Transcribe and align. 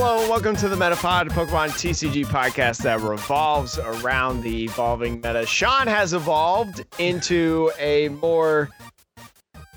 Hello, 0.00 0.20
and 0.20 0.30
welcome 0.30 0.54
to 0.54 0.68
the 0.68 0.76
Metapod, 0.76 1.30
Pokemon 1.30 1.70
TCG 1.70 2.24
podcast 2.26 2.84
that 2.84 3.00
revolves 3.00 3.80
around 3.80 4.42
the 4.42 4.62
evolving 4.62 5.16
meta. 5.16 5.44
Sean 5.44 5.88
has 5.88 6.14
evolved 6.14 6.84
into 7.00 7.72
a 7.80 8.08
more 8.10 8.68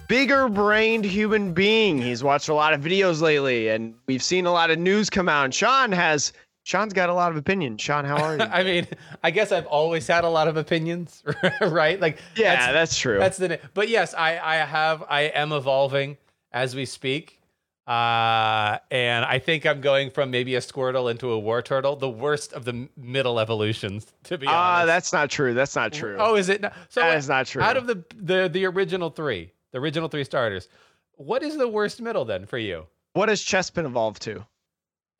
bigger 0.07 0.47
brained 0.47 1.05
human 1.05 1.53
being. 1.53 1.99
He's 1.99 2.23
watched 2.23 2.49
a 2.49 2.53
lot 2.53 2.73
of 2.73 2.81
videos 2.81 3.19
lately, 3.19 3.69
and 3.69 3.95
we've 4.05 4.21
seen 4.21 4.45
a 4.45 4.51
lot 4.51 4.69
of 4.69 4.77
news 4.77 5.09
come 5.09 5.27
out. 5.27 5.45
And 5.45 5.55
Sean 5.55 5.91
has 5.91 6.33
Sean's 6.65 6.93
got 6.93 7.09
a 7.09 7.15
lot 7.15 7.31
of 7.31 7.37
opinions. 7.37 7.81
Sean, 7.81 8.05
how 8.05 8.21
are 8.21 8.37
you? 8.37 8.43
I 8.51 8.63
mean, 8.63 8.87
I 9.23 9.31
guess 9.31 9.51
I've 9.51 9.65
always 9.65 10.05
had 10.05 10.23
a 10.23 10.29
lot 10.29 10.47
of 10.47 10.55
opinions, 10.55 11.23
right? 11.61 11.99
Like, 11.99 12.19
yeah, 12.35 12.57
that's, 12.57 12.73
that's 12.73 12.99
true. 12.99 13.17
That's 13.17 13.37
the. 13.37 13.59
But 13.73 13.89
yes, 13.89 14.13
I 14.13 14.37
I 14.37 14.57
have 14.57 15.03
I 15.09 15.21
am 15.21 15.51
evolving 15.51 16.17
as 16.51 16.75
we 16.75 16.85
speak. 16.85 17.40
Uh, 17.87 18.77
and 18.91 19.25
I 19.25 19.39
think 19.39 19.65
I'm 19.65 19.81
going 19.81 20.11
from 20.11 20.31
maybe 20.31 20.55
a 20.55 20.59
Squirtle 20.59 21.09
into 21.09 21.31
a 21.33 21.41
Wartortle, 21.41 21.99
the 21.99 22.09
worst 22.09 22.53
of 22.53 22.63
the 22.63 22.87
middle 22.95 23.39
evolutions, 23.39 24.07
to 24.25 24.37
be 24.37 24.45
Ah, 24.47 24.75
honest. 24.75 24.87
that's 24.87 25.13
not 25.13 25.29
true. 25.29 25.53
That's 25.53 25.75
not 25.75 25.91
true. 25.91 26.15
Oh, 26.19 26.35
is 26.35 26.47
it? 26.49 26.61
Not? 26.61 26.73
So 26.89 27.01
That 27.01 27.17
is 27.17 27.27
not 27.27 27.47
true. 27.47 27.61
Out 27.61 27.77
of 27.77 27.87
the, 27.87 28.03
the 28.15 28.49
the 28.51 28.65
original 28.65 29.09
three, 29.09 29.51
the 29.71 29.79
original 29.79 30.07
three 30.09 30.23
starters, 30.23 30.69
what 31.15 31.41
is 31.43 31.57
the 31.57 31.67
worst 31.67 32.01
middle 32.01 32.23
then 32.23 32.45
for 32.45 32.57
you? 32.59 32.85
What 33.13 33.29
has 33.29 33.41
Chespin 33.43 33.85
evolved 33.85 34.21
to? 34.23 34.45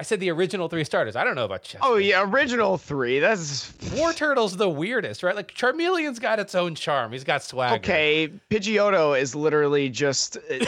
I 0.02 0.04
said 0.04 0.20
the 0.20 0.32
original 0.32 0.68
three 0.68 0.84
starters. 0.84 1.16
I 1.16 1.24
don't 1.24 1.36
know 1.36 1.46
about 1.46 1.62
Chess. 1.62 1.80
Oh 1.84 1.98
yeah, 1.98 2.24
original 2.28 2.80
three. 2.80 3.20
That's 3.20 3.72
Wartortle's 3.94 4.58
the 4.58 4.68
weirdest, 4.68 5.22
right? 5.22 5.36
Like 5.36 5.54
Charmeleon's 5.54 6.18
got 6.18 6.40
its 6.40 6.56
own 6.56 6.74
charm. 6.74 7.12
He's 7.12 7.24
got 7.24 7.44
swag. 7.44 7.82
okay. 7.82 8.32
Pidgeotto 8.50 9.22
is 9.22 9.36
literally 9.36 9.90
just 9.90 10.38
a, 10.50 10.66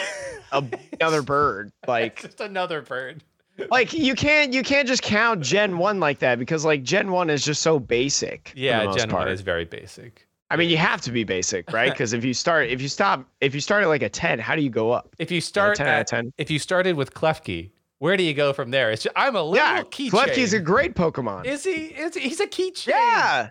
another 1.02 1.24
bird. 1.24 1.72
Like 1.88 2.22
just 2.22 2.42
another 2.42 2.84
bird. 2.84 3.24
like 3.72 3.92
you 3.92 4.14
can't 4.14 4.54
you 4.54 4.62
can't 4.62 4.88
just 4.88 5.02
count 5.02 5.42
Gen 5.42 5.80
one 5.80 6.00
like 6.00 6.20
that 6.20 6.38
because 6.38 6.64
like 6.64 6.84
Gen 6.84 7.12
one 7.12 7.32
is 7.32 7.44
just 7.44 7.64
so 7.64 7.80
basic. 7.80 8.54
Yeah, 8.56 8.86
Gen 8.96 9.10
part. 9.10 9.26
One 9.26 9.30
is 9.30 9.42
very 9.42 9.66
basic. 9.66 10.28
I 10.52 10.58
mean, 10.58 10.70
you 10.70 10.78
have 10.78 11.02
to 11.02 11.12
be 11.12 11.24
basic, 11.24 11.74
right? 11.74 11.92
Because 11.92 12.14
if 12.14 12.24
you 12.24 12.36
start, 12.36 12.70
if 12.70 12.84
you 12.84 12.88
stop, 12.88 13.26
if 13.42 13.56
you 13.56 13.62
start 13.62 13.82
at 13.82 13.88
like 13.88 14.04
a 14.04 14.10
ten, 14.10 14.38
how 14.38 14.56
do 14.56 14.62
you 14.62 14.70
go 14.70 14.92
up? 14.92 15.16
If 15.18 15.32
you 15.32 15.42
start 15.42 15.78
10 15.78 15.88
out 15.88 15.94
of 15.94 16.00
at, 16.02 16.08
10. 16.08 16.34
if 16.38 16.52
you 16.52 16.60
started 16.60 16.96
with 16.96 17.16
Klefki, 17.16 17.72
where 18.04 18.18
do 18.18 18.24
you 18.24 18.34
go 18.34 18.52
from 18.52 18.70
there? 18.70 18.92
It's 18.92 19.04
just, 19.04 19.16
I'm 19.16 19.38
a 19.38 19.42
little 19.42 19.56
Yeah, 19.66 19.84
keychain. 19.84 20.10
Klefki's 20.12 20.52
a 20.52 20.60
great 20.60 20.94
Pokemon. 20.94 21.46
Is 21.46 21.64
he? 21.64 21.86
Is 21.86 22.16
he, 22.16 22.20
he's 22.20 22.42
a 22.42 22.48
keychain? 22.48 22.88
yeah, 22.88 23.50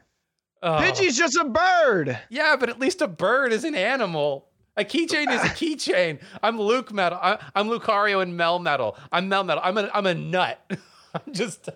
Oh. 0.62 0.78
Pidgey's 0.78 1.16
just 1.16 1.36
a 1.38 1.44
bird. 1.44 2.18
Yeah, 2.28 2.56
but 2.60 2.68
at 2.68 2.78
least 2.78 3.00
a 3.00 3.08
bird 3.08 3.52
is 3.54 3.64
an 3.64 3.74
animal. 3.74 4.48
A 4.76 4.84
keychain 4.84 5.30
is 5.32 5.40
a 5.42 5.48
keychain. 5.60 6.20
I'm 6.42 6.60
Luke 6.60 6.92
Metal. 6.92 7.18
I, 7.20 7.38
I'm 7.54 7.68
Lucario 7.68 8.22
and 8.22 8.38
Melmetal. 8.38 8.96
I'm 9.10 9.30
Melmetal. 9.30 9.60
I'm 9.64 9.78
a 9.78 9.90
I'm 9.94 10.04
a 10.06 10.14
nut. 10.14 10.60
I'm 11.14 11.32
just 11.32 11.70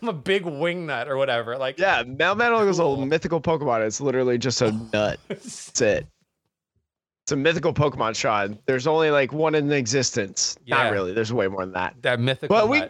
I'm 0.00 0.08
a 0.08 0.12
big 0.12 0.44
wing 0.46 0.86
nut 0.86 1.08
or 1.08 1.16
whatever. 1.16 1.58
Like 1.58 1.78
Yeah, 1.80 2.04
Mel 2.06 2.36
Melmetal 2.36 2.68
is 2.68 2.78
a 2.78 2.82
Cool. 2.82 3.06
mythical 3.06 3.40
Pokemon. 3.40 3.84
It's 3.86 4.00
literally 4.00 4.38
just 4.38 4.62
a 4.62 4.70
nut. 4.92 5.18
That's 5.28 5.80
it. 5.80 6.06
It's 7.30 7.34
a 7.34 7.36
mythical 7.36 7.72
Pokemon, 7.72 8.16
Sean. 8.16 8.58
There's 8.66 8.88
only 8.88 9.12
like 9.12 9.32
one 9.32 9.54
in 9.54 9.70
existence. 9.70 10.56
Yeah. 10.64 10.82
Not 10.82 10.90
really. 10.92 11.12
There's 11.12 11.32
way 11.32 11.46
more 11.46 11.60
than 11.64 11.74
that. 11.74 11.94
that 12.02 12.18
mythical. 12.18 12.56
Well, 12.56 12.66
we- 12.66 12.82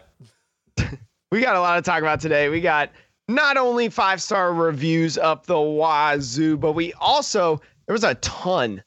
We 1.31 1.41
got 1.41 1.55
a 1.55 1.59
lot 1.61 1.75
to 1.75 1.83
talk 1.83 1.99
about 2.01 2.19
today. 2.19 2.49
We 2.49 2.59
got 2.59 2.89
not 3.27 3.55
only 3.55 3.87
five 3.87 4.19
star 4.19 4.51
reviews 4.51 5.19
up 5.19 5.45
the 5.45 5.59
wazoo, 5.61 6.57
but 6.57 6.71
we 6.71 6.91
also 6.93 7.61
there 7.85 7.93
was 7.93 8.03
a 8.03 8.15
ton 8.15 8.83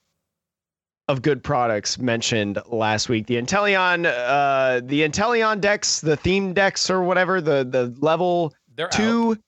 of 1.07 1.23
good 1.23 1.45
products 1.45 2.01
mentioned 2.01 2.59
last 2.67 3.09
week. 3.09 3.29
The 3.29 3.37
Inteleon, 3.37 4.07
uh, 4.07 4.81
the 4.85 5.03
Inteleon 5.09 5.61
decks, 5.61 6.01
the 6.01 6.17
theme 6.17 6.53
decks 6.53 6.91
or 6.91 7.01
whatever, 7.05 7.41
the 7.41 7.63
the 7.65 7.95
level 8.01 8.53
They're 8.75 8.89
out. 8.89 9.39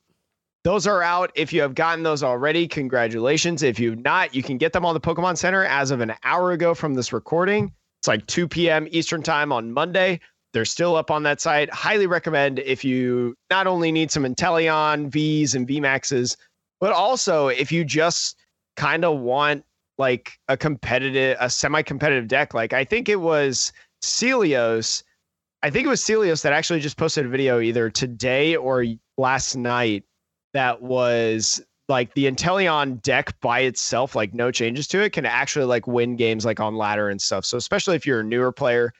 Those 0.67 0.89
are 0.89 1.01
out. 1.01 1.31
If 1.37 1.53
you 1.53 1.61
have 1.61 1.77
gotten 1.77 2.03
those 2.03 2.25
already, 2.25 2.67
congratulations. 2.67 3.63
If 3.63 3.79
you've 3.79 4.01
not, 4.01 4.35
you 4.35 4.43
can 4.43 4.59
get 4.59 4.73
them 4.73 4.85
on 4.85 4.95
the 4.95 5.01
Pokemon 5.01 5.37
Center 5.37 5.65
as 5.65 5.93
of 5.93 6.01
an 6.01 6.13
hour 6.25 6.51
ago 6.51 6.75
from 6.75 6.95
this 6.95 7.13
recording. 7.13 7.73
It's 8.01 8.09
like 8.09 8.27
2 8.27 8.49
p.m. 8.49 8.89
Eastern 8.91 9.23
time 9.23 9.53
on 9.53 9.71
Monday. 9.71 10.19
They're 10.53 10.65
still 10.65 10.97
up 10.97 11.09
on 11.09 11.23
that 11.23 11.41
site. 11.41 11.73
Highly 11.73 12.09
recommend 12.09 12.59
if 12.59 12.85
you 12.85 13.37
not 13.49 13.69
only 13.69 13.93
need 13.93 14.11
some 14.11 14.25
Inteleon 14.25 15.09
Vs 15.09 15.55
and 15.55 15.69
VMAXs, 15.69 16.37
but 16.81 16.93
also 16.93 17.47
if 17.47 17.71
you 17.71 17.85
just 17.85 18.37
kind 18.75 19.05
of 19.05 19.21
want 19.21 19.65
like 19.99 20.33
a 20.49 20.57
competitive, 20.57 21.37
a 21.39 21.49
semi-competitive 21.49 22.27
deck. 22.27 22.55
Like 22.55 22.73
I 22.73 22.85
think 22.85 23.09
it 23.09 23.21
was 23.21 23.73
Celios. 24.03 25.05
I 25.63 25.71
think 25.71 25.87
it 25.87 25.91
was 25.91 26.03
Celios 26.03 26.43
that 26.43 26.53
actually 26.53 26.81
just 26.81 26.97
posted 26.97 27.25
a 27.25 27.29
video 27.29 27.61
either 27.61 27.89
today 27.89 28.57
or 28.57 28.85
last 29.17 29.55
night 29.55 30.03
that 30.57 30.83
was 30.83 31.63
like 31.89 32.15
the 32.15 32.25
Inteleon 32.27 33.01
deck 33.03 33.39
by 33.41 33.61
itself, 33.61 34.17
like 34.17 34.35
no 34.35 34.51
changes 34.51 34.89
to 34.89 35.01
it, 35.03 35.13
can 35.13 35.25
actually 35.25 35.67
like 35.67 35.87
win 35.87 36.17
games 36.17 36.45
like 36.45 36.59
on 36.59 36.77
ladder 36.77 37.09
and 37.09 37.21
stuff. 37.21 37.45
So 37.45 37.57
especially 37.57 37.95
if 37.95 38.05
you're 38.05 38.21
a 38.21 38.25
newer 38.25 38.51
player, 38.51 38.93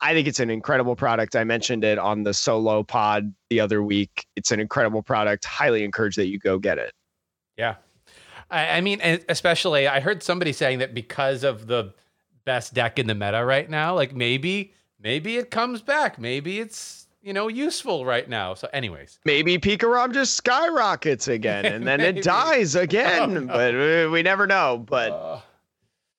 I 0.00 0.12
think 0.12 0.28
it's 0.28 0.40
an 0.40 0.50
incredible 0.50 0.96
product. 0.96 1.36
I 1.36 1.44
mentioned 1.44 1.84
it 1.84 1.98
on 1.98 2.24
the 2.24 2.34
solo 2.34 2.82
pod 2.82 3.32
the 3.48 3.60
other 3.60 3.82
week. 3.82 4.26
It's 4.36 4.50
an 4.50 4.60
incredible 4.60 5.02
product. 5.02 5.46
Highly 5.46 5.84
encourage 5.84 6.16
that 6.16 6.26
you 6.26 6.38
go 6.38 6.58
get 6.58 6.78
it. 6.78 6.92
Yeah. 7.56 7.76
I, 8.50 8.76
I 8.76 8.80
mean, 8.82 9.00
especially, 9.28 9.88
I 9.88 10.00
heard 10.00 10.22
somebody 10.22 10.52
saying 10.52 10.80
that 10.80 10.92
because 10.92 11.44
of 11.44 11.66
the 11.66 11.94
best 12.44 12.74
deck 12.74 12.98
in 12.98 13.06
the 13.06 13.14
meta 13.14 13.42
right 13.44 13.70
now, 13.70 13.94
like 13.94 14.14
maybe, 14.14 14.74
maybe 15.00 15.38
it 15.38 15.50
comes 15.50 15.80
back. 15.80 16.18
Maybe 16.18 16.60
it's, 16.60 17.03
you 17.24 17.32
know, 17.32 17.48
useful 17.48 18.04
right 18.04 18.28
now. 18.28 18.52
So, 18.54 18.68
anyways, 18.72 19.18
Maybe 19.24 19.56
Pikarom 19.58 20.12
just 20.12 20.34
skyrockets 20.34 21.26
again 21.28 21.64
and 21.64 21.86
then 21.86 22.00
it 22.00 22.22
dies 22.22 22.74
again, 22.76 23.20
Oh, 23.22 23.26
no. 23.40 23.46
but 23.46 23.74
uh, 23.74 24.10
we 24.10 24.22
never 24.22 24.46
know. 24.46 24.84
But 24.86 25.10
uh, 25.12 25.40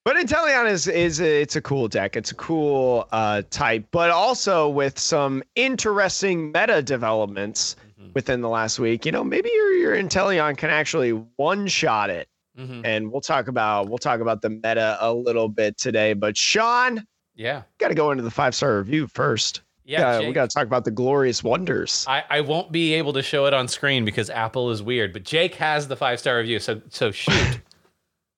But 0.04 0.16
Inteleon 0.18 0.70
is 0.70 0.88
is 0.88 1.22
a, 1.22 1.42
it's 1.42 1.56
a 1.56 1.62
cool 1.62 1.88
deck. 1.88 2.16
It's 2.16 2.32
a 2.32 2.36
cool 2.36 3.08
uh, 3.12 3.44
type, 3.52 3.86
but 3.92 4.10
also 4.10 4.68
with 4.68 4.98
some 5.00 5.44
interesting 5.56 6.52
meta 6.52 6.82
developments 6.82 7.76
Mhm. 8.02 8.14
within 8.14 8.42
the 8.42 8.50
last 8.50 8.78
week. 8.78 9.06
You 9.06 9.12
know, 9.14 9.24
maybe 9.24 9.50
your 9.54 9.74
your 9.74 9.96
Inteleon 9.96 10.58
can 10.58 10.70
actually 10.70 11.12
one 11.38 11.66
shot 11.68 12.10
it, 12.10 12.28
mhm. 12.60 12.82
and 12.84 13.10
we'll 13.12 13.22
talk 13.22 13.48
about 13.48 13.88
we'll 13.90 13.98
talk 14.00 14.20
about 14.20 14.42
the 14.42 14.50
meta 14.50 14.98
a 15.00 15.14
little 15.14 15.48
bit 15.48 15.78
today. 15.78 16.12
But 16.14 16.36
Sean, 16.36 17.06
yeah. 17.36 17.62
got 17.80 17.88
to 17.90 17.96
go 17.96 18.12
into 18.12 18.24
the 18.24 18.32
five 18.32 18.54
star 18.56 18.78
review 18.80 19.08
first. 19.08 19.62
Yeah. 19.86 20.20
we 20.20 20.26
Jake, 20.26 20.34
got 20.36 20.50
to 20.50 20.54
talk 20.54 20.66
about 20.66 20.84
the 20.84 20.92
glorious 20.92 21.44
wonders. 21.44 22.06
I, 22.08 22.24
I 22.30 22.42
won't 22.42 22.72
be 22.72 22.94
able 22.96 23.14
to 23.14 23.22
show 23.22 23.46
it 23.46 23.54
on 23.54 23.68
screen 23.68 24.04
because 24.04 24.30
Apple 24.30 24.72
is 24.72 24.82
weird, 24.82 25.14
but 25.14 25.24
Jake 25.24 25.56
has 25.56 25.88
the 25.88 25.96
five 25.96 26.20
star 26.20 26.38
review. 26.38 26.60
So, 26.60 26.82
so 26.90 27.12
shoot. 27.12 27.62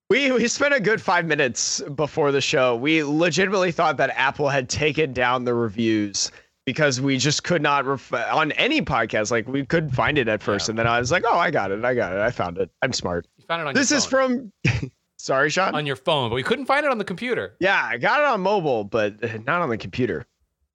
We 0.09 0.31
we 0.31 0.47
spent 0.47 0.74
a 0.74 0.80
good 0.80 1.02
five 1.02 1.25
minutes 1.25 1.81
before 1.81 2.31
the 2.31 2.40
show. 2.40 2.78
We 2.78 3.03
legitimately 3.03 3.74
thought 3.74 3.97
that 3.97 4.09
Apple 4.12 4.47
had 4.47 4.69
taken 4.69 5.12
down 5.12 5.44
the 5.44 5.53
reviews 5.53 6.31
because 6.66 7.02
we 7.02 7.18
just 7.18 7.44
could 7.44 7.62
not 7.62 7.84
ref- 7.86 8.13
on 8.13 8.53
any 8.53 8.81
podcast. 8.81 9.31
Like 9.31 9.50
we 9.50 9.66
couldn't 9.66 9.90
find 9.90 10.18
it 10.18 10.30
at 10.30 10.41
first, 10.41 10.68
Yeah. 10.69 10.72
and 10.72 10.80
then 10.80 10.88
I 10.88 10.97
was 10.97 11.12
like, 11.12 11.24
"Oh, 11.28 11.38
I 11.38 11.52
got 11.52 11.72
it! 11.72 11.84
I 11.84 11.94
got 11.94 12.13
it! 12.13 12.19
I 12.19 12.31
found 12.31 12.57
it! 12.57 12.69
I'm 12.81 12.94
smart." 12.94 13.28
You 13.38 13.44
found 13.50 13.63
it 13.63 13.68
on 13.68 13.74
This 13.74 13.90
your 13.91 13.97
is 13.97 14.06
phone. 14.06 14.53
from. 14.63 14.91
Sorry, 15.19 15.50
Sean. 15.50 15.75
on 15.75 15.86
your 15.86 15.97
phone, 15.97 16.30
but 16.30 16.36
we 16.36 16.44
couldn't 16.44 16.68
find 16.68 16.86
it 16.86 16.91
on 16.91 17.00
the 17.00 17.03
computer. 17.03 17.56
yeah, 17.59 17.84
I 17.91 17.97
got 17.97 18.22
it 18.22 18.28
on 18.28 18.40
mobile, 18.40 18.86
but 18.86 19.22
uh, 19.22 19.40
not 19.46 19.62
on 19.62 19.68
the 19.68 19.78
computer. 19.78 20.25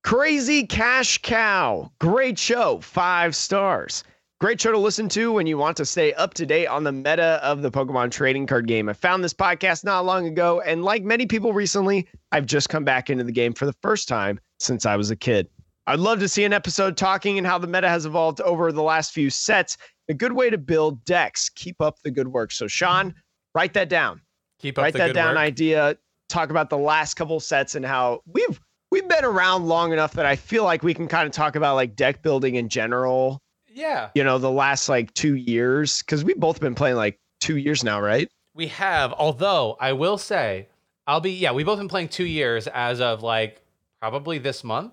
Crazy 0.04 0.66
Cash 0.66 1.18
Cow, 1.22 1.90
great 2.00 2.36
show, 2.36 2.80
five 2.80 3.36
stars. 3.36 4.02
Great 4.40 4.60
show 4.60 4.72
to 4.72 4.78
listen 4.78 5.08
to 5.10 5.32
when 5.32 5.46
you 5.46 5.56
want 5.56 5.76
to 5.76 5.84
stay 5.84 6.12
up 6.14 6.34
to 6.34 6.44
date 6.44 6.66
on 6.66 6.82
the 6.82 6.90
meta 6.90 7.38
of 7.40 7.62
the 7.62 7.70
Pokemon 7.70 8.10
trading 8.10 8.44
card 8.44 8.66
game. 8.66 8.88
I 8.88 8.94
found 8.94 9.22
this 9.22 9.32
podcast 9.32 9.84
not 9.84 10.04
long 10.04 10.26
ago, 10.26 10.60
and 10.62 10.82
like 10.82 11.04
many 11.04 11.26
people 11.26 11.52
recently, 11.52 12.08
I've 12.32 12.46
just 12.46 12.68
come 12.68 12.84
back 12.84 13.10
into 13.10 13.22
the 13.22 13.30
game 13.30 13.52
for 13.52 13.64
the 13.64 13.72
first 13.74 14.08
time 14.08 14.40
since 14.58 14.84
I 14.84 14.96
was 14.96 15.12
a 15.12 15.16
kid. 15.16 15.48
I'd 15.86 16.00
love 16.00 16.18
to 16.18 16.28
see 16.28 16.42
an 16.42 16.52
episode 16.52 16.96
talking 16.96 17.38
and 17.38 17.46
how 17.46 17.58
the 17.58 17.68
meta 17.68 17.88
has 17.88 18.04
evolved 18.04 18.40
over 18.40 18.72
the 18.72 18.82
last 18.82 19.12
few 19.12 19.30
sets. 19.30 19.76
A 20.08 20.14
good 20.14 20.32
way 20.32 20.50
to 20.50 20.58
build 20.58 21.04
decks. 21.04 21.48
Keep 21.48 21.80
up 21.80 21.98
the 22.02 22.10
good 22.10 22.28
work. 22.28 22.50
So, 22.50 22.66
Sean, 22.66 23.14
write 23.54 23.72
that 23.74 23.88
down. 23.88 24.20
Keep 24.58 24.78
up 24.78 24.86
the 24.86 24.90
good 24.90 24.98
work. 24.98 25.00
Write 25.00 25.08
that 25.08 25.14
down 25.14 25.34
work. 25.34 25.38
idea. 25.38 25.96
Talk 26.28 26.50
about 26.50 26.70
the 26.70 26.78
last 26.78 27.14
couple 27.14 27.38
sets 27.38 27.76
and 27.76 27.86
how 27.86 28.22
we've 28.26 28.60
we've 28.92 29.08
been 29.08 29.24
around 29.24 29.66
long 29.66 29.92
enough 29.92 30.12
that 30.12 30.26
I 30.26 30.36
feel 30.36 30.64
like 30.64 30.82
we 30.82 30.94
can 30.94 31.08
kind 31.08 31.26
of 31.26 31.32
talk 31.32 31.56
about 31.56 31.74
like 31.74 31.96
deck 31.96 32.22
building 32.22 32.54
in 32.54 32.68
general 32.68 33.42
yeah, 33.74 34.10
you 34.14 34.22
know, 34.22 34.36
the 34.36 34.50
last 34.50 34.90
like 34.90 35.14
two 35.14 35.34
years, 35.34 36.02
because 36.02 36.22
we've 36.24 36.38
both 36.38 36.60
been 36.60 36.74
playing 36.74 36.96
like 36.96 37.18
two 37.40 37.56
years 37.56 37.82
now, 37.82 38.02
right? 38.02 38.30
we 38.54 38.68
have. 38.68 39.12
Although 39.12 39.76
I 39.80 39.92
will 39.92 40.18
say, 40.18 40.68
I'll 41.06 41.20
be 41.20 41.32
yeah. 41.32 41.52
We've 41.52 41.66
both 41.66 41.78
been 41.78 41.88
playing 41.88 42.08
two 42.08 42.26
years 42.26 42.66
as 42.68 43.00
of 43.00 43.22
like 43.22 43.62
probably 44.00 44.38
this 44.38 44.62
month. 44.64 44.92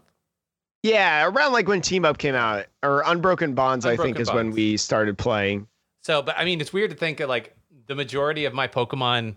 Yeah, 0.83 1.25
around 1.27 1.51
like 1.51 1.67
when 1.67 1.81
Team 1.81 2.05
Up 2.05 2.17
came 2.17 2.35
out, 2.35 2.67
or 2.83 3.03
Unbroken 3.05 3.53
Bonds, 3.53 3.85
I 3.85 3.97
think 3.97 4.17
Unbroken 4.17 4.21
is 4.21 4.31
when 4.31 4.51
we 4.51 4.77
started 4.77 5.17
playing. 5.17 5.67
So, 6.01 6.21
but 6.21 6.35
I 6.37 6.45
mean, 6.45 6.61
it's 6.61 6.71
weird 6.71 6.91
to 6.91 6.97
think 6.97 7.17
that 7.17 7.27
like 7.27 7.53
the 7.87 7.95
majority 7.95 8.45
of 8.45 8.53
my 8.53 8.67
Pokemon, 8.67 9.35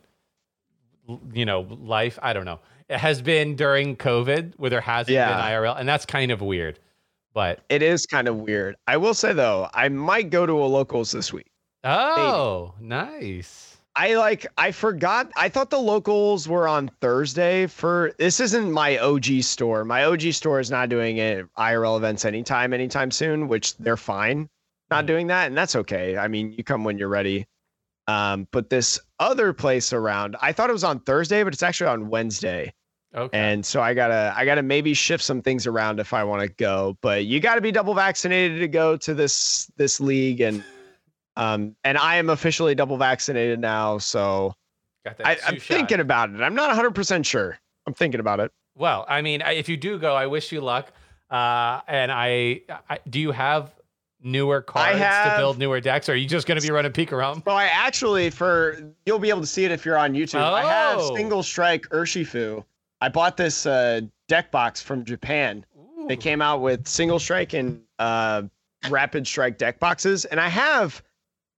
you 1.32 1.44
know, 1.44 1.62
life, 1.62 2.18
I 2.22 2.32
don't 2.32 2.44
know, 2.44 2.60
has 2.92 3.20
been 3.22 3.56
during 3.56 3.96
COVID 3.96 4.54
where 4.56 4.70
there 4.70 4.80
hasn't 4.80 5.14
Yeah. 5.14 5.28
been 5.28 5.38
IRL. 5.44 5.74
And 5.78 5.88
that's 5.88 6.06
kind 6.06 6.30
of 6.30 6.40
weird. 6.42 6.78
But 7.34 7.60
It 7.68 7.82
is 7.82 8.04
kind 8.06 8.28
of 8.28 8.36
weird. 8.36 8.76
I 8.86 8.96
will 8.98 9.14
say 9.14 9.32
though, 9.32 9.68
I 9.72 9.88
might 9.88 10.30
go 10.30 10.44
to 10.46 10.52
a 10.52 10.66
locals 10.66 11.10
this 11.12 11.32
week. 11.32 11.46
oh, 11.84 12.74
nice. 12.80 13.76
I 13.94 14.14
like 14.14 14.46
I 14.56 14.70
forgot 14.72 15.30
I 15.36 15.50
thought 15.50 15.68
the 15.68 15.78
locals 15.78 16.48
were 16.48 16.66
on 16.66 16.90
Thursday 17.02 17.66
for 17.66 18.12
this 18.18 18.40
isn't 18.40 18.70
my 18.72 18.96
OG 18.98 19.42
store. 19.42 19.84
My 19.84 20.04
OG 20.04 20.32
store 20.32 20.60
is 20.60 20.70
not 20.70 20.88
doing 20.88 21.18
it 21.18 21.44
IRL 21.58 21.98
events 21.98 22.24
anytime 22.24 22.72
anytime 22.72 23.10
soon, 23.10 23.48
which 23.48 23.76
they're 23.76 23.98
fine 23.98 24.48
not 24.90 25.04
Mhm. 25.04 25.08
doing 25.08 25.26
that 25.26 25.46
and 25.48 25.56
that's 25.56 25.76
okay. 25.76 26.16
I 26.16 26.28
mean, 26.28 26.52
you 26.52 26.64
come 26.64 26.84
when 26.84 26.96
you're 26.96 27.08
ready. 27.08 27.46
Um 28.06 28.48
but 28.50 28.70
this 28.70 28.98
other 29.18 29.52
place 29.52 29.92
around, 29.92 30.36
I 30.40 30.52
thought 30.52 30.70
it 30.70 30.74
was 30.74 30.84
on 30.84 31.00
Thursday, 31.00 31.42
but 31.42 31.52
it's 31.52 31.62
actually 31.62 31.88
on 31.90 32.08
Wednesday. 32.08 32.72
Okay. 33.14 33.38
And 33.38 33.64
so 33.64 33.82
I 33.82 33.92
gotta 33.94 34.32
I 34.36 34.44
gotta 34.44 34.62
maybe 34.62 34.94
shift 34.94 35.22
some 35.22 35.42
things 35.42 35.66
around 35.66 36.00
if 36.00 36.12
I 36.14 36.24
want 36.24 36.42
to 36.42 36.48
go. 36.48 36.96
But 37.02 37.26
you 37.26 37.40
gotta 37.40 37.60
be 37.60 37.70
double 37.70 37.94
vaccinated 37.94 38.60
to 38.60 38.68
go 38.68 38.96
to 38.96 39.12
this 39.14 39.70
this 39.76 40.00
league 40.00 40.40
and 40.40 40.64
um 41.36 41.76
and 41.84 41.98
I 41.98 42.16
am 42.16 42.30
officially 42.30 42.74
double 42.74 42.96
vaccinated 42.96 43.60
now, 43.60 43.98
so 43.98 44.54
Got 45.04 45.18
that 45.18 45.26
I, 45.26 45.30
I'm 45.46 45.54
shot. 45.58 45.62
thinking 45.76 46.00
about 46.00 46.30
it. 46.30 46.40
I'm 46.40 46.54
not 46.54 46.68
100 46.68 46.94
percent 46.94 47.26
sure. 47.26 47.58
I'm 47.86 47.94
thinking 47.94 48.20
about 48.20 48.40
it. 48.40 48.50
Well, 48.76 49.04
I 49.08 49.20
mean, 49.20 49.42
if 49.42 49.68
you 49.68 49.76
do 49.76 49.98
go, 49.98 50.14
I 50.14 50.26
wish 50.26 50.50
you 50.52 50.60
luck. 50.62 50.92
Uh, 51.30 51.80
and 51.88 52.10
I, 52.12 52.62
I 52.88 52.98
do 53.08 53.18
you 53.20 53.32
have 53.32 53.72
newer 54.22 54.62
cards 54.62 54.98
to 54.98 55.34
build 55.36 55.58
newer 55.58 55.80
decks, 55.80 56.08
or 56.08 56.12
are 56.12 56.14
you 56.14 56.28
just 56.28 56.46
going 56.46 56.60
to 56.60 56.66
be 56.66 56.70
running 56.72 56.92
Pikarom? 56.92 57.42
So 57.44 57.50
I 57.50 57.64
actually 57.64 58.30
for 58.30 58.78
you'll 59.04 59.18
be 59.18 59.30
able 59.30 59.40
to 59.40 59.46
see 59.46 59.64
it 59.64 59.70
if 59.70 59.84
you're 59.84 59.98
on 59.98 60.12
YouTube. 60.14 60.40
I 60.42 60.62
have 60.64 60.98
Oh. 61.00 61.14
single 61.16 61.42
strike 61.42 61.82
Urshifu. 61.88 62.64
I 63.02 63.08
bought 63.08 63.36
this 63.36 63.66
uh, 63.66 64.02
deck 64.28 64.52
box 64.52 64.80
from 64.80 65.04
Japan. 65.04 65.66
They 66.06 66.16
came 66.16 66.40
out 66.40 66.60
with 66.60 66.86
single 66.86 67.18
strike 67.18 67.52
and 67.52 67.80
uh, 67.98 68.42
rapid 68.88 69.26
strike 69.26 69.58
deck 69.58 69.80
boxes, 69.80 70.24
and 70.26 70.38
I 70.38 70.48
have 70.48 71.02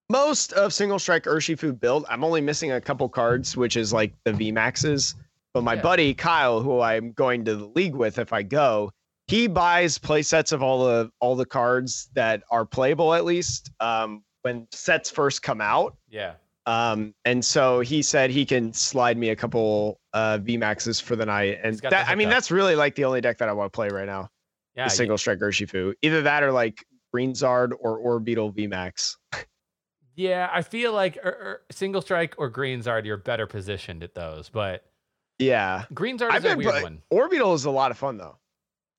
most 0.08 0.54
of 0.54 0.72
single 0.72 0.98
strike 0.98 1.24
Urshifu 1.24 1.78
build. 1.78 2.06
I'm 2.08 2.24
only 2.24 2.40
missing 2.40 2.72
a 2.72 2.80
couple 2.80 3.06
cards, 3.10 3.58
which 3.58 3.76
is 3.76 3.92
like 3.92 4.14
the 4.24 4.32
V 4.32 4.52
Maxes. 4.52 5.16
But 5.52 5.64
my 5.64 5.74
Yeah. 5.74 5.82
buddy 5.82 6.14
Kyle, 6.14 6.60
who 6.62 6.80
I'm 6.80 7.12
going 7.12 7.44
to 7.44 7.54
the 7.56 7.66
league 7.66 7.94
with 7.94 8.18
if 8.18 8.32
I 8.32 8.42
go, 8.42 8.90
he 9.26 9.46
buys 9.46 9.98
play 9.98 10.22
sets 10.22 10.50
of 10.50 10.62
all 10.62 10.86
the 10.86 11.10
all 11.20 11.36
the 11.36 11.46
cards 11.46 12.08
that 12.14 12.42
are 12.50 12.64
playable 12.64 13.12
at 13.12 13.26
least 13.26 13.70
um, 13.80 14.24
when 14.42 14.66
sets 14.72 15.10
first 15.10 15.42
come 15.42 15.60
out. 15.60 15.94
Yeah. 16.08 16.34
Um, 16.66 17.14
and 17.26 17.44
so 17.44 17.80
he 17.80 18.00
said 18.00 18.30
he 18.30 18.46
can 18.46 18.72
slide 18.72 19.18
me 19.18 19.28
a 19.28 19.36
couple 19.36 20.00
uh, 20.14 20.38
V 20.38 20.56
Maxes 20.56 20.98
for 21.00 21.16
the 21.16 21.26
night, 21.26 21.58
and 21.62 21.78
that 21.80 22.08
I 22.08 22.14
mean 22.14 22.28
hookup. 22.28 22.36
that's 22.36 22.50
really 22.50 22.74
like 22.76 22.94
the 22.94 23.04
only 23.04 23.20
deck 23.20 23.36
that 23.38 23.48
I 23.50 23.52
want 23.52 23.70
to 23.70 23.76
play 23.76 23.88
right 23.88 24.06
now 24.06 24.30
Yeah. 24.74 24.88
single 24.88 25.18
strike 25.18 25.40
Urshifu. 25.40 25.92
Either 26.02 26.22
that 26.22 26.42
or 26.42 26.52
like 26.52 26.82
Green 27.12 27.32
Zard 27.32 27.72
or 27.78 27.98
Orbeetle 28.00 28.54
VMAX. 28.56 29.16
Yeah. 30.16 30.48
I 30.52 30.62
feel 30.62 30.92
like 30.92 31.16
er, 31.16 31.28
er, 31.28 31.60
single 31.72 32.00
strike 32.00 32.36
or 32.38 32.48
greens 32.48 32.86
are 32.86 33.00
you're 33.00 33.16
better 33.16 33.48
positioned 33.48 34.04
at 34.04 34.14
those, 34.14 34.48
but 34.48 34.84
Yeah. 35.40 35.84
greens 35.92 36.22
are 36.22 36.30
I've 36.30 36.44
a 36.44 36.54
weird 36.56 36.82
one. 36.84 37.02
Orbeetle 37.12 37.52
is 37.56 37.64
a 37.64 37.70
lot 37.72 37.90
of 37.90 37.98
fun 37.98 38.16
though. 38.16 38.38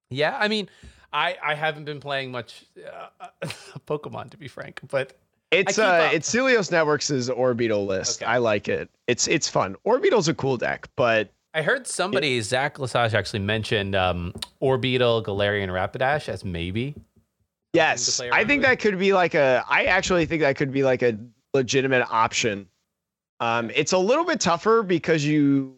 Yeah. 0.09 0.37
I 0.37 0.49
mean, 0.49 0.69
I 1.13 1.37
I 1.41 1.55
haven't 1.55 1.85
been 1.85 2.01
playing 2.01 2.31
much 2.31 2.65
uh, 2.85 3.27
Pokemon 3.87 4.31
to 4.31 4.37
be 4.37 4.49
frank, 4.49 4.81
but 4.89 5.17
It's 5.51 5.75
keep 5.75 5.85
uh 5.85 5.87
up. 5.87 6.13
it's 6.13 6.33
Celios 6.33 6.71
Networks' 6.71 7.11
Orbeetle 7.11 7.85
list. 7.87 8.21
Okay. 8.23 8.31
I 8.31 8.37
like 8.39 8.67
it. 8.67 8.89
It's 9.07 9.27
it's 9.27 9.47
fun. 9.47 9.75
Orbeetle's 9.85 10.27
a 10.27 10.33
cool 10.33 10.57
deck, 10.57 10.89
but 10.95 11.29
I 11.53 11.61
heard 11.61 11.87
somebody, 11.87 12.41
Zach 12.41 12.79
Lesage, 12.79 13.13
actually 13.13 13.39
mentioned 13.39 13.95
um, 13.95 14.33
Orbeetle, 14.61 15.23
Galarian, 15.23 15.69
Rapidash 15.69 16.27
as 16.27 16.43
maybe. 16.43 16.95
yes, 17.73 18.19
I 18.19 18.43
think 18.43 18.61
with. 18.61 18.69
that 18.71 18.79
could 18.79 18.99
be 18.99 19.13
like 19.13 19.35
a 19.35 19.63
I 19.69 19.85
actually 19.85 20.25
think 20.25 20.41
that 20.41 20.57
could 20.57 20.71
be 20.71 20.83
like 20.83 21.01
a 21.01 21.17
legitimate 21.53 22.05
option. 22.11 22.67
Um 23.39 23.69
it's 23.73 23.93
a 23.93 23.97
little 23.97 24.25
bit 24.25 24.39
tougher 24.41 24.83
because 24.83 25.23
you 25.25 25.77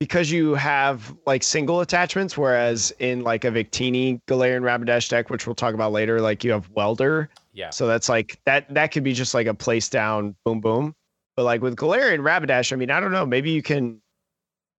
because 0.00 0.30
you 0.30 0.54
have 0.54 1.14
like 1.26 1.42
single 1.42 1.80
attachments, 1.80 2.38
whereas 2.38 2.92
in 2.98 3.22
like 3.22 3.44
a 3.44 3.50
Victini 3.50 4.20
Galarian 4.28 4.62
Rapidash 4.62 5.08
deck, 5.08 5.30
which 5.30 5.46
we'll 5.46 5.54
talk 5.54 5.74
about 5.74 5.92
later, 5.92 6.20
like 6.20 6.44
you 6.44 6.52
have 6.52 6.70
Welder. 6.70 7.28
Yeah. 7.52 7.70
So 7.70 7.86
that's 7.86 8.08
like 8.08 8.38
that 8.44 8.72
that 8.74 8.92
could 8.92 9.02
be 9.02 9.12
just 9.12 9.34
like 9.34 9.46
a 9.46 9.54
place 9.54 9.88
down, 9.88 10.36
boom 10.44 10.60
boom. 10.60 10.94
But 11.36 11.44
like 11.44 11.62
with 11.62 11.76
Galarian 11.76 12.20
Rapidash, 12.20 12.72
I 12.72 12.76
mean, 12.76 12.90
I 12.90 13.00
don't 13.00 13.12
know. 13.12 13.26
Maybe 13.26 13.50
you 13.50 13.62
can 13.62 14.00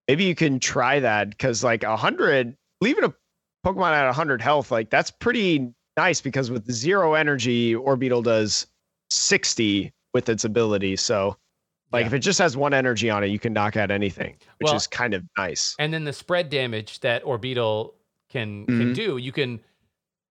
maybe 0.08 0.24
you 0.24 0.34
can 0.34 0.58
try 0.58 1.00
that 1.00 1.30
because 1.30 1.62
like 1.62 1.84
a 1.84 1.96
hundred, 1.96 2.56
leaving 2.80 3.04
a 3.04 3.14
Pokemon 3.66 3.92
at 3.92 4.14
hundred 4.14 4.40
health, 4.40 4.70
like 4.70 4.88
that's 4.88 5.10
pretty 5.10 5.72
nice 5.96 6.20
because 6.20 6.50
with 6.50 6.70
zero 6.70 7.14
energy, 7.14 7.74
Orbeetle 7.74 8.24
does 8.24 8.66
sixty 9.10 9.92
with 10.14 10.30
its 10.30 10.44
ability. 10.44 10.96
So 10.96 11.36
like 11.92 12.02
Yeah. 12.02 12.06
if 12.08 12.12
it 12.14 12.18
just 12.20 12.38
has 12.38 12.56
one 12.56 12.72
energy 12.74 13.10
on 13.10 13.24
it, 13.24 13.28
you 13.28 13.38
can 13.38 13.52
knock 13.52 13.76
out 13.76 13.90
anything, 13.90 14.36
which 14.58 14.66
Well, 14.66 14.76
is 14.76 14.86
kind 14.86 15.14
of 15.14 15.24
nice. 15.36 15.74
And 15.78 15.92
then 15.92 16.04
the 16.04 16.12
spread 16.12 16.48
damage 16.50 17.00
that 17.00 17.24
Orbeetle 17.24 17.94
can 18.28 18.66
can 18.66 18.92
Mhm. 18.92 18.94
do, 18.94 19.16
you 19.16 19.32
can 19.32 19.60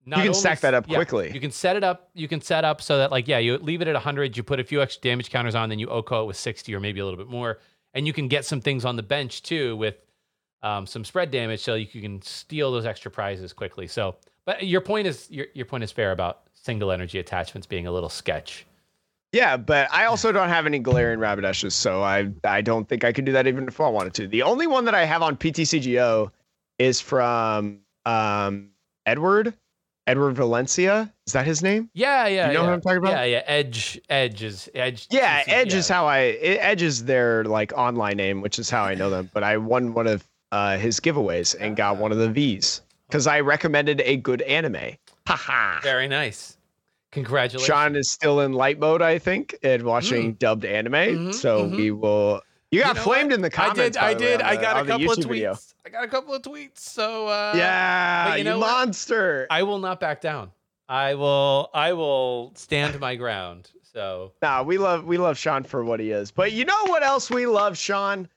not 0.06 0.17
You 0.17 0.21
can 0.23 0.29
only 0.29 0.39
stack 0.39 0.61
that 0.61 0.73
up 0.73 0.85
yeah, 0.88 0.95
quickly. 0.95 1.31
You 1.33 1.39
can 1.39 1.51
set 1.51 1.75
it 1.75 1.83
up. 1.83 2.09
You 2.13 2.27
can 2.27 2.41
set 2.41 2.63
up 2.63 2.81
so 2.81 2.97
that 2.97 3.11
like 3.11 3.27
yeah, 3.27 3.38
you 3.39 3.57
leave 3.57 3.81
it 3.81 3.88
at 3.88 3.95
100, 3.95 4.38
you 4.38 4.44
put 4.44 4.59
a 4.59 4.63
few 4.63 4.81
extra 4.81 5.01
damage 5.01 5.29
counters 5.29 5.53
on, 5.56 5.69
then 5.69 5.79
you 5.79 5.88
OHKO 5.88 6.23
it 6.23 6.25
with 6.27 6.38
60 6.38 6.73
or 6.73 6.79
maybe 6.79 7.00
a 7.00 7.03
little 7.06 7.17
bit 7.17 7.27
more, 7.27 7.59
and 7.94 8.07
you 8.07 8.13
can 8.13 8.27
get 8.27 8.45
some 8.45 8.61
things 8.61 8.85
on 8.85 8.95
the 8.95 9.03
bench 9.03 9.44
too 9.44 9.75
with 9.75 9.95
um, 10.61 10.85
some 10.85 11.06
spread 11.06 11.31
damage, 11.31 11.61
so 11.61 11.75
you 11.75 12.01
can 12.01 12.21
steal 12.21 12.71
those 12.71 12.85
extra 12.85 13.09
prizes 13.09 13.53
quickly. 13.53 13.88
So, 13.88 14.17
but 14.45 14.65
your 14.65 14.81
point 14.81 15.07
is 15.07 15.29
your 15.31 15.47
your 15.53 15.65
point 15.65 15.83
is 15.83 15.91
fair 15.91 16.11
about 16.11 16.41
single 16.53 16.91
energy 16.91 17.19
attachments 17.19 17.65
being 17.67 17.88
a 17.88 17.91
little 17.91 18.09
sketch. 18.09 18.65
Yeah, 19.31 19.57
but 19.57 19.91
I 19.91 20.05
also 20.05 20.31
don't 20.31 20.49
have 20.49 20.65
any 20.65 20.79
Galarian 20.79 21.19
Rapidashes, 21.19 21.73
so 21.73 22.01
I 22.01 22.31
I 22.43 22.61
don't 22.61 22.87
think 22.89 23.03
I 23.03 23.11
could 23.11 23.25
do 23.25 23.31
that 23.33 23.45
even 23.47 23.67
if 23.67 23.79
I 23.79 23.87
wanted 23.87 24.13
to. 24.15 24.27
The 24.27 24.41
only 24.41 24.65
one 24.65 24.85
that 24.85 24.95
I 24.95 25.05
have 25.05 25.21
on 25.21 25.37
PTCGO 25.37 26.31
is 26.79 26.99
from 26.99 27.81
um 28.05 28.71
Edward, 29.05 29.53
Edward 30.07 30.33
Valencia. 30.33 31.13
Is 31.27 31.33
that 31.33 31.45
his 31.45 31.61
name? 31.61 31.89
Yeah, 31.93 32.25
yeah. 32.25 32.47
You 32.47 32.53
know 32.53 32.61
yeah. 32.61 32.67
who 32.67 32.73
I'm 32.73 32.81
talking 32.81 32.97
about? 32.97 33.11
Yeah, 33.11 33.23
yeah. 33.25 33.43
Edge, 33.45 34.01
Edge 34.09 34.42
is 34.42 34.69
Edge. 34.73 35.07
Yeah, 35.11 35.44
Edge 35.45 35.73
yeah. 35.73 35.80
is 35.80 35.87
how 35.87 36.07
I 36.07 36.19
it- 36.19 36.59
Edge 36.61 36.81
is 36.81 37.06
their 37.06 37.44
like 37.45 37.71
online 37.73 38.18
name, 38.18 38.42
which 38.42 38.57
is 38.57 38.69
how 38.69 38.83
I 38.83 38.95
know 38.95 39.11
them. 39.11 39.30
But 39.33 39.44
I 39.44 39.57
won 39.57 39.94
one 39.94 40.07
of 40.07 40.27
uh, 40.51 40.77
his 40.77 40.99
giveaways 40.99 41.56
and 41.59 41.75
got 41.75 41.97
one 41.97 42.11
of 42.11 42.18
the 42.18 42.30
V's 42.30 42.81
because 43.07 43.27
I 43.27 43.42
recommended 43.42 44.01
a 44.06 44.18
good 44.18 44.42
anime. 44.44 44.95
Haha. 45.27 45.81
Very 45.81 46.07
nice. 46.07 46.57
Congratulations. 47.11 47.66
Sean 47.66 47.95
is 47.95 48.11
still 48.11 48.42
in 48.42 48.54
light 48.54 48.80
mode, 48.80 49.01
I 49.01 49.18
think, 49.18 49.56
and 49.63 49.83
watching 49.83 50.33
dubbed 50.33 50.66
anime. 50.66 50.94
Mhm, 50.94 51.33
so 51.33 51.66
mhm. 51.66 51.75
we 51.75 51.92
will. 51.92 52.42
You 52.71 52.81
got 52.83 52.97
know 52.97 53.01
flamed 53.01 53.31
what? 53.31 53.35
in 53.35 53.42
the 53.42 53.47
I 53.47 53.49
comments. 53.49 53.78
did. 53.80 53.97
I 53.97 54.13
by 54.13 54.19
way, 54.19 54.25
did. 54.28 54.42
I 54.42 54.56
the- 54.56 54.61
got 54.61 54.83
a 54.83 54.87
couple 54.87 55.11
of 55.11 55.18
tweets. 55.18 55.28
video. 55.28 55.57
I 55.85 55.89
got 55.89 56.04
a 56.04 56.07
couple 56.07 56.33
of 56.35 56.42
tweets. 56.44 56.78
So 56.80 57.28
uh, 57.28 57.54
Yeah, 57.56 58.33
you 58.33 58.37
you, 58.39 58.44
know 58.44 58.59
what? 58.59 58.68
monster. 58.68 59.47
I 59.49 59.63
will 59.63 59.80
not 59.80 59.99
back 59.99 60.21
down. 60.21 60.51
I 60.87 61.16
will. 61.16 61.69
I 61.73 61.94
will 61.94 62.51
stand 62.56 62.99
my 62.99 63.16
ground. 63.16 63.71
So 63.92 64.33
nah, 64.44 64.61
we 64.61 64.78
love 64.78 65.04
we 65.06 65.18
love 65.18 65.35
Sean 65.37 65.63
for 65.63 65.83
what 65.83 65.99
he 65.99 66.11
is. 66.11 66.30
But 66.30 66.51
you 66.51 66.63
know 66.66 66.83
what 66.85 67.01
else 67.01 67.30
we 67.31 67.47
love, 67.47 67.75
Sean? 67.75 68.28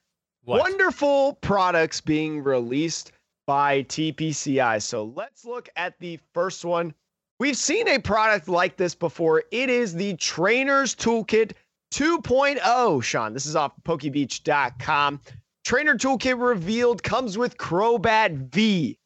what? 0.45 0.59
Wonderful 0.61 1.33
products 1.41 2.01
being 2.01 2.43
released 2.43 3.11
by 3.45 3.83
TPCI. 3.83 4.81
So 4.81 5.03
let's 5.15 5.45
look 5.45 5.69
at 5.75 5.97
the 5.99 6.19
first 6.33 6.65
one. 6.65 6.93
We've 7.39 7.57
seen 7.57 7.87
a 7.87 7.99
product 7.99 8.47
like 8.47 8.77
this 8.77 8.95
before. 8.95 9.43
It 9.51 9.69
is 9.69 9.93
the 9.93 10.13
Trainer's 10.15 10.95
Toolkit 10.95 11.53
2.0. 11.93 13.03
Sean, 13.03 13.33
this 13.33 13.45
is 13.45 13.55
off 13.55 13.73
PokeBeach.com. 13.83 15.21
Trainer 15.65 15.95
Toolkit 15.95 16.41
revealed 16.41 17.03
comes 17.03 17.37
with 17.37 17.57
Crobat 17.57 18.51
V. 18.53 18.97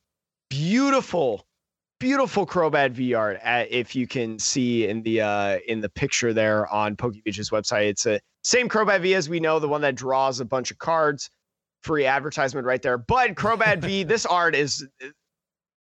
Beautiful, 0.49 1.45
beautiful 1.99 2.45
Crobat 2.45 2.91
V 2.91 3.13
art. 3.13 3.39
uh, 3.43 3.65
If 3.69 3.95
you 3.95 4.07
can 4.07 4.39
see 4.39 4.87
in 4.87 5.03
the 5.03 5.21
uh, 5.21 5.59
in 5.67 5.81
the 5.81 5.89
picture 5.89 6.33
there 6.33 6.67
on 6.67 6.95
PokeBeach's 6.95 7.49
website, 7.49 7.89
it's 7.89 8.05
a 8.05 8.19
same 8.43 8.69
Crobat 8.69 9.01
V 9.01 9.13
as 9.13 9.29
we 9.29 9.39
know, 9.39 9.59
the 9.59 9.67
one 9.67 9.81
that 9.81 9.95
draws 9.95 10.39
a 10.39 10.45
bunch 10.45 10.71
of 10.71 10.77
cards. 10.77 11.29
Free 11.83 12.05
advertisement 12.05 12.65
right 12.65 12.81
there. 12.81 12.97
But 12.97 13.35
Crobat 13.35 13.79
V, 13.79 14.03
this 14.05 14.25
art 14.25 14.55
is 14.55 14.87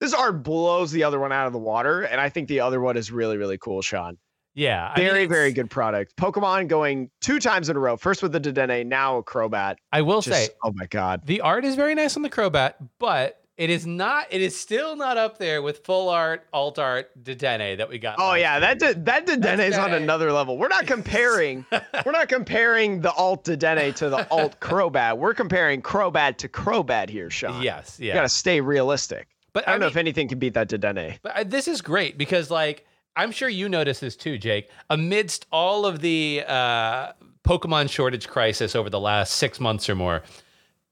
this 0.03 0.13
art 0.13 0.43
blows 0.43 0.91
the 0.93 1.05
other 1.05 1.19
one 1.21 1.33
out 1.33 1.47
of 1.47 1.53
the 1.53 1.59
water, 1.59 2.03
and 2.03 2.21
I 2.21 2.29
think 2.29 2.49
the 2.49 2.61
other 2.61 2.81
one 2.81 2.97
is 2.97 3.11
really 3.13 3.37
really 3.39 3.57
cool. 3.59 3.81
Sean, 3.83 4.19
Yeah. 4.55 4.93
I 4.95 4.99
mean, 4.99 5.09
very 5.09 5.27
very 5.27 5.53
good 5.53 5.71
product. 5.71 6.17
Pokemon 6.17 6.69
going 6.69 7.09
two 7.21 7.39
times 7.39 7.69
in 7.71 7.77
a 7.77 7.79
row. 7.81 7.97
First 7.97 8.23
with 8.23 8.33
the 8.33 8.41
Dedenne, 8.41 8.85
now 8.87 9.17
a 9.19 9.23
Crobat. 9.23 9.77
I 9.93 10.03
will 10.03 10.21
Just, 10.21 10.37
say 10.37 10.53
oh 10.65 10.73
my 10.75 10.87
god. 10.87 11.23
the 11.25 11.41
art 11.41 11.65
is 11.65 11.77
very 11.77 11.95
nice 11.95 12.17
on 12.17 12.23
the 12.23 12.31
Crobat, 12.31 12.75
but 12.99 13.39
it 13.59 13.69
is 13.71 13.87
not. 13.87 14.27
It 14.31 14.41
is 14.41 14.59
still 14.59 14.97
not 14.97 15.19
up 15.19 15.37
there 15.39 15.61
with 15.63 15.85
full 15.85 16.09
art, 16.09 16.47
alt 16.55 16.79
art, 16.79 17.11
Dedenne 17.23 17.77
that 17.77 17.89
we 17.89 17.99
got. 17.99 18.17
Oh 18.19 18.33
yeah, 18.35 18.53
year. 18.55 18.61
that 18.61 18.79
De- 18.81 19.01
that 19.05 19.27
Dedenne 19.27 19.61
is 19.69 19.77
on 19.79 19.93
another 19.93 20.33
level. 20.33 20.57
We're 20.59 20.69
not 20.69 20.87
comparing. 20.87 21.65
we're 22.05 22.13
not 22.13 22.29
comparing 22.29 23.03
the 23.03 23.13
alt 23.13 23.45
Dedenne 23.45 23.95
to 23.97 24.09
the 24.09 24.27
alt 24.31 24.59
Crobat. 24.61 25.19
We're 25.19 25.35
comparing 25.35 25.81
Crobat 25.83 26.39
to 26.39 26.49
Crobat 26.49 27.09
here, 27.11 27.31
Sean. 27.31 27.63
Yes. 27.63 28.01
You 28.01 28.09
Yeah. 28.09 28.15
gotta 28.15 28.29
stay 28.31 28.61
realistic. 28.61 29.29
But 29.53 29.69
I 29.69 29.73
don't 29.73 29.81
know 29.81 29.87
mean- 29.87 29.91
if 29.93 29.97
anything 29.97 30.29
can 30.29 30.39
beat 30.39 30.55
that 30.55 30.69
Dedenne. 30.69 31.19
But 31.23 31.37
uh, 31.37 31.45
this 31.45 31.69
is 31.69 31.81
great 31.83 32.17
because, 32.19 32.51
like, 32.51 32.87
I'm 33.17 33.31
sure 33.33 33.49
you 33.49 33.69
noticed 33.69 34.01
this 34.01 34.17
too, 34.17 34.39
Jake. 34.39 34.71
Amidst 34.89 35.47
all 35.53 35.85
of 35.85 36.01
the 36.01 36.43
uh, 36.47 37.13
Pokemon 37.45 37.91
shortage 37.91 38.27
crisis 38.29 38.75
over 38.75 38.89
the 38.89 39.01
last 39.01 39.35
six 39.35 39.61
months 39.61 39.89
or 39.91 39.95
more, 39.95 40.23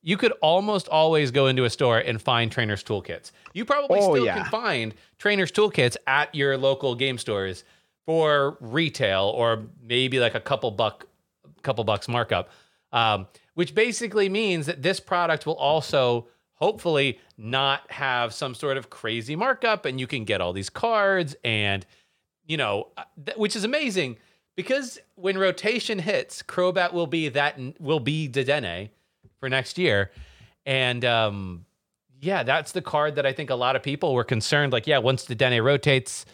you 0.02 0.16
could 0.16 0.32
almost 0.42 0.88
always 0.88 1.30
go 1.30 1.46
into 1.46 1.64
a 1.64 1.70
store 1.70 1.98
and 1.98 2.20
find 2.20 2.50
trainers' 2.52 2.82
toolkits. 2.84 3.32
You 3.54 3.64
probably 3.64 4.00
Oh, 4.00 4.12
still 4.14 4.24
yeah. 4.26 4.42
can 4.42 4.50
find 4.50 4.94
trainers' 5.18 5.52
toolkits 5.52 5.96
at 6.06 6.34
your 6.34 6.56
local 6.58 6.94
game 6.94 7.16
stores 7.18 7.64
for 8.06 8.56
retail 8.60 9.32
or 9.34 9.64
maybe 9.82 10.18
like 10.20 10.34
a 10.34 10.40
couple 10.40 10.70
buck, 10.70 11.06
couple 11.62 11.84
bucks 11.84 12.08
markup, 12.08 12.50
um, 12.92 13.26
which 13.54 13.74
basically 13.74 14.28
means 14.28 14.66
that 14.66 14.82
this 14.82 15.00
product 15.00 15.46
will 15.46 15.54
also 15.56 16.26
hopefully 16.60 17.18
not 17.38 17.90
have 17.90 18.34
some 18.34 18.54
sort 18.54 18.76
of 18.76 18.90
crazy 18.90 19.34
markup 19.34 19.84
and 19.86 19.98
you 19.98 20.06
can 20.06 20.24
get 20.24 20.40
all 20.40 20.52
these 20.52 20.70
cards 20.70 21.34
and 21.42 21.86
you 22.46 22.56
know 22.56 22.88
uh, 22.96 23.04
th- 23.24 23.36
which 23.38 23.56
is 23.56 23.64
amazing 23.64 24.16
because 24.56 24.98
when 25.14 25.38
rotation 25.38 25.98
hits 25.98 26.42
crobat 26.42 26.92
will 26.92 27.06
be 27.06 27.28
that 27.28 27.58
will 27.80 28.00
be 28.00 28.28
Dedenne 28.28 28.90
for 29.38 29.48
next 29.48 29.78
year. 29.78 30.10
And 30.66 31.04
um 31.04 31.64
yeah 32.20 32.42
that's 32.42 32.72
the 32.72 32.82
card 32.82 33.14
that 33.16 33.24
i 33.24 33.32
think 33.32 33.48
a 33.48 33.54
lot 33.54 33.76
of 33.76 33.82
people 33.82 34.12
were 34.12 34.24
concerned 34.24 34.74
like 34.74 34.86
yeah 34.86 34.98
once 34.98 35.24
Dedenne 35.24 35.64
rotates 35.64 36.26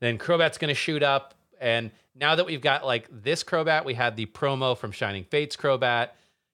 then 0.00 0.18
crobat's 0.18 0.58
going 0.58 0.68
to 0.68 0.74
shoot 0.74 1.02
up. 1.02 1.34
And 1.60 1.90
now 2.14 2.34
that 2.34 2.46
we've 2.46 2.60
got 2.60 2.84
like 2.84 3.08
this 3.10 3.44
crobat 3.44 3.84
we 3.84 3.94
had 3.94 4.16
the 4.16 4.26
promo 4.26 4.76
from 4.76 4.92
shining 4.92 5.24
fates 5.24 5.56
crobat. 5.56 6.10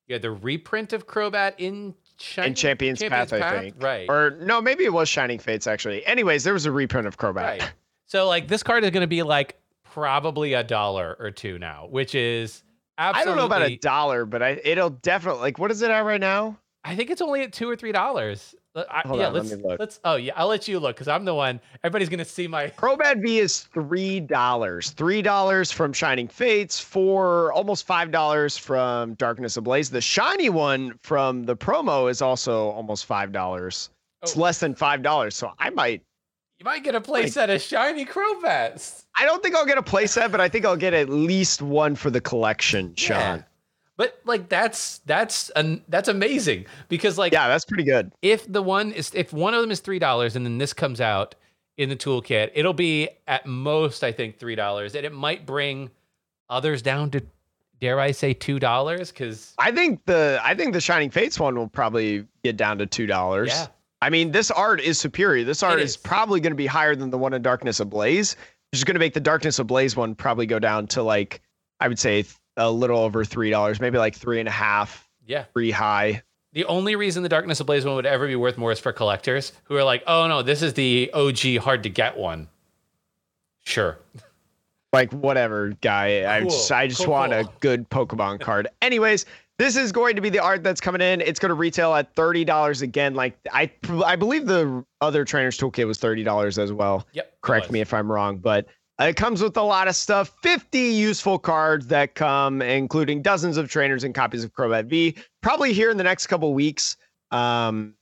You 0.07 0.15
had 0.15 0.23
the 0.23 0.31
reprint 0.31 0.93
of 0.93 1.07
crobat 1.07 1.55
in 1.59 1.95
Shining, 2.19 2.51
In 2.51 2.55
Champions, 2.55 3.03
Path, 3.03 3.33
I 3.33 3.61
think. 3.61 3.83
right 3.83 4.07
Or 4.09 4.37
no, 4.41 4.61
maybe 4.61 4.85
it 4.85 4.93
was 4.93 5.09
Shining 5.09 5.39
Fates 5.39 5.67
actually. 5.67 6.05
Anyways, 6.07 6.45
there 6.45 6.55
was 6.55 6.67
a 6.67 6.73
reprint 6.73 7.07
of 7.07 7.19
Crobat. 7.19 7.35
Right. 7.35 7.73
So 8.07 8.27
like 8.27 8.49
this 8.49 8.63
card 8.63 8.85
is 8.85 8.91
going 8.91 9.03
to 9.03 9.07
be 9.07 9.23
like 9.23 9.59
probably 9.85 10.55
a 10.55 10.63
dollar 10.63 11.17
or 11.19 11.31
two 11.31 11.59
now, 11.59 11.87
which 11.91 12.15
is 12.15 12.63
absolutely. 12.99 13.23
I 13.23 13.25
don't 13.25 13.37
know 13.37 13.47
about 13.47 13.69
a 13.69 13.77
dollar, 13.77 14.25
but 14.25 14.43
I 14.43 14.61
it'll 14.65 14.91
definitely 14.91 15.41
like 15.41 15.59
what 15.59 15.71
is 15.71 15.83
it 15.83 15.91
at 15.91 16.01
right 16.01 16.21
now? 16.21 16.59
I 16.85 16.95
think 16.95 17.11
it's 17.11 17.21
only 17.21 17.43
at 17.43 17.53
two 17.53 17.69
or 17.69 17.77
three 17.77 17.93
dollars. 17.93 18.55
I, 18.77 19.03
Hold 19.07 19.21
yeah, 19.21 19.29
on, 19.29 19.33
let 19.35 19.45
let's 19.45 19.57
me 19.57 19.63
look. 19.63 19.81
let's. 19.81 20.01
Oh 20.05 20.17
yeah, 20.17 20.33
I'll 20.37 20.49
let 20.49 20.69
you 20.69 20.79
look 20.79 20.97
because 20.97 21.09
I'm 21.09 21.25
the 21.25 21.35
one. 21.35 21.61
Everybody's 21.83 22.09
gonna 22.09 22.25
see 22.25 22.47
my. 22.47 22.67
Crobat 22.77 23.23
V 23.23 23.39
is 23.39 23.61
three 23.63 24.21
dollars. 24.21 24.91
Three 24.91 25.23
dollars 25.23 25.73
from 25.73 25.93
Shining 25.93 26.29
Fates, 26.29 26.79
for 26.79 27.53
almost 27.53 27.87
five 27.87 28.11
dollars 28.11 28.57
from 28.57 29.15
Darkness 29.15 29.57
Ablaze. 29.57 29.91
The 29.91 30.01
shiny 30.01 30.51
one 30.51 30.99
from 31.03 31.45
the 31.45 31.57
promo 31.57 32.11
is 32.11 32.21
also 32.21 32.69
almost 32.71 33.07
five 33.07 33.33
dollars. 33.33 33.91
It's 34.23 34.37
Oh. 34.37 34.41
less 34.41 34.59
than 34.61 34.75
five 34.75 35.03
dollars. 35.03 35.37
So 35.37 35.53
I 35.59 35.71
might 35.71 36.03
You 36.59 36.65
might 36.65 36.83
get 36.85 36.95
a 36.95 37.01
playset 37.01 37.55
of 37.55 37.61
shiny 37.63 38.05
Crobats. 38.05 39.05
I 39.15 39.25
don't 39.25 39.43
think 39.43 39.55
I'll 39.55 39.67
get 39.67 39.79
a 39.79 39.83
playset, 39.83 40.31
but 40.31 40.41
I 40.41 40.49
think 40.49 40.65
I'll 40.65 40.77
get 40.77 40.93
at 40.95 41.09
least 41.09 41.63
one 41.63 41.95
for 41.97 42.11
the 42.11 42.21
collection, 42.21 42.95
Sean. 42.97 43.17
Yeah. 43.19 43.43
But 43.97 44.21
like 44.25 44.49
that's 44.49 44.99
that's 45.07 45.51
an 45.51 45.83
that's 45.89 46.09
amazing 46.09 46.67
because 46.89 47.17
like 47.17 47.33
Yeah, 47.33 47.49
that's 47.49 47.65
pretty 47.65 47.85
good. 47.85 48.13
if 48.23 48.51
the 48.51 48.63
one 48.63 48.93
is 48.93 49.11
if 49.15 49.33
one 49.33 49.55
of 49.55 49.63
them 49.63 49.71
is 49.71 49.81
three 49.81 49.99
dollars 49.99 50.37
and 50.37 50.45
then 50.45 50.59
this 50.59 50.73
comes 50.73 51.01
out 51.01 51.35
in 51.79 51.89
the 51.89 51.97
toolkit, 51.97 52.51
it'll 52.55 52.75
be 52.75 53.09
at 53.27 53.47
most 53.47 54.05
I 54.05 54.13
think 54.13 54.39
three 54.39 54.55
dollars, 54.55 54.95
and 54.95 55.07
it 55.07 55.13
might 55.13 55.47
bring 55.47 55.91
others 56.49 56.83
down 56.83 57.11
to 57.13 57.23
dare 57.81 58.01
I 58.01 58.13
say 58.13 58.33
two 58.35 58.59
dollars 58.59 59.11
because 59.11 59.55
I 59.59 59.73
think 59.73 60.05
the 60.05 60.41
I 60.43 60.55
think 60.55 60.73
the 60.75 60.81
Shining 60.81 61.11
Fates 61.11 61.41
one 61.41 61.57
will 61.57 61.69
probably 61.69 62.27
get 62.45 62.57
down 62.57 62.79
to 62.79 62.87
two 62.87 63.07
dollars. 63.07 63.49
Yeah. 63.49 63.67
I 64.03 64.11
mean, 64.11 64.31
this 64.31 64.51
art 64.51 64.81
is 64.81 64.99
superior. 64.99 65.43
This 65.45 65.63
art 65.63 65.81
is. 65.81 65.93
is. 65.93 65.97
probably 65.97 66.39
going 66.39 66.53
to 66.53 66.57
be 66.57 66.67
higher 66.67 66.95
than 66.95 67.09
the 67.09 67.17
one 67.19 67.33
in 67.33 67.41
Darkness 67.41 67.81
Ablaze, 67.81 68.37
which 68.71 68.79
is 68.79 68.85
going 68.85 68.95
to 68.95 69.01
make 69.01 69.15
the 69.15 69.21
Darkness 69.21 69.59
Ablaze 69.59 69.97
one 69.97 70.15
probably 70.15 70.45
go 70.45 70.59
down 70.59 70.87
to 70.89 71.03
like 71.03 71.41
I 71.81 71.89
would 71.89 71.99
say 71.99 72.25
a 72.57 72.71
little 72.71 72.99
over 72.99 73.25
three 73.25 73.51
dollars, 73.51 73.81
maybe 73.81 73.99
like 73.99 74.15
three 74.15 74.41
and 74.41 74.49
a 74.49 74.53
half, 74.53 75.09
yeah. 75.27 75.45
three 75.53 75.71
high. 75.71 76.23
The 76.53 76.65
only 76.65 76.97
reason 76.97 77.23
the 77.23 77.29
Darkness 77.29 77.61
Ablaze 77.61 77.85
one 77.85 77.97
would 77.97 78.07
ever 78.07 78.27
be 78.27 78.37
worth 78.37 78.57
more 78.57 78.73
is 78.73 78.81
for 78.81 78.93
collectors 78.93 79.53
who 79.65 79.77
are 79.77 79.85
like, 79.85 80.03
oh 80.07 80.27
no, 80.27 80.43
this 80.43 80.63
is 80.63 80.73
the 80.75 81.11
OG 81.13 81.59
hard 81.59 81.83
to 81.83 81.91
get 81.91 82.17
one. 82.17 82.49
Sure. 83.65 83.99
like 84.93 85.13
whatever 85.13 85.71
guy 85.83 86.25
i 86.37 86.43
just 86.45 86.71
i 86.73 86.87
just 86.87 87.05
cool, 87.05 87.13
want 87.13 87.33
a 87.33 87.47
good 87.61 87.89
pokemon 87.91 88.41
card 88.41 88.69
anyways 88.83 89.27
this 89.59 89.77
is 89.77 89.91
going 89.91 90.15
to 90.15 90.23
be 90.23 90.31
the 90.31 90.39
art 90.39 90.63
that's 90.63 90.81
coming 90.81 91.01
in 91.01 91.21
it's 91.21 91.39
going 91.39 91.51
to 91.51 91.55
retail 91.55 91.95
at 91.95 92.15
$30 92.15 92.83
again 92.83 93.15
like 93.15 93.37
i 93.53 93.71
i 94.07 94.17
believe 94.17 94.47
the 94.47 94.85
other 95.01 95.25
trainers 95.25 95.59
toolkit 95.59 95.87
was 95.87 95.99
$30 95.99 96.57
as 96.57 96.73
well 96.73 97.07
Yep. 97.13 97.41
correct 97.43 97.71
me 97.71 97.81
if 97.81 97.93
i'm 97.93 98.11
wrong 98.11 98.39
but 98.39 98.67
it 99.01 99.17
comes 99.17 99.43
with 99.43 99.57
a 99.57 99.63
lot 99.63 99.89
of 99.89 99.97
stuff 99.97 100.33
50 100.43 100.79
useful 100.79 101.39
cards 101.39 101.87
that 101.89 102.15
come 102.15 102.63
including 102.63 103.23
dozens 103.23 103.57
of 103.57 103.71
trainers 103.71 104.05
and 104.05 104.15
copies 104.15 104.45
of 104.45 104.53
crobat 104.53 104.87
v 104.87 105.17
probably 105.43 105.73
here 105.73 105.91
in 105.91 105.97
the 105.97 106.05
next 106.05 106.27
couple 106.27 106.53
weeks 106.55 106.97
um 107.31 107.95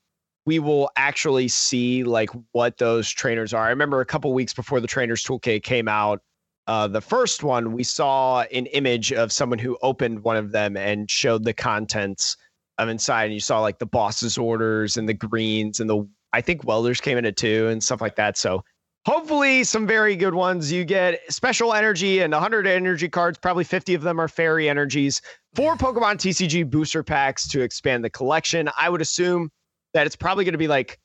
we 0.46 0.58
will 0.58 0.90
actually 0.96 1.48
see 1.48 2.04
like 2.04 2.30
what 2.52 2.78
those 2.78 3.08
trainers 3.08 3.52
are 3.52 3.64
i 3.64 3.70
remember 3.70 4.00
a 4.00 4.06
couple 4.06 4.32
weeks 4.32 4.54
before 4.54 4.80
the 4.80 4.86
trainers 4.86 5.24
toolkit 5.24 5.62
came 5.62 5.88
out 5.88 6.20
uh, 6.66 6.88
the 6.88 7.00
first 7.00 7.42
one, 7.42 7.72
we 7.72 7.82
saw 7.84 8.42
an 8.52 8.66
image 8.66 9.12
of 9.12 9.32
someone 9.32 9.58
who 9.58 9.76
opened 9.82 10.24
one 10.24 10.36
of 10.36 10.52
them 10.52 10.76
and 10.76 11.10
showed 11.10 11.44
the 11.44 11.52
contents 11.52 12.36
of 12.78 12.88
inside, 12.88 13.24
and 13.24 13.34
you 13.34 13.40
saw 13.40 13.60
like 13.60 13.78
the 13.78 13.86
boss's 13.86 14.38
orders 14.38 14.96
and 14.96 15.08
the 15.08 15.14
greens 15.14 15.80
and 15.80 15.90
the 15.90 16.08
I 16.32 16.40
think 16.40 16.64
welders 16.64 17.00
came 17.00 17.16
in 17.16 17.24
it 17.24 17.36
too 17.36 17.68
and 17.68 17.82
stuff 17.82 18.00
like 18.00 18.16
that. 18.16 18.36
So 18.36 18.64
hopefully 19.06 19.64
some 19.64 19.87
very 19.87 20.16
good 20.16 20.34
ones. 20.34 20.70
You 20.73 20.84
get 20.84 21.20
special 21.32 21.75
energy 21.75 22.20
and 22.20 22.32
100 22.32 22.66
energy 22.66 23.08
cards. 23.08 23.38
Probably 23.38 23.64
50 23.64 23.94
of 23.94 24.02
them 24.02 24.20
are 24.20 24.28
fairy 24.28 24.68
energies. 24.68 25.20
Four 25.54 25.76
Pokemon 25.76 26.16
TCG 26.16 26.68
booster 26.68 27.02
packs 27.02 27.49
to 27.49 27.61
expand 27.61 28.04
the 28.04 28.11
collection. 28.11 28.68
I 28.78 28.88
would 28.88 29.00
assume 29.00 29.50
that 29.92 30.06
it's 30.06 30.16
probably 30.16 30.44
going 30.44 30.52
to 30.52 30.58
be 30.58 30.68
like 30.68 30.99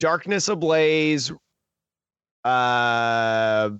Darkness 0.00 0.48
Ablaze, 0.48 1.32
uh, 2.44 3.70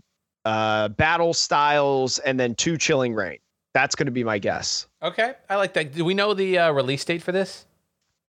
uh, 0.44 0.88
battle 0.88 1.34
styles, 1.34 2.18
and 2.20 2.38
then 2.38 2.54
two 2.54 2.76
Chilling 2.76 3.14
Reign. 3.14 3.38
That's 3.72 3.94
going 3.96 4.06
to 4.06 4.12
be 4.12 4.22
my 4.22 4.38
guess. 4.38 4.86
Okay, 5.02 5.34
I 5.50 5.56
like 5.56 5.74
that. 5.74 5.92
Do 5.92 6.04
we 6.04 6.14
know 6.14 6.32
the 6.34 6.58
uh, 6.58 6.72
release 6.72 7.04
date 7.04 7.22
for 7.22 7.32
this? 7.32 7.66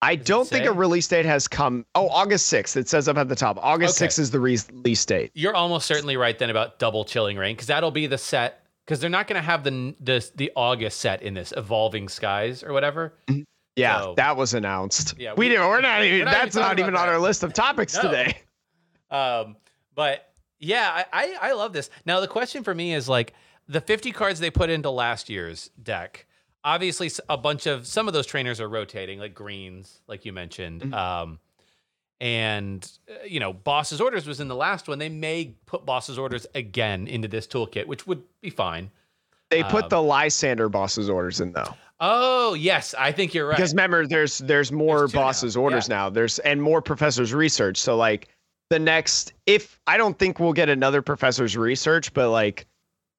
I 0.03 0.17
Does 0.17 0.27
don't 0.27 0.49
think 0.49 0.65
a 0.67 0.73
release 0.73 1.07
date 1.09 1.27
has 1.27 1.47
come. 1.47 1.85
Oh, 1.95 2.09
August 2.09 2.51
6th. 2.53 2.77
It 2.77 2.89
says 2.89 3.07
up 3.09 3.19
at 3.19 3.29
the 3.29 3.37
top. 3.37 3.59
August 3.61 4.01
Okay. 4.01 4.09
6th 4.09 4.19
is 4.19 4.31
the 4.31 4.41
release 4.41 5.05
date. 5.05 5.31
You're 5.35 5.55
almost 5.55 5.87
certainly 5.87 6.17
right 6.17 6.39
then 6.39 6.49
about 6.51 6.79
double 6.79 7.05
Chilling 7.05 7.37
Reign 7.37 7.55
because 7.55 7.67
that'll 7.67 7.91
be 7.91 8.07
the 8.07 8.17
set 8.19 8.65
because 8.87 8.99
they're 9.01 9.11
not 9.11 9.27
going 9.29 9.41
to 9.41 9.45
have 9.45 9.63
the 9.65 9.95
the 10.01 10.31
the 10.37 10.53
August 10.57 11.01
set 11.01 11.23
in 11.23 11.35
this 11.35 11.53
evolving 11.57 12.09
skies 12.09 12.63
or 12.65 12.73
whatever. 12.73 13.13
Yeah, 13.77 14.01
So- 14.01 14.15
that 14.17 14.37
was 14.37 14.55
announced. 14.55 15.15
Yeah, 15.19 15.33
we, 15.35 15.47
we- 15.47 15.49
didn't. 15.51 15.69
We're 15.69 15.81
not 15.83 16.03
even. 16.03 16.21
we're 16.21 16.25
not 16.25 16.33
even 16.35 16.45
that's 16.47 16.57
not 16.57 16.79
even 16.79 16.95
on 16.97 17.07
that. 17.07 17.13
our 17.13 17.19
list 17.21 17.43
of 17.43 17.53
topics 17.53 17.95
No. 17.95 18.03
today. 18.03 18.39
Um, 19.11 19.57
but 19.95 20.33
yeah, 20.59 20.91
I, 20.95 21.05
I 21.41 21.51
I 21.51 21.53
love 21.53 21.73
this. 21.73 21.91
Now 22.07 22.21
the 22.21 22.29
question 22.29 22.63
for 22.65 22.75
me 22.75 22.95
is 22.95 23.09
like 23.09 23.35
the 23.69 23.81
50 23.81 24.13
cards 24.13 24.41
they 24.41 24.51
put 24.51 24.71
into 24.71 24.91
last 24.91 25.29
year's 25.29 25.71
deck. 25.83 26.27
Obviously, 26.65 27.11
a 27.29 27.37
bunch 27.37 27.67
of 27.67 27.87
some 27.87 28.07
of 28.09 28.15
those 28.15 28.27
trainers 28.27 28.61
are 28.61 28.69
rotating, 28.69 29.19
like 29.19 29.35
greens, 29.35 30.01
like 30.07 30.25
you 30.25 30.33
mentioned. 30.33 30.83
Mhm. 30.83 30.95
Um, 30.95 31.39
and 32.21 32.91
uh, 33.09 33.25
you 33.25 33.41
know, 33.41 33.53
boss's 33.53 34.01
orders 34.01 34.27
was 34.27 34.41
in 34.41 34.49
the 34.49 34.55
last 34.55 34.89
one. 34.89 34.99
They 34.99 35.09
may 35.09 35.55
put 35.67 35.87
boss's 35.87 36.19
orders 36.19 36.47
again 36.55 37.07
into 37.09 37.29
this 37.29 37.47
toolkit, 37.47 37.87
which 37.87 38.07
would 38.07 38.23
be 38.43 38.51
fine. 38.51 38.91
They 39.51 39.63
put 39.65 39.85
Um, 39.85 39.89
the 39.89 39.97
Lysandre 39.97 40.71
boss's 40.71 41.09
orders 41.11 41.41
in 41.41 41.53
though, 41.53 41.75
Oh 41.99 42.55
yes, 42.55 42.95
I 42.97 43.11
think 43.13 43.35
you're 43.35 43.47
right. 43.49 43.57
because 43.57 43.73
remember, 43.73 44.07
there's 44.07 44.39
there's 44.39 44.71
more 44.71 44.99
There's 45.01 45.15
now, 45.15 45.21
bosses 45.21 45.57
orders 45.57 45.89
now. 45.89 46.09
There's 46.11 46.39
and 46.41 46.63
more 46.63 46.81
professors 46.83 47.33
research. 47.35 47.79
So 47.79 47.97
like 47.97 48.29
the 48.69 48.79
next, 48.79 49.33
if 49.47 49.81
I 49.87 49.97
don't 49.97 50.19
think 50.19 50.39
we'll 50.39 50.53
get 50.53 50.69
another 50.69 51.03
professor's 51.03 51.57
research, 51.57 52.13
but 52.13 52.31
like 52.31 52.67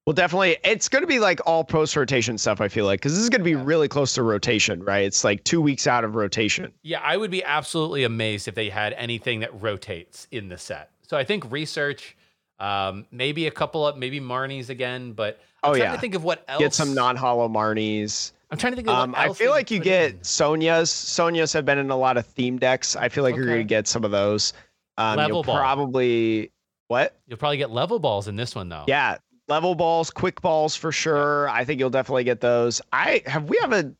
we'll 0.06 0.14
definitely. 0.14 0.56
It's 0.64 0.88
going 0.88 1.02
to 1.02 1.06
be 1.08 1.18
like 1.18 1.40
all 1.46 1.64
post 1.64 1.96
rotation 1.96 2.38
stuff. 2.38 2.60
I 2.60 2.68
feel 2.68 2.84
like 2.86 3.00
because 3.00 3.12
this 3.12 3.22
is 3.22 3.28
going 3.30 3.40
to 3.40 3.44
be 3.44 3.52
Yeah. 3.52 3.62
really 3.64 3.88
close 3.88 4.14
to 4.14 4.22
rotation, 4.22 4.82
right? 4.82 5.04
It's 5.04 5.24
like 5.24 5.44
two 5.44 5.60
weeks 5.60 5.86
out 5.86 6.04
of 6.04 6.14
rotation. 6.14 6.72
Yeah, 6.82 7.00
I 7.02 7.16
would 7.16 7.30
be 7.30 7.42
absolutely 7.44 8.04
amazed 8.04 8.48
if 8.48 8.54
they 8.54 8.68
had 8.68 8.92
anything 8.94 9.40
that 9.40 9.60
rotates 9.60 10.26
in 10.30 10.48
the 10.48 10.58
set. 10.58 10.90
So 11.02 11.16
I 11.16 11.24
think 11.24 11.50
research, 11.50 12.16
um, 12.58 13.06
maybe 13.10 13.46
a 13.46 13.50
couple 13.50 13.86
of 13.86 13.96
maybe 13.96 14.20
Marnies 14.20 14.68
again, 14.68 15.12
but 15.12 15.40
I'm 15.62 15.70
Oh, 15.70 15.74
trying 15.74 15.82
yeah. 15.90 15.92
to 15.94 16.00
think 16.00 16.14
of 16.14 16.24
what 16.24 16.44
else. 16.48 16.58
Get 16.60 16.74
some 16.74 16.94
non 16.94 17.16
hollow 17.16 17.48
Marnies. 17.48 18.32
I'm 18.50 18.58
trying 18.58 18.72
to 18.72 18.76
think 18.76 18.88
of 18.88 18.94
what 18.94 19.02
Um, 19.04 19.14
I 19.16 19.32
feel 19.32 19.50
like 19.50 19.70
you 19.70 19.78
get 19.80 20.10
in. 20.10 20.18
Sonias. 20.18 20.88
Sonias 20.88 21.54
have 21.54 21.64
been 21.64 21.78
in 21.78 21.90
a 21.90 21.96
lot 21.96 22.16
of 22.18 22.26
theme 22.26 22.58
decks. 22.58 22.96
I 22.96 23.08
feel 23.08 23.24
like 23.24 23.34
you're 23.34 23.46
going 23.46 23.58
to 23.58 23.64
get 23.64 23.88
some 23.88 24.04
of 24.04 24.10
those. 24.10 24.52
Um, 24.98 25.16
Level 25.16 25.36
you'll 25.36 25.42
ball. 25.44 25.56
probably 25.56 26.50
what? 26.88 27.16
You'll 27.26 27.38
probably 27.38 27.56
get 27.56 27.70
level 27.70 27.98
balls 27.98 28.28
in 28.28 28.36
this 28.36 28.54
one 28.54 28.68
though. 28.68 28.84
Yeah, 28.86 29.16
level 29.52 29.74
balls, 29.74 30.10
quick 30.10 30.40
balls 30.40 30.74
for 30.74 30.90
sure. 30.92 31.46
I 31.50 31.64
think 31.66 31.78
you'll 31.78 31.90
definitely 31.90 32.24
get 32.24 32.40
those. 32.40 32.80
I 32.90 33.22
have 33.26 33.44
we 33.50 33.58
have 33.60 33.72
a 33.72 33.92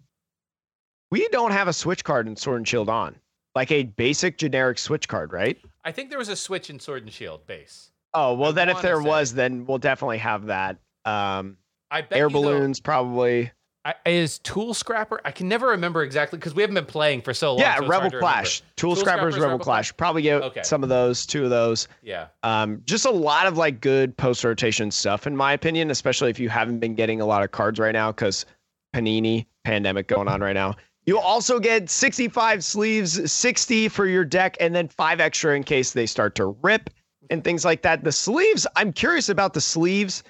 we 1.10 1.28
don't 1.28 1.50
have 1.52 1.68
a 1.68 1.74
switch 1.74 2.04
card 2.04 2.26
in 2.26 2.36
Sword 2.36 2.56
and 2.58 2.68
Shield 2.68 2.88
on. 2.88 3.16
like 3.54 3.70
a 3.70 3.82
basic 3.82 4.38
generic 4.38 4.78
switch 4.78 5.08
card, 5.08 5.30
right? 5.30 5.58
I 5.84 5.92
think 5.92 6.08
there 6.08 6.18
was 6.18 6.30
a 6.30 6.36
switch 6.36 6.70
in 6.70 6.80
Sword 6.80 7.02
and 7.02 7.12
Shield 7.12 7.46
base. 7.46 7.90
Oh 8.14 8.32
well, 8.34 8.48
I 8.48 8.52
then 8.52 8.68
if 8.70 8.80
there 8.80 9.00
say- 9.02 9.06
was, 9.08 9.34
then 9.34 9.66
we'll 9.66 9.76
definitely 9.78 10.18
have 10.18 10.46
that. 10.46 10.78
Um, 11.04 11.58
I 11.90 12.00
bet 12.00 12.18
air 12.18 12.30
balloons, 12.30 12.80
probably. 12.80 13.50
I, 13.84 13.94
is 14.06 14.38
Tool 14.38 14.74
Scrapper? 14.74 15.20
I 15.24 15.32
can 15.32 15.48
never 15.48 15.68
remember 15.68 16.02
exactly 16.04 16.38
because 16.38 16.54
we 16.54 16.62
haven't 16.62 16.74
been 16.74 16.86
playing 16.86 17.22
for 17.22 17.34
so 17.34 17.52
long. 17.54 17.60
yeah, 17.60 17.78
so 17.78 17.86
Rebel 17.88 18.10
to. 18.10 18.18
Clash, 18.20 18.60
Tool, 18.76 18.94
Tool 18.94 18.96
Scrappers, 19.04 19.34
Rebel, 19.34 19.48
Rebel 19.50 19.64
Clash. 19.64 19.96
Probably 19.96 20.22
get 20.22 20.40
Okay. 20.42 20.62
some 20.62 20.82
of 20.84 20.88
those, 20.88 21.26
two 21.26 21.42
of 21.44 21.50
those. 21.50 21.88
Yeah, 22.02 22.28
Um, 22.44 22.80
just 22.84 23.06
a 23.06 23.10
lot 23.10 23.46
of 23.46 23.56
like 23.58 23.80
good 23.80 24.16
post 24.16 24.44
rotation 24.44 24.90
stuff, 24.92 25.26
in 25.26 25.36
my 25.36 25.52
opinion, 25.52 25.90
especially 25.90 26.30
if 26.30 26.38
you 26.38 26.48
haven't 26.48 26.78
been 26.78 26.94
getting 26.94 27.20
a 27.20 27.26
lot 27.26 27.42
of 27.42 27.50
cards 27.50 27.80
right 27.80 27.92
now 27.92 28.12
because 28.12 28.46
Panini 28.94 29.46
pandemic 29.64 30.06
going 30.06 30.28
on 30.28 30.40
right 30.40 30.52
now. 30.54 30.76
You 31.06 31.18
also 31.18 31.58
get 31.58 31.90
65 31.90 32.62
sleeves, 32.62 33.32
60 33.32 33.88
for 33.88 34.06
your 34.06 34.24
deck, 34.24 34.56
and 34.60 34.72
then 34.74 34.86
five 34.86 35.18
extra 35.18 35.56
in 35.56 35.64
case 35.64 35.92
they 35.92 36.06
start 36.06 36.36
to 36.36 36.46
rip 36.62 36.88
and 37.30 37.42
things 37.42 37.64
like 37.64 37.82
that. 37.82 38.04
The 38.04 38.12
sleeves, 38.12 38.66
I'm 38.76 38.92
curious 38.92 39.28
about 39.28 39.54
the 39.54 39.60
sleeves. 39.60 40.22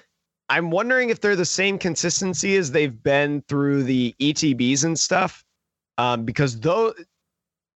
I'm 0.49 0.71
wondering 0.71 1.09
if 1.09 1.21
they're 1.21 1.35
the 1.35 1.45
same 1.45 1.77
consistency 1.77 2.57
as 2.57 2.71
they've 2.71 3.01
been 3.03 3.41
through 3.47 3.83
the 3.83 4.15
ETBs 4.19 4.83
and 4.83 4.97
stuff. 4.99 5.43
Um, 5.97 6.25
because 6.25 6.59
though, 6.59 6.93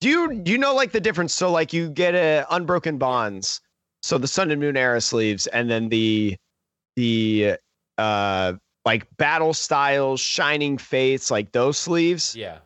do 0.00 0.08
you 0.08 0.34
do 0.34 0.52
you 0.52 0.58
know 0.58 0.74
like 0.74 0.92
the 0.92 1.00
difference? 1.00 1.32
So 1.32 1.50
like 1.50 1.72
you 1.72 1.90
get 1.90 2.14
a 2.14 2.46
unbroken 2.50 2.98
bonds, 2.98 3.60
so 4.02 4.18
the 4.18 4.28
Sun 4.28 4.50
and 4.50 4.60
Moon 4.60 4.76
era 4.76 5.00
sleeves, 5.00 5.46
and 5.48 5.70
then 5.70 5.88
the 5.88 6.36
the 6.96 7.56
uh 7.98 8.54
like 8.84 9.06
battle 9.16 9.52
styles, 9.52 10.20
shining 10.20 10.78
fates, 10.78 11.30
like 11.30 11.52
those 11.52 11.76
sleeves. 11.76 12.34
yeah. 12.36 12.58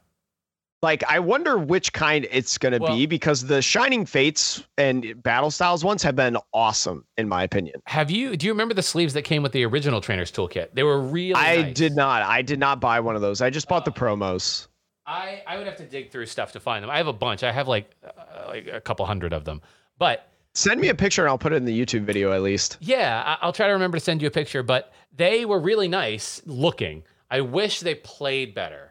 Like 0.83 1.05
I 1.07 1.19
wonder 1.19 1.59
which 1.59 1.93
kind 1.93 2.27
it's 2.31 2.57
gonna 2.57 2.79
Well- 2.79 2.97
be 2.97 3.05
because 3.07 3.47
the 3.47 3.61
shining 3.61 4.07
fates 4.07 4.63
and 4.79 5.23
battle 5.23 5.51
styles 5.51 5.85
ones 5.85 6.03
have 6.03 6.17
been 6.17 6.39
awesome 6.55 7.05
in 7.19 7.29
my 7.29 7.43
opinion. 7.43 7.83
Have 7.87 8.11
you? 8.11 8.35
Do 8.37 8.47
you 8.47 8.53
remember 8.53 8.73
the 8.73 8.83
sleeves 8.83 9.13
that 9.15 9.23
came 9.23 9.43
with 9.43 9.53
the 9.53 9.65
original 9.67 10.01
Trainer's 10.01 10.33
Toolkit? 10.33 10.69
They 10.73 10.83
were 10.83 10.99
really. 11.01 11.35
I 11.35 11.63
nice. 11.63 11.75
did 11.77 11.95
not. 11.95 12.23
I 12.23 12.41
did 12.41 12.59
not 12.59 12.81
buy 12.81 12.99
one 13.01 13.15
of 13.15 13.21
those. 13.21 13.43
I 13.43 13.51
just 13.51 13.69
bought 13.69 13.85
the 13.85 13.93
promos. 13.93 14.69
I 15.07 15.43
I 15.47 15.59
would 15.59 15.67
have 15.67 15.77
to 15.77 15.85
dig 15.85 16.11
through 16.11 16.27
stuff 16.27 16.53
to 16.53 16.61
find 16.61 16.83
them. 16.83 16.91
I 16.91 16.97
have 16.97 17.09
a 17.09 17.13
bunch. 17.13 17.43
I 17.43 17.53
have 17.53 17.69
like 17.69 17.91
uh, 18.03 18.47
like 18.49 18.67
a 18.73 18.81
couple 18.81 19.05
hundred 19.05 19.33
of 19.35 19.45
them. 19.45 19.61
But 19.99 20.27
Send 20.55 20.81
me 20.81 20.89
a 20.89 20.95
picture 20.97 21.23
and 21.23 21.29
I'll 21.29 21.39
put 21.39 21.53
it 21.53 21.57
in 21.57 21.65
the 21.65 21.79
YouTube 21.79 22.03
video 22.03 22.33
at 22.33 22.43
least. 22.43 22.79
yeah, 22.81 23.37
I'll 23.41 23.53
try 23.53 23.69
to 23.69 23.73
remember 23.73 23.99
to 23.99 24.03
send 24.05 24.21
you 24.21 24.27
a 24.27 24.33
picture. 24.33 24.63
But 24.65 24.93
they 25.15 25.45
were 25.45 25.61
really 25.61 25.87
nice 25.89 26.41
looking. 26.47 27.05
I 27.31 27.43
wish 27.43 27.81
they 27.81 27.95
played 27.95 28.53
better. 28.55 28.90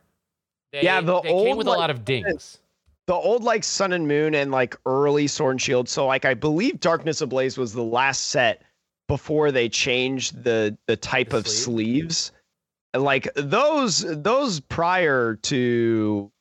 They, 0.71 0.83
Yeah, 0.83 1.01
the 1.01 1.21
they 1.21 1.29
came 1.29 1.37
old, 1.37 1.57
with 1.57 1.67
a 1.67 1.71
lot 1.71 1.89
of 1.89 2.05
dings. 2.05 2.59
the 3.07 3.13
old 3.13 3.43
like 3.43 3.63
Sun 3.63 3.93
and 3.93 4.07
Moon 4.07 4.35
and 4.35 4.51
like 4.51 4.75
early 4.85 5.27
Sword 5.27 5.51
and 5.53 5.61
Shield. 5.61 5.89
So 5.89 6.05
like 6.05 6.25
I 6.25 6.33
believe 6.33 6.79
Darkness 6.79 7.21
Ablaze 7.21 7.57
was 7.57 7.73
the 7.73 7.83
last 7.83 8.27
set 8.27 8.61
before 9.07 9.51
they 9.51 9.67
changed 9.69 10.43
the 10.43 10.77
the 10.87 10.95
type 10.95 11.29
The 11.29 11.37
of 11.37 11.47
sleeve? 11.47 12.11
sleeves. 12.13 12.31
And, 12.93 13.03
Like 13.03 13.27
those 13.35 14.05
those 14.21 14.59
prior 14.59 15.35
to 15.43 16.31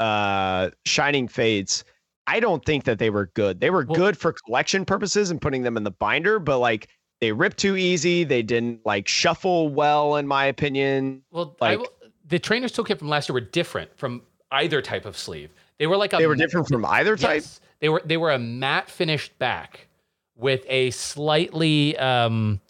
uh 0.00 0.70
Shining 0.84 1.26
Fates, 1.26 1.82
I 2.28 2.38
don't 2.40 2.64
think 2.64 2.84
that 2.84 2.98
they 3.00 3.10
were 3.10 3.26
good. 3.34 3.58
They 3.60 3.70
were 3.70 3.84
Well- 3.88 3.96
good 3.96 4.16
for 4.16 4.32
collection 4.32 4.84
purposes 4.84 5.30
and 5.30 5.40
putting 5.40 5.62
them 5.62 5.76
in 5.76 5.82
the 5.82 5.90
binder, 5.90 6.38
but 6.38 6.58
like 6.58 6.88
they 7.20 7.32
ripped 7.32 7.56
too 7.58 7.76
easy. 7.76 8.22
They 8.22 8.42
didn't 8.44 8.86
like 8.86 9.08
shuffle 9.08 9.68
well, 9.70 10.14
in 10.14 10.28
my 10.28 10.44
opinion. 10.44 11.22
Well, 11.32 11.56
I 11.60 11.70
like- 11.74 11.78
will- 11.80 11.92
the 12.28 12.38
Trainer's 12.38 12.72
Toolkit 12.72 12.98
from 12.98 13.08
last 13.08 13.28
year 13.28 13.34
were 13.34 13.40
different 13.40 13.96
from 13.96 14.22
either 14.50 14.80
type 14.82 15.04
of 15.04 15.16
sleeve. 15.16 15.50
They 15.78 15.86
were 15.86 15.96
like 15.96 16.12
a 16.12 16.16
They 16.16 16.26
were 16.26 16.36
different 16.36 16.68
from 16.68 16.84
either 16.84 17.16
type. 17.16 17.42
Yes. 17.42 17.60
They 17.80 17.88
were 17.88 18.02
they 18.04 18.16
were 18.16 18.30
a 18.30 18.38
matte 18.38 18.90
finished 18.90 19.38
back 19.38 19.88
with 20.36 20.64
a 20.68 20.90
slightly 20.90 21.96
um 21.98 22.60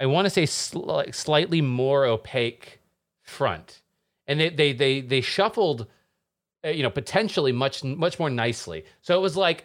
I 0.00 0.06
want 0.06 0.26
to 0.26 0.30
say 0.30 0.44
sli- 0.44 1.14
slightly 1.14 1.60
more 1.60 2.04
opaque 2.04 2.80
front. 3.22 3.80
And 4.26 4.40
they 4.40 4.50
they 4.50 4.72
they 4.72 5.00
they 5.00 5.20
shuffled 5.20 5.86
uh, 6.64 6.68
you 6.68 6.82
know 6.82 6.90
potentially 6.90 7.52
much 7.52 7.84
much 7.84 8.18
more 8.18 8.30
nicely. 8.30 8.84
So 9.02 9.16
it 9.16 9.20
was 9.20 9.36
like 9.36 9.64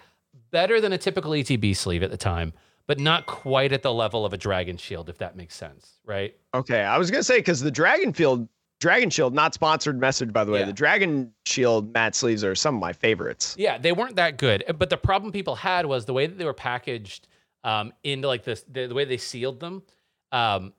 better 0.52 0.82
than 0.82 0.94
a 0.94 0.98
typical 0.98 1.32
ETB 1.32 1.76
sleeve 1.76 2.04
at 2.04 2.12
the 2.12 2.18
time, 2.18 2.54
but 2.88 3.00
not 3.00 3.26
quite 3.26 3.72
at 3.72 3.84
the 3.84 3.94
level 3.94 4.26
of 4.26 4.34
a 4.34 4.38
Dragon 4.38 4.78
Shield 4.78 5.10
if 5.10 5.18
that 5.20 5.36
makes 5.36 5.56
sense, 5.56 6.00
right? 6.06 6.36
Okay, 6.54 6.82
I 6.82 6.98
was 6.98 7.10
gonna 7.10 7.24
say 7.24 7.38
because 7.38 7.62
the 7.62 7.72
Dragon 7.72 8.14
Field, 8.14 8.48
Dragon 8.80 9.10
Shield, 9.10 9.34
not 9.34 9.54
sponsored 9.54 10.00
message 10.00 10.32
by 10.32 10.44
the 10.44 10.52
way. 10.52 10.60
Yeah. 10.60 10.66
The 10.66 10.74
Dragon 10.74 11.34
Shield 11.46 11.94
mat 11.94 12.16
sleeves 12.16 12.44
are 12.44 12.56
some 12.56 12.76
of 12.76 12.82
my 12.82 12.94
favorites. 12.94 13.56
Yeah, 13.58 13.78
they 13.78 13.92
weren't 13.92 14.16
that 14.16 14.38
good. 14.38 14.64
But 14.78 14.90
the 14.90 14.98
problem 14.98 15.32
people 15.32 15.56
had 15.56 15.86
was 15.86 16.06
the 16.06 16.14
way 16.14 16.28
that 16.28 16.38
they 16.38 16.46
were 16.46 16.54
packaged 16.54 17.28
um, 17.64 17.92
into 18.04 18.28
like 18.28 18.44
this, 18.44 18.64
the, 18.72 18.88
the 18.88 18.96
way 18.96 19.04
they 19.06 19.18
sealed 19.18 19.60
them. 19.60 19.84
Um, 20.32 20.74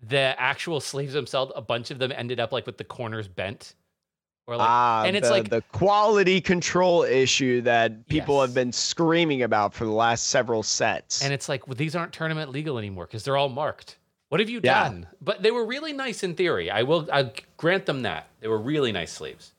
the 0.00 0.34
actual 0.38 0.80
sleeves 0.90 1.12
themselves, 1.12 1.52
a 1.54 1.62
bunch 1.62 1.90
of 1.90 1.98
them 1.98 2.12
ended 2.12 2.40
up 2.40 2.50
like 2.52 2.66
with 2.66 2.78
the 2.78 2.84
corners 2.84 3.28
bent, 3.28 3.74
or 4.48 4.56
like, 4.56 4.68
ah, 4.68 5.04
and 5.04 5.16
it's 5.16 5.28
the, 5.28 5.34
like- 5.34 5.48
the 5.48 5.62
quality 5.72 6.40
control 6.40 7.02
issue 7.04 7.60
that 7.62 8.06
people 8.08 8.36
Yes. 8.38 8.48
have 8.48 8.54
been 8.54 8.72
screaming 8.72 9.42
about 9.42 9.72
for 9.72 9.84
the 9.84 9.90
last 9.92 10.28
several 10.28 10.62
sets. 10.62 11.22
and 11.22 11.32
it's 11.32 11.48
like 11.48 11.66
well, 11.68 11.74
these 11.76 11.94
aren't 11.96 12.12
tournament 12.12 12.50
legal 12.50 12.76
anymore 12.78 13.06
because 13.06 13.22
they're 13.24 13.36
all 13.36 13.48
marked. 13.48 13.98
What 14.28 14.40
have 14.40 14.50
you 14.50 14.60
Yeah. 14.62 14.84
done? 14.84 15.06
But 15.20 15.42
they 15.42 15.50
were 15.50 15.64
really 15.64 15.92
nice 15.92 16.22
in 16.22 16.34
theory. 16.34 16.70
I 16.70 16.82
will 16.82 17.08
I 17.12 17.30
grant 17.56 17.86
them 17.86 18.02
that 18.02 18.28
they 18.40 18.48
were 18.48 18.58
really 18.58 18.92
nice 18.92 19.12
sleeves. 19.12 19.52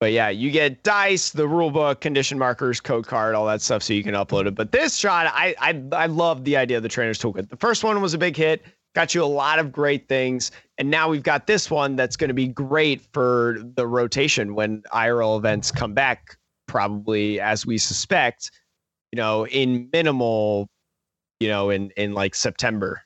But 0.00 0.12
yeah, 0.12 0.30
you 0.30 0.50
get 0.50 0.82
dice, 0.82 1.30
the 1.30 1.46
rule 1.46 1.70
book, 1.70 2.00
condition 2.00 2.36
markers, 2.36 2.80
code 2.80 3.06
card, 3.06 3.36
all 3.36 3.46
that 3.46 3.62
stuff, 3.62 3.84
so 3.84 3.92
you 3.92 4.02
can 4.02 4.14
upload 4.14 4.46
it. 4.46 4.54
But 4.54 4.72
this 4.72 4.96
shot, 4.96 5.26
I 5.32 5.54
I 5.60 5.82
I 5.92 6.06
love 6.06 6.44
the 6.44 6.56
idea 6.56 6.76
of 6.76 6.82
the 6.82 6.88
trainer's 6.88 7.20
toolkit. 7.20 7.48
The 7.48 7.56
first 7.56 7.84
one 7.84 8.00
was 8.02 8.12
a 8.14 8.18
big 8.18 8.36
hit, 8.36 8.62
got 8.94 9.14
you 9.14 9.22
a 9.22 9.26
lot 9.26 9.58
of 9.60 9.70
great 9.70 10.08
things, 10.08 10.50
and 10.78 10.90
now 10.90 11.08
we've 11.08 11.22
got 11.22 11.46
this 11.46 11.70
one 11.70 11.94
that's 11.94 12.16
going 12.16 12.28
to 12.28 12.34
be 12.34 12.48
great 12.48 13.00
for 13.12 13.58
the 13.76 13.86
rotation 13.86 14.54
when 14.56 14.82
IRL 14.92 15.38
events 15.38 15.70
come 15.70 15.94
back, 15.94 16.36
probably 16.66 17.38
as 17.40 17.64
we 17.64 17.78
suspect, 17.78 18.50
you 19.12 19.16
know, 19.16 19.46
in 19.46 19.88
minimal, 19.92 20.68
you 21.38 21.48
know, 21.48 21.70
in 21.70 21.90
in 21.96 22.12
like 22.12 22.34
September. 22.34 23.02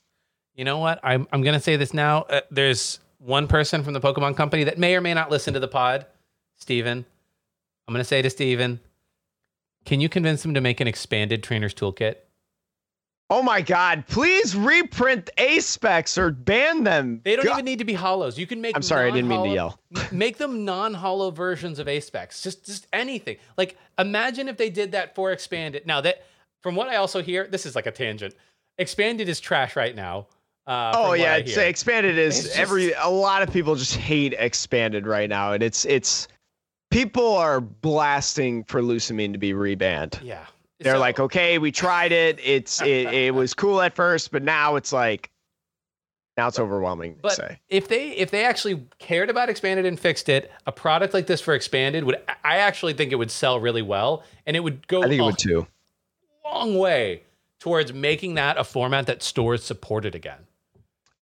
You 0.57 0.65
know 0.65 0.79
what? 0.79 0.99
I'm 1.03 1.29
I'm 1.33 1.43
gonna 1.43 1.61
say 1.61 1.77
this 1.77 1.93
now. 1.93 2.23
Uh, 2.23 2.41
there's 2.51 2.99
one 3.19 3.47
person 3.47 3.85
from 3.85 3.93
the 3.93 4.01
Pokemon 4.01 4.37
Company 4.37 4.65
that 4.65 4.79
may 4.79 4.97
or 4.97 5.03
may 5.03 5.13
not 5.13 5.31
listen 5.31 5.53
to 5.55 5.61
the 5.61 5.69
pod, 5.69 6.07
Steven. 6.57 7.05
I'm 7.87 7.93
gonna 7.95 8.05
say 8.05 8.23
to 8.23 8.31
Steven, 8.31 8.81
can 9.85 10.01
you 10.01 10.09
convince 10.09 10.45
him 10.45 10.55
to 10.55 10.61
make 10.63 10.81
an 10.81 10.89
expanded 10.89 11.43
trainer's 11.43 11.75
toolkit? 11.75 12.17
Oh 13.29 13.43
my 13.43 13.61
God! 13.61 14.05
Please 14.09 14.57
reprint 14.57 15.29
Ace 15.37 15.67
Specs 15.67 16.17
or 16.17 16.31
ban 16.31 16.85
them. 16.85 17.21
They 17.23 17.37
don't 17.37 17.45
God- 17.45 17.55
even 17.55 17.65
need 17.67 17.81
to 17.81 17.85
be 17.85 17.93
hollows. 17.93 18.39
You 18.39 18.47
can 18.47 18.63
make. 18.63 18.75
I'm 18.75 18.83
sorry, 18.83 19.09
I 19.09 19.11
didn't 19.11 19.29
mean 19.29 19.45
to 19.45 19.51
yell. 19.51 19.79
make 20.11 20.39
them 20.39 20.65
non-hollow 20.65 21.33
versions 21.33 21.79
of 21.79 21.87
Ace 21.87 22.07
Specs. 22.07 22.41
Just 22.43 22.65
just 22.65 22.87
anything. 22.95 23.37
Like 23.59 23.77
imagine 23.99 24.49
if 24.49 24.57
they 24.57 24.71
did 24.71 24.93
that 24.93 25.15
for 25.15 25.33
expanded. 25.33 25.87
Now 25.87 26.01
that 26.01 26.25
from 26.63 26.77
what 26.77 26.89
I 26.89 26.97
also 26.97 27.21
hear, 27.21 27.47
this 27.47 27.67
is 27.67 27.75
like 27.75 27.87
a 27.87 27.91
tangent. 27.93 28.35
Expanded 28.79 29.29
is 29.29 29.39
trash 29.41 29.77
right 29.77 29.95
now. 29.95 30.29
Uh, 30.67 30.93
Oh 30.97 31.13
yeah, 31.13 31.35
I 31.35 31.37
it's 31.39 31.55
hear. 31.55 31.65
expanded 31.65 32.19
is 32.19 32.39
It's 32.39 32.47
just- 32.49 32.59
every 32.59 32.93
a 32.93 33.09
lot 33.09 33.43
of 33.43 33.53
people 33.53 33.75
just 33.77 33.95
hate 33.97 34.35
expanded 34.37 35.07
right 35.07 35.29
now, 35.29 35.53
and 35.53 35.63
it's 35.63 35.85
it's 35.85 36.27
people 36.91 37.37
are 37.37 37.61
blasting 37.61 38.65
for 38.65 38.83
Lusamine 38.83 39.33
to 39.33 39.39
be 39.39 39.53
rebanned. 39.53 40.21
yeah. 40.23 40.47
They're 40.81 40.95
So- 40.97 41.01
like, 41.01 41.19
okay, 41.21 41.59
we 41.59 41.73
tried 41.73 42.13
it. 42.13 42.39
It's 42.43 42.83
it, 42.83 43.07
it 43.13 43.35
was 43.35 43.55
cool 43.55 43.81
at 43.81 43.95
first, 43.95 44.31
but 44.33 44.43
now 44.43 44.77
it's 44.77 44.93
like 44.93 45.31
now 46.37 46.49
it's 46.49 46.59
overwhelming. 46.59 47.17
But 47.23 47.33
say 47.33 47.61
if 47.69 47.87
they 47.89 48.11
if 48.11 48.31
they 48.33 48.45
actually 48.45 48.83
cared 48.99 49.31
about 49.31 49.49
expanded 49.49 49.87
and 49.87 49.99
fixed 49.99 50.29
it, 50.29 50.51
a 50.67 50.73
product 50.73 51.15
like 51.15 51.27
this 51.29 51.41
for 51.41 51.55
expanded 51.55 52.05
would 52.05 52.21
I 52.45 52.57
actually 52.59 52.93
think 52.95 53.13
it 53.13 53.17
would 53.17 53.31
sell 53.31 53.61
really 53.61 53.83
well, 53.83 54.23
and 54.47 54.57
it 54.57 54.61
would 54.61 54.87
go 54.89 54.99
I 55.03 55.09
think 55.09 55.15
it 55.15 55.23
a 55.23 55.25
would 55.27 55.39
too. 55.39 55.67
long 56.45 56.77
way 56.77 57.23
towards 57.61 57.93
making 57.93 58.35
that 58.35 58.59
a 58.59 58.65
format 58.65 59.07
that 59.07 59.23
stores 59.23 59.63
supported 59.65 60.15
again. 60.15 60.39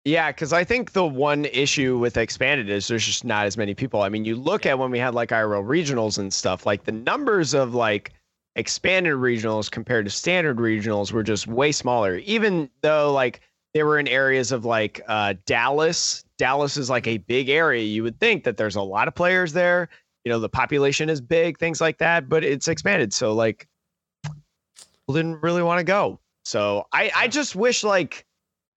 Yeah, 0.04 0.30
because 0.30 0.52
I 0.52 0.64
think 0.64 0.92
the 0.92 1.06
one 1.06 1.46
issue 1.46 1.96
with 1.98 2.18
expanded 2.18 2.68
is 2.68 2.88
there's 2.88 3.06
just 3.06 3.24
not 3.24 3.46
as 3.46 3.56
many 3.56 3.74
people. 3.74 4.02
I 4.02 4.10
mean, 4.10 4.26
you 4.26 4.36
look 4.36 4.66
at 4.66 4.78
when 4.78 4.90
we 4.90 4.98
had 4.98 5.14
like 5.14 5.30
IRL 5.30 5.64
regionals 5.64 6.18
and 6.18 6.32
stuff, 6.32 6.66
like 6.66 6.84
the 6.84 6.92
numbers 6.92 7.54
of 7.54 7.74
like 7.74 8.12
expanded 8.54 9.14
regionals 9.14 9.70
compared 9.70 10.04
to 10.04 10.10
standard 10.10 10.58
regionals 10.58 11.10
were 11.10 11.22
just 11.22 11.46
way 11.46 11.72
smaller. 11.72 12.18
Even 12.18 12.68
though 12.82 13.12
like 13.12 13.40
they 13.74 13.82
were 13.82 13.98
in 13.98 14.06
areas 14.08 14.52
of 14.52 14.64
like 14.64 15.00
uh, 15.08 15.34
Dallas. 15.46 16.24
Dallas 16.38 16.76
is 16.76 16.88
like 16.88 17.06
a 17.06 17.18
big 17.18 17.48
area. 17.48 17.82
You 17.82 18.04
would 18.04 18.18
think 18.20 18.44
that 18.44 18.56
there's 18.56 18.76
a 18.76 18.82
lot 18.82 19.08
of 19.08 19.14
players 19.14 19.52
there. 19.52 19.88
You 20.24 20.32
know, 20.32 20.38
the 20.38 20.48
population 20.48 21.10
is 21.10 21.20
big, 21.20 21.58
things 21.58 21.80
like 21.80 21.98
that, 21.98 22.28
but 22.28 22.44
it's 22.44 22.68
expanded. 22.68 23.12
So 23.12 23.34
like 23.34 23.68
people 24.24 25.14
didn't 25.14 25.42
really 25.42 25.62
want 25.62 25.80
to 25.80 25.84
go. 25.84 26.20
So 26.44 26.86
I, 26.92 27.10
I 27.14 27.28
just 27.28 27.56
wish 27.56 27.84
like 27.84 28.24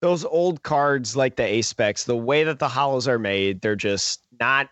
those 0.01 0.23
old 0.25 0.63
cards 0.63 1.15
like 1.15 1.35
the 1.35 1.43
Ace 1.43 1.67
Specs, 1.67 2.03
the 2.03 2.15
way 2.15 2.43
that 2.43 2.59
the 2.59 2.67
hollows 2.67 3.07
are 3.07 3.19
made, 3.19 3.61
they're 3.61 3.75
just 3.75 4.21
not 4.39 4.69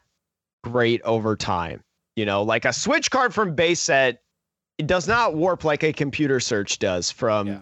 great 0.64 1.02
over 1.04 1.36
time. 1.36 1.84
You 2.16 2.26
know, 2.26 2.44
like 2.44 2.66
a 2.66 2.74
switch 2.74 3.12
card 3.12 3.34
from 3.34 3.56
base 3.56 3.80
set 3.82 4.22
it 4.78 4.88
does 4.88 5.08
not 5.08 5.36
warp 5.36 5.64
like 5.64 5.84
a 5.84 5.94
computer 5.94 6.40
search 6.42 6.80
does 6.80 7.10
from 7.10 7.48
Yeah. 7.48 7.60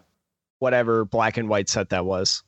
whatever 0.60 1.06
black 1.06 1.38
and 1.38 1.47
white 1.47 1.69
set 1.69 1.89
that 1.89 2.06
was. 2.06 2.43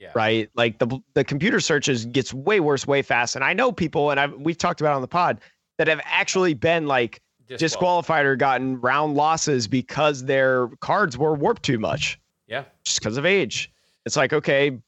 Yeah. 0.00 0.10
right? 0.14 0.48
Like 0.54 0.78
the 0.78 1.00
the 1.14 1.24
computer 1.24 1.58
searches 1.60 2.04
gets 2.06 2.32
way 2.32 2.60
worse, 2.60 2.86
way 2.86 3.02
fast. 3.02 3.34
And 3.34 3.44
I 3.44 3.52
know 3.52 3.72
people, 3.72 4.10
and 4.12 4.20
I've 4.20 4.32
we've 4.34 4.56
talked 4.58 4.80
about 4.80 4.94
on 4.94 5.02
the 5.02 5.08
pod 5.08 5.40
that 5.76 5.88
have 5.88 6.00
actually 6.04 6.54
been 6.54 6.86
like 6.86 7.20
Disqual- 7.48 7.58
disqualified 7.58 8.26
or 8.26 8.36
gotten 8.36 8.80
round 8.80 9.14
losses 9.14 9.66
because 9.66 10.24
their 10.24 10.68
cards 10.80 11.16
were 11.18 11.34
warped 11.34 11.62
too 11.64 11.78
much, 11.80 12.20
Yeah. 12.46 12.64
just 12.84 13.00
because 13.00 13.16
of 13.16 13.24
age. 13.26 13.72
It's 14.08 14.16
like 14.16 14.32
okay, 14.32 14.78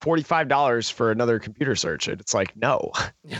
forty 0.00 0.22
five 0.22 0.46
dollars 0.46 0.88
for 0.88 1.10
another 1.10 1.40
computer 1.40 1.74
search. 1.74 2.06
And 2.06 2.20
it's 2.20 2.32
like 2.32 2.56
no, 2.56 2.92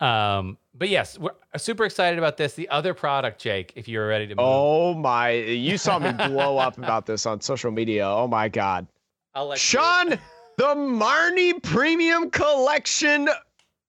Um, 0.00 0.56
but 0.74 0.88
yes, 0.88 1.18
we're 1.18 1.32
super 1.58 1.84
excited 1.84 2.18
about 2.18 2.36
this. 2.38 2.54
The 2.54 2.68
other 2.70 2.94
product, 2.94 3.40
Jake, 3.40 3.72
if 3.74 3.86
you're 3.88 4.06
ready 4.08 4.28
to 4.28 4.34
move, 4.34 4.44
oh 4.46 4.94
my, 4.94 5.30
you 5.32 5.76
saw 5.76 5.98
me 5.98 6.12
blow 6.12 6.56
up 6.56 6.78
about 6.78 7.04
this 7.04 7.26
on 7.26 7.40
social 7.40 7.70
media. 7.70 8.08
Oh 8.08 8.26
my 8.26 8.48
god, 8.48 8.86
I'll 9.34 9.48
let 9.48 9.58
Sean, 9.58 10.10
the 10.56 10.74
Marnie 10.76 11.60
Premium 11.62 12.30
Collection 12.30 13.28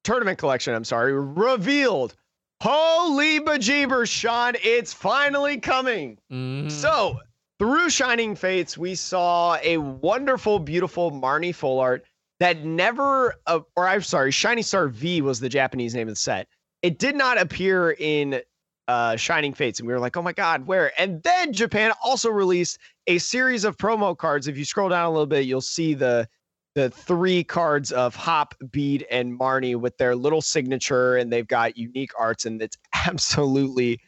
tournament 0.04 0.38
collection. 0.40 0.74
I'm 0.74 0.84
sorry, 0.84 1.14
revealed. 1.14 2.16
Holy 2.60 3.40
bejeebers, 3.40 4.10
Sean! 4.10 4.54
It's 4.64 4.94
finally 4.94 5.60
coming. 5.60 6.18
Mhm. 6.32 6.70
So 6.72 7.20
through 7.62 7.92
Shining 7.92 8.36
Fates, 8.36 8.76
we 8.76 8.96
saw 8.96 9.56
a 9.62 9.78
wonderful, 9.78 10.58
beautiful 10.58 11.12
Marnie 11.12 11.54
full 11.54 11.80
art 11.80 12.04
that 12.40 12.66
never, 12.66 13.36
uh, 13.46 13.60
or 13.76 13.88
I'm 13.88 14.02
sorry, 14.02 14.32
Shiny 14.32 14.64
Star 14.64 14.88
V 14.88 15.22
was 15.22 15.40
the 15.40 15.48
Japanese 15.48 15.94
name 15.94 16.08
of 16.08 16.14
the 16.14 16.20
set. 16.20 16.48
It 16.82 16.98
did 16.98 17.16
not 17.16 17.40
appear 17.40 17.92
in 18.00 18.42
uh, 18.88 19.16
Shining 19.16 19.54
Fates, 19.54 19.80
and 19.80 19.86
we 19.86 19.94
were 19.94 20.00
like, 20.00 20.18
oh 20.18 20.24
my 20.24 20.34
god, 20.34 20.66
where? 20.66 20.92
And 21.00 21.22
then 21.22 21.54
Japan 21.54 21.92
also 22.04 22.32
released 22.32 22.80
a 23.06 23.20
series 23.20 23.64
of 23.64 23.78
promo 23.78 24.18
cards. 24.18 24.48
If 24.48 24.58
you 24.58 24.66
scroll 24.66 24.90
down 24.90 25.06
a 25.06 25.12
little 25.12 25.28
bit, 25.28 25.46
you'll 25.46 25.62
see 25.62 25.94
the 25.94 26.28
the 26.74 26.90
three 26.90 27.44
cards 27.44 27.92
of 27.92 28.16
Hop, 28.16 28.56
Bede, 28.72 29.06
and 29.12 29.40
Marnie 29.40 29.76
with 29.76 29.96
their 29.98 30.16
little 30.16 30.42
signature, 30.42 31.16
and 31.16 31.32
they've 31.32 31.48
got 31.48 31.78
unique 31.78 32.14
arts, 32.18 32.48
and 32.48 32.60
it's 32.60 32.78
absolutely 33.06 34.00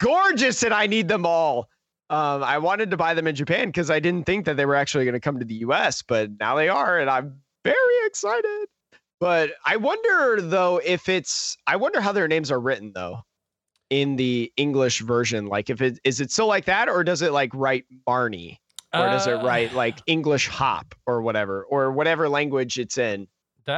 gorgeous, 0.00 0.62
and 0.62 0.74
I 0.74 0.86
need 0.86 1.08
them 1.08 1.24
all. 1.24 1.70
Um, 2.10 2.42
I 2.42 2.58
wanted 2.58 2.90
to 2.90 2.96
buy 2.96 3.14
them 3.14 3.26
in 3.26 3.34
Japan 3.36 3.68
because 3.68 3.88
I 3.90 4.00
didn't 4.00 4.26
think 4.26 4.44
that 4.46 4.56
they 4.56 4.66
were 4.66 4.74
actually 4.74 5.04
going 5.04 5.14
to 5.14 5.20
come 5.20 5.38
to 5.38 5.44
the 5.44 5.54
US, 5.66 6.02
but 6.02 6.30
now 6.40 6.56
they 6.56 6.68
are, 6.68 6.98
and 6.98 7.08
I'm 7.08 7.40
very 7.64 8.06
excited. 8.06 8.66
But 9.20 9.52
I 9.64 9.76
wonder 9.76 10.40
though 10.40 10.80
if 10.84 11.08
it's 11.08 11.56
I 11.66 11.76
wonder 11.76 12.00
how 12.00 12.12
their 12.12 12.26
names 12.26 12.50
are 12.50 12.58
written 12.58 12.92
though 12.94 13.20
in 13.90 14.16
the 14.16 14.52
English 14.56 15.00
version. 15.02 15.46
Like 15.46 15.70
if 15.70 15.80
it 15.80 15.98
is 16.04 16.20
it 16.20 16.30
still 16.32 16.46
like 16.46 16.64
that, 16.64 16.88
or 16.88 17.04
does 17.04 17.22
it 17.22 17.32
like 17.32 17.50
write 17.54 17.84
Barney? 18.06 18.60
Or 18.92 19.02
does 19.06 19.28
it 19.28 19.34
Uh, 19.34 19.44
write 19.46 19.72
like 19.72 19.98
English 20.08 20.48
hop 20.48 20.96
or 21.06 21.22
whatever, 21.22 21.62
or 21.64 21.92
whatever 21.92 22.28
language 22.28 22.76
it's 22.78 22.98
in? 22.98 23.28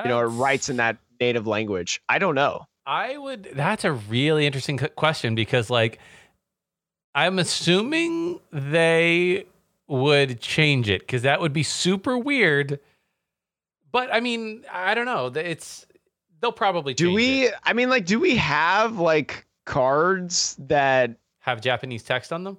You 0.04 0.08
know, 0.08 0.20
it 0.20 0.26
writes 0.28 0.70
in 0.70 0.76
that 0.78 0.96
native 1.20 1.46
language. 1.46 2.00
I 2.08 2.18
don't 2.18 2.34
know. 2.34 2.64
I 2.86 3.18
would. 3.18 3.50
That's 3.52 3.84
a 3.84 3.92
really 3.92 4.46
interesting 4.46 4.78
question 4.78 5.34
because, 5.34 5.68
like, 5.68 5.98
I'm 7.14 7.38
assuming 7.38 8.40
they 8.50 9.46
would 9.88 10.40
change 10.40 10.88
it 10.88 11.00
because 11.02 11.22
that 11.22 11.40
would 11.40 11.52
be 11.52 11.62
super 11.62 12.16
weird. 12.16 12.80
But 13.90 14.12
I 14.12 14.20
mean, 14.20 14.64
I 14.72 14.94
don't 14.94 15.04
know. 15.06 15.26
It's 15.26 15.86
they'll 16.40 16.52
probably 16.52 16.94
Do 16.94 17.12
we? 17.12 17.44
it. 17.44 17.54
I 17.64 17.72
mean, 17.74 17.90
like, 17.90 18.06
do 18.06 18.18
we 18.18 18.36
have 18.36 18.98
like 18.98 19.46
cards 19.66 20.56
that? 20.60 21.16
have 21.40 21.60
Japanese 21.60 22.04
text 22.04 22.32
on 22.32 22.44
them. 22.44 22.56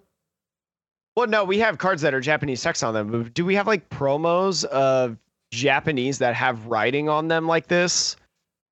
Well, 1.16 1.26
no, 1.26 1.46
we 1.46 1.58
have 1.60 1.78
cards 1.78 2.02
that 2.02 2.14
are 2.14 2.20
Japanese 2.20 2.62
text 2.62 2.84
on 2.84 2.94
them. 2.94 3.10
but 3.12 3.34
Do 3.34 3.46
we 3.46 3.56
have 3.56 3.66
like 3.66 3.88
promos 3.90 4.66
of 4.66 5.18
Japanese 5.54 6.18
that 6.18 6.36
have 6.36 6.66
writing 6.66 7.08
on 7.08 7.30
them 7.30 7.48
like 7.48 7.68
this 7.68 8.18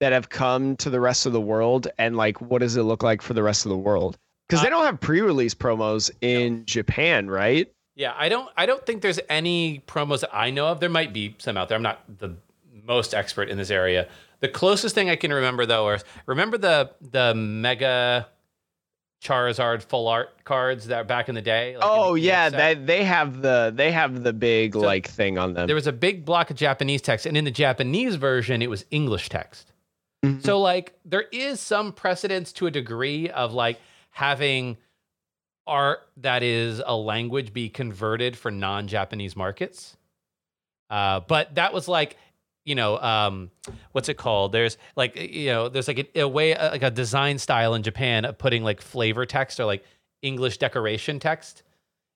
that 0.01 0.11
have 0.11 0.27
come 0.27 0.75
to 0.77 0.89
the 0.89 0.99
rest 0.99 1.25
of 1.25 1.31
the 1.31 1.39
world? 1.39 1.87
And 1.97 2.17
like, 2.17 2.41
what 2.41 2.59
does 2.59 2.75
it 2.75 2.83
look 2.83 3.03
like 3.03 3.21
for 3.21 3.33
the 3.33 3.41
rest 3.41 3.65
of 3.65 3.69
the 3.69 3.77
world? 3.77 4.17
Because 4.51 4.63
they 4.63 4.67
Uh, 4.67 4.71
don't 4.71 4.85
have 4.85 4.99
pre-release 4.99 5.55
promos 5.55 6.11
in 6.19 6.65
Japan, 6.65 7.29
right? 7.29 7.71
Yeah, 7.95 8.13
I 8.17 8.27
don't. 8.27 8.49
I 8.57 8.65
don't 8.65 8.85
think 8.85 9.01
there's 9.01 9.19
any 9.29 9.81
promos 9.87 10.19
that 10.21 10.29
I 10.35 10.49
know 10.51 10.67
of. 10.67 10.81
There 10.81 10.89
might 10.89 11.13
be 11.13 11.35
some 11.39 11.55
out 11.55 11.69
there. 11.69 11.77
I'm 11.77 11.81
not 11.81 12.01
the 12.19 12.35
most 12.85 13.13
expert 13.13 13.47
in 13.49 13.57
this 13.57 13.69
area. 13.71 14.07
The 14.41 14.49
closest 14.49 14.93
thing 14.95 15.09
I 15.09 15.15
can 15.15 15.31
remember 15.31 15.65
though 15.65 15.89
is 15.91 16.03
remember 16.25 16.57
the 16.57 16.91
the 16.99 17.33
mega 17.35 18.27
Charizard 19.23 19.83
full 19.83 20.07
art 20.07 20.43
cards 20.45 20.87
that 20.87 21.07
back 21.07 21.29
in 21.29 21.35
the 21.35 21.41
day. 21.43 21.77
like 21.77 21.85
in 21.85 21.89
the 22.01 22.05
oh 22.07 22.15
yeah, 22.15 22.49
they 22.49 22.73
they 22.73 23.03
have 23.03 23.41
the 23.41 23.71
they 23.73 23.91
have 23.91 24.23
the 24.23 24.33
big 24.33 24.73
So 24.73 24.79
like 24.79 25.07
thing 25.07 25.37
on 25.37 25.53
them. 25.53 25.67
there 25.67 25.75
was 25.75 25.85
a 25.87 25.93
big 25.93 26.25
block 26.25 26.49
of 26.49 26.57
Japanese 26.57 27.01
text, 27.01 27.25
and 27.27 27.37
in 27.37 27.45
the 27.45 27.51
Japanese 27.51 28.15
version, 28.15 28.61
it 28.63 28.69
was 28.69 28.83
English 28.89 29.29
text. 29.29 29.71
Mhm. 30.25 30.43
So 30.43 30.59
like 30.59 30.93
there 31.05 31.25
is 31.31 31.59
some 31.59 31.93
precedence 31.93 32.51
to 32.53 32.65
a 32.67 32.71
degree 32.71 33.29
of 33.29 33.53
like 33.53 33.79
having 34.11 34.77
art 35.67 35.99
that 36.17 36.43
is 36.43 36.81
a 36.85 36.95
language 36.95 37.53
be 37.53 37.69
converted 37.69 38.37
for 38.37 38.51
non-Japanese 38.51 39.35
markets. 39.35 39.97
Uh, 40.89 41.21
but 41.21 41.55
that 41.55 41.73
was 41.73 41.87
like, 41.87 42.17
you 42.65 42.75
know, 42.75 42.99
um, 42.99 43.49
what's 43.91 44.09
it 44.09 44.17
called? 44.17 44.51
There's 44.51 44.77
like, 44.95 45.15
you 45.15 45.47
know, 45.47 45.69
there's 45.69 45.87
like 45.87 46.11
a, 46.15 46.21
a 46.21 46.27
way, 46.27 46.53
uh, 46.53 46.71
like 46.71 46.83
a 46.83 46.91
design 46.91 47.39
style 47.39 47.73
in 47.73 47.83
Japan 47.83 48.25
of 48.25 48.37
putting 48.37 48.63
like 48.63 48.81
flavor 48.81 49.25
text 49.25 49.59
or 49.59 49.65
like 49.65 49.83
English 50.21 50.57
decoration 50.57 51.19
text, 51.19 51.63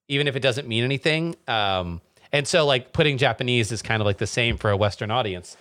even 0.07 0.27
if 0.27 0.35
it 0.35 0.41
doesn't 0.41 0.67
mean 0.67 0.83
anything. 0.83 1.35
Um, 1.47 2.01
and 2.31 2.47
so 2.47 2.65
like 2.65 2.93
putting 2.93 3.17
Japanese 3.17 3.71
is 3.71 3.81
kind 3.81 4.01
of 4.01 4.05
like 4.05 4.17
the 4.17 4.27
same 4.27 4.57
for 4.57 4.69
a 4.69 4.77
Western 4.77 5.09
audience. 5.09 5.57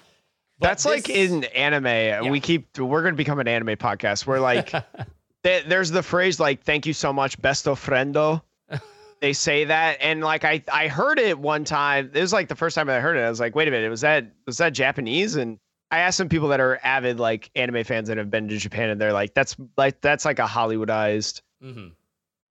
But 0.58 0.68
That's 0.68 0.84
like 0.84 1.08
in 1.08 1.44
anime. 1.44 2.30
We 2.30 2.40
keep 2.40 2.78
we're 2.78 3.02
gonna 3.02 3.16
become 3.16 3.38
an 3.40 3.48
anime 3.48 3.76
podcast. 3.76 4.26
We're 4.26 4.40
like 4.40 4.72
th- 5.44 5.64
there's 5.66 5.90
the 5.90 6.02
phrase 6.02 6.40
like 6.40 6.62
thank 6.64 6.86
you 6.86 6.92
so 6.92 7.12
much, 7.12 7.40
besto 7.40 7.74
friendo. 7.74 8.42
they 9.20 9.32
say 9.32 9.64
that 9.64 9.98
and 10.00 10.20
like 10.22 10.44
I 10.44 10.62
I 10.72 10.88
heard 10.88 11.18
it 11.18 11.38
one 11.38 11.64
time. 11.64 12.10
It 12.12 12.20
was 12.20 12.32
like 12.32 12.48
the 12.48 12.54
first 12.56 12.74
time 12.74 12.88
I 12.88 13.00
heard 13.00 13.16
it. 13.16 13.20
I 13.20 13.28
was 13.30 13.40
like, 13.40 13.54
wait 13.54 13.68
a 13.68 13.70
minute, 13.70 13.88
was 13.90 14.00
that 14.02 14.26
was 14.46 14.58
that 14.58 14.70
Japanese? 14.72 15.36
And 15.36 15.58
I 15.90 15.98
asked 15.98 16.16
some 16.16 16.28
people 16.28 16.48
that 16.48 16.60
are 16.60 16.80
avid 16.82 17.20
like 17.20 17.50
anime 17.54 17.84
fans 17.84 18.08
that 18.08 18.16
have 18.16 18.30
been 18.30 18.48
to 18.48 18.56
Japan 18.58 18.90
and 18.90 19.00
they're 19.00 19.12
like, 19.12 19.34
that's 19.34 19.54
like 19.76 20.00
that's 20.00 20.24
like 20.24 20.38
a 20.38 20.46
Hollywoodized 20.46 21.40
Mhm. 21.62 21.92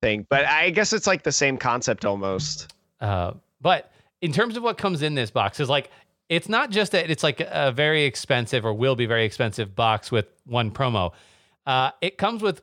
thing. 0.01 0.25
But 0.29 0.45
I 0.45 0.69
guess 0.69 0.93
it's 0.93 1.06
like 1.08 1.23
the 1.23 1.32
same 1.32 1.58
concept 1.58 2.06
almost. 2.06 2.73
Uh, 3.01 3.34
but 3.62 3.91
in 4.21 4.32
terms 4.32 4.56
of 4.56 4.63
what 4.63 4.77
comes 4.77 5.01
in 5.01 5.13
this 5.15 5.29
box 5.32 5.60
is 5.60 5.69
like 5.69 5.89
it's 6.29 6.47
not 6.47 6.69
just 6.71 6.93
that 6.93 7.12
it's 7.12 7.21
like 7.23 7.41
a 7.41 7.71
very 7.75 8.06
expensive 8.06 8.65
or 8.65 8.73
will 8.73 8.95
be 8.95 9.06
very 9.06 9.25
expensive 9.25 9.75
box 9.75 10.10
with 10.12 10.25
one 10.45 10.71
promo. 10.71 11.12
Uh, 11.65 11.91
it 12.01 12.17
comes 12.17 12.41
with 12.41 12.62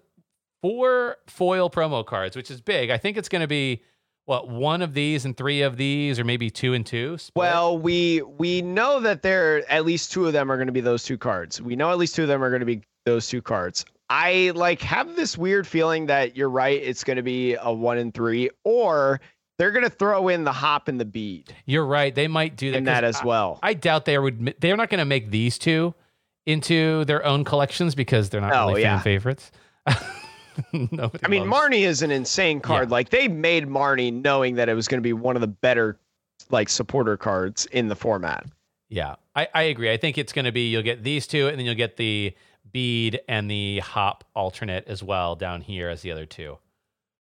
four 0.62 1.16
foil 1.27 1.70
promo 1.70 2.05
cards, 2.05 2.37
which 2.37 2.51
is 2.51 2.61
big. 2.61 2.90
I 2.90 2.96
think 2.99 3.16
it's 3.16 3.29
going 3.29 3.42
to 3.42 3.49
be 3.49 3.83
what 4.27 4.49
one 4.49 4.83
of 4.83 4.94
these 4.94 5.25
and 5.25 5.37
three 5.37 5.62
of 5.62 5.77
these, 5.77 6.18
or 6.20 6.25
maybe 6.25 6.51
two 6.51 6.75
and 6.75 6.85
two. 6.87 7.18
split? 7.18 7.40
Well, 7.42 7.79
we 7.79 8.23
we 8.23 8.62
know 8.62 9.01
that 9.01 9.23
there 9.23 9.68
at 9.70 9.85
least 9.85 10.12
two 10.12 10.27
of 10.27 10.33
them 10.33 10.51
are 10.53 10.57
going 10.57 10.66
to 10.68 10.73
be 10.73 10.81
those 10.81 11.03
two 11.03 11.18
cards. 11.18 11.61
We 11.61 11.75
know 11.77 11.90
at 11.90 11.99
least 11.99 12.14
two 12.14 12.23
of 12.23 12.29
them 12.29 12.42
are 12.44 12.51
going 12.51 12.61
to 12.61 12.66
be 12.66 12.83
those 13.07 13.27
two 13.29 13.42
cards. 13.42 13.85
I 14.09 14.53
like 14.55 14.81
have 14.83 15.16
this 15.16 15.38
weird 15.38 15.66
feeling 15.66 16.07
that 16.07 16.37
you're 16.37 16.51
right. 16.51 16.81
It's 16.83 17.05
going 17.05 17.16
to 17.16 17.23
be 17.23 17.55
a 17.55 17.73
one 17.73 17.96
and 17.99 18.12
three, 18.12 18.51
or 18.64 19.20
they're 19.59 19.70
going 19.73 19.85
to 19.85 19.90
throw 19.90 20.29
in 20.29 20.44
the 20.44 20.53
hop 20.53 20.88
and 20.88 20.99
the 21.01 21.05
Bede 21.05 21.55
you're 21.66 21.85
right. 21.87 22.14
They 22.14 22.27
might 22.29 22.57
do 22.57 22.73
that. 22.73 22.85
that 22.87 23.05
as 23.05 23.20
I- 23.20 23.25
well. 23.25 23.59
I 23.62 23.75
doubt 23.75 24.05
they 24.05 24.18
would. 24.18 24.55
They're 24.61 24.77
not 24.77 24.90
going 24.90 24.99
to 25.01 25.05
make 25.05 25.31
these 25.31 25.59
two 25.59 25.94
into 26.46 27.05
their 27.05 27.25
own 27.25 27.44
collections 27.44 27.94
because 27.94 28.31
they're 28.31 28.40
not 28.40 28.53
Oh, 28.53 28.68
really 28.68 28.83
yeah. 28.83 28.96
fan 28.96 29.03
favorites. 29.05 29.51
Nobody 30.73 31.25
I 31.25 31.29
mean, 31.29 31.49
loves- 31.49 31.68
Marnie 31.68 31.87
is 31.87 32.03
an 32.03 32.11
insane 32.11 32.61
card. 32.61 32.88
Yeah. 32.88 32.92
Like 32.92 33.11
they 33.11 33.29
made 33.29 33.66
Marnie 33.66 34.12
knowing 34.12 34.57
that 34.57 34.68
it 34.68 34.75
was 34.75 34.88
going 34.88 34.99
to 34.99 35.03
be 35.03 35.12
one 35.12 35.37
of 35.37 35.40
the 35.40 35.49
better 35.49 35.99
like 36.51 36.68
supporter 36.68 37.16
cards 37.16 37.66
in 37.66 37.88
the 37.88 37.96
format. 37.96 38.46
Yeah, 38.88 39.16
I, 39.37 39.46
I 39.55 39.62
agree. 39.62 39.92
I 39.92 39.96
think 39.96 40.18
it's 40.18 40.33
going 40.33 40.46
to 40.46 40.53
be 40.53 40.68
you'll 40.68 40.83
get 40.83 41.05
these 41.05 41.27
two, 41.27 41.46
and 41.49 41.59
then 41.59 41.64
you'll 41.66 41.75
get 41.77 41.96
the 41.96 42.35
Bede 42.73 43.20
and 43.29 43.51
the 43.51 43.79
hop 43.81 44.25
alternate 44.35 44.87
as 44.88 45.03
well 45.03 45.37
down 45.37 45.61
here 45.61 45.88
as 45.88 46.03
the 46.03 46.12
other 46.12 46.27
two. 46.27 46.59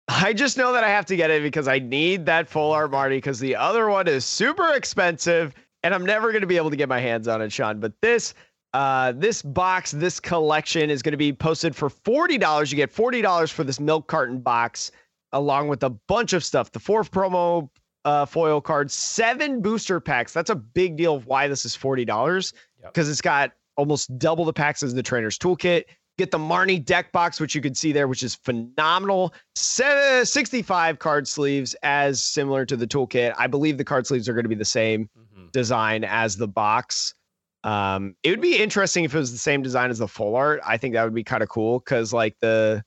I 0.08 0.32
just 0.32 0.56
know 0.56 0.72
that 0.72 0.82
I 0.84 0.88
have 0.88 1.06
to 1.06 1.16
get 1.16 1.30
it 1.30 1.42
because 1.42 1.68
I 1.68 1.78
need 1.78 2.26
that 2.26 2.48
full 2.48 2.72
art 2.72 2.90
Marty 2.90 3.16
because 3.16 3.38
the 3.38 3.54
other 3.56 3.88
one 3.88 4.08
is 4.08 4.24
super 4.24 4.72
expensive 4.74 5.54
and 5.82 5.94
I'm 5.94 6.04
never 6.04 6.30
going 6.32 6.40
to 6.42 6.46
be 6.46 6.56
able 6.56 6.70
to 6.70 6.76
get 6.76 6.88
my 6.88 6.98
hands 7.00 7.28
on 7.28 7.40
it, 7.40 7.52
Sean. 7.52 7.80
But 7.80 7.92
this 8.00 8.34
uh 8.72 9.12
this 9.12 9.42
box, 9.42 9.90
this 9.92 10.20
collection 10.20 10.90
is 10.90 11.02
going 11.02 11.12
to 11.12 11.16
be 11.18 11.32
posted 11.32 11.74
for 11.74 11.88
$40. 11.90 12.70
You 12.70 12.76
get 12.76 12.94
$40 12.94 13.52
for 13.52 13.64
this 13.64 13.80
milk 13.80 14.06
carton 14.06 14.38
box 14.40 14.92
along 15.32 15.68
with 15.68 15.82
a 15.82 15.90
bunch 15.90 16.32
of 16.32 16.44
stuff. 16.44 16.70
The 16.72 16.78
fourth 16.80 17.10
promo 17.10 17.68
uh 18.04 18.24
foil 18.26 18.60
cards, 18.60 18.94
seven 18.94 19.60
booster 19.60 20.00
packs. 20.00 20.32
That's 20.32 20.50
a 20.50 20.54
big 20.56 20.96
deal 20.96 21.16
of 21.16 21.26
why 21.26 21.48
this 21.48 21.64
is 21.64 21.76
$40 21.76 22.52
Yep. 22.82 22.92
because 22.94 23.10
it's 23.10 23.20
got 23.20 23.52
almost 23.76 24.18
double 24.18 24.44
the 24.44 24.52
packs 24.52 24.82
as 24.82 24.94
the 24.94 25.02
trainer's 25.02 25.38
toolkit 25.38 25.84
Get 26.18 26.30
the 26.32 26.38
Marnie 26.38 26.84
deck 26.84 27.12
box, 27.12 27.40
which 27.40 27.54
you 27.54 27.62
can 27.62 27.74
see 27.74 27.92
there, 27.92 28.06
which 28.06 28.22
is 28.22 28.34
phenomenal. 28.34 29.32
Se- 29.54 30.22
65 30.24 30.98
card 30.98 31.26
sleeves, 31.26 31.74
as 31.82 32.20
similar 32.22 32.66
to 32.66 32.76
the 32.76 32.86
toolkit. 32.86 33.32
I 33.38 33.46
believe 33.46 33.78
the 33.78 33.84
card 33.84 34.06
sleeves 34.06 34.28
are 34.28 34.34
going 34.34 34.42
to 34.44 34.48
be 34.50 34.54
the 34.54 34.62
same 34.64 35.08
Mhm. 35.18 35.50
design 35.52 36.04
as 36.04 36.36
the 36.36 36.46
box. 36.48 37.14
Um, 37.64 38.14
it 38.22 38.30
would 38.30 38.40
be 38.40 38.58
interesting 38.58 39.04
if 39.04 39.14
it 39.14 39.18
was 39.18 39.32
the 39.32 39.38
same 39.38 39.62
design 39.62 39.90
as 39.90 39.98
the 39.98 40.08
full 40.08 40.36
art. 40.36 40.60
I 40.66 40.76
think 40.76 40.94
that 40.94 41.04
would 41.04 41.14
be 41.14 41.24
kind 41.24 41.42
of 41.42 41.48
cool 41.48 41.78
because 41.80 42.12
like 42.12 42.36
the 42.40 42.82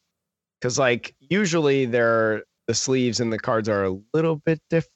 because 0.59 0.79
like 0.79 1.15
usually 1.19 1.85
they're 1.85 2.43
the 2.67 2.73
sleeves 2.73 3.19
and 3.19 3.31
the 3.31 3.39
cards 3.39 3.69
are 3.69 3.83
a 3.85 3.97
little 4.13 4.37
bit 4.37 4.59
different. 4.69 4.89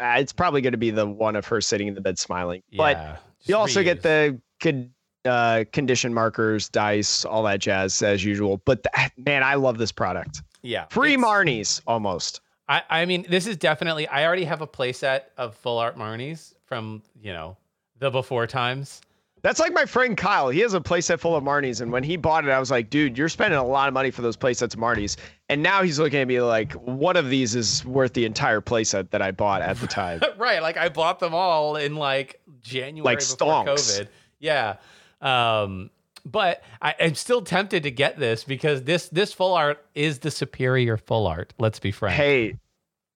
Uh, 0.00 0.16
it's 0.18 0.32
probably 0.32 0.60
going 0.60 0.72
to 0.72 0.78
be 0.78 0.90
the 0.90 1.06
one 1.06 1.36
of 1.36 1.46
her 1.46 1.60
sitting 1.60 1.86
in 1.86 1.94
the 1.94 2.00
bed 2.00 2.18
smiling, 2.18 2.62
but 2.76 2.96
Yeah, 2.96 3.16
you 3.42 3.56
also 3.56 3.82
get 3.84 4.02
the 4.02 4.40
con- 4.60 4.90
uh, 5.24 5.64
condition 5.72 6.12
markers, 6.12 6.68
dice, 6.70 7.24
all 7.24 7.42
that 7.44 7.60
jazz 7.60 8.02
as 8.02 8.24
usual. 8.24 8.60
But 8.64 8.84
man, 9.16 9.42
I 9.42 9.54
love 9.54 9.78
this 9.78 9.92
product. 9.92 10.42
yeah 10.62 10.86
Free 10.86 11.16
Marnies 11.16 11.80
almost. 11.86 12.40
I, 12.68 12.82
I 12.88 13.04
mean, 13.04 13.26
this 13.28 13.46
is 13.46 13.56
definitely. 13.56 14.08
I 14.08 14.24
already 14.24 14.44
have 14.44 14.62
a 14.62 14.66
playset 14.66 15.22
of 15.36 15.54
full 15.54 15.78
art 15.78 15.96
Marnies 15.96 16.54
from 16.64 17.02
you 17.22 17.32
know 17.32 17.56
the 17.98 18.10
before 18.10 18.46
times. 18.46 19.02
That's 19.42 19.58
like 19.58 19.72
my 19.72 19.86
friend 19.86 20.16
Kyle. 20.16 20.48
He 20.50 20.60
has 20.60 20.72
a 20.72 20.80
playset 20.80 21.18
full 21.18 21.34
of 21.34 21.42
Marnies, 21.42 21.80
and 21.80 21.90
when 21.90 22.04
he 22.04 22.16
bought 22.16 22.44
it, 22.44 22.50
I 22.50 22.60
was 22.60 22.70
like, 22.70 22.90
"Dude, 22.90 23.18
you're 23.18 23.28
spending 23.28 23.58
a 23.58 23.66
lot 23.66 23.88
of 23.88 23.94
money 23.94 24.12
for 24.12 24.22
those 24.22 24.36
playsets 24.36 24.74
of 24.74 24.80
Marnies." 24.80 25.16
And 25.48 25.62
now 25.62 25.82
he's 25.82 25.98
looking 25.98 26.20
at 26.20 26.28
me 26.28 26.40
like, 26.40 26.72
"One 26.74 27.16
of 27.16 27.28
these 27.28 27.56
is 27.56 27.84
worth 27.84 28.12
the 28.12 28.24
entire 28.24 28.60
playset 28.60 29.10
that 29.10 29.20
I 29.20 29.32
bought 29.32 29.62
at 29.62 29.78
the 29.78 29.88
time." 29.88 30.20
right, 30.36 30.62
like 30.62 30.76
I 30.76 30.88
bought 30.88 31.18
them 31.18 31.34
all 31.34 31.74
in 31.76 31.96
like 31.96 32.40
January 32.60 33.16
Like 33.16 33.18
before 33.18 33.64
stonks. 33.64 34.00
COVID. 34.00 34.08
Yeah, 34.38 34.76
um, 35.20 35.90
but 36.24 36.62
I, 36.80 36.94
I'm 37.00 37.14
still 37.16 37.42
tempted 37.42 37.82
to 37.82 37.90
get 37.90 38.18
this 38.18 38.44
because 38.44 38.84
this 38.84 39.08
this 39.08 39.32
full 39.32 39.54
art 39.54 39.84
is 39.96 40.20
the 40.20 40.30
superior 40.30 40.96
full 40.96 41.26
art. 41.26 41.52
Let's 41.58 41.80
be 41.80 41.90
frank. 41.90 42.14
hey, 42.16 42.58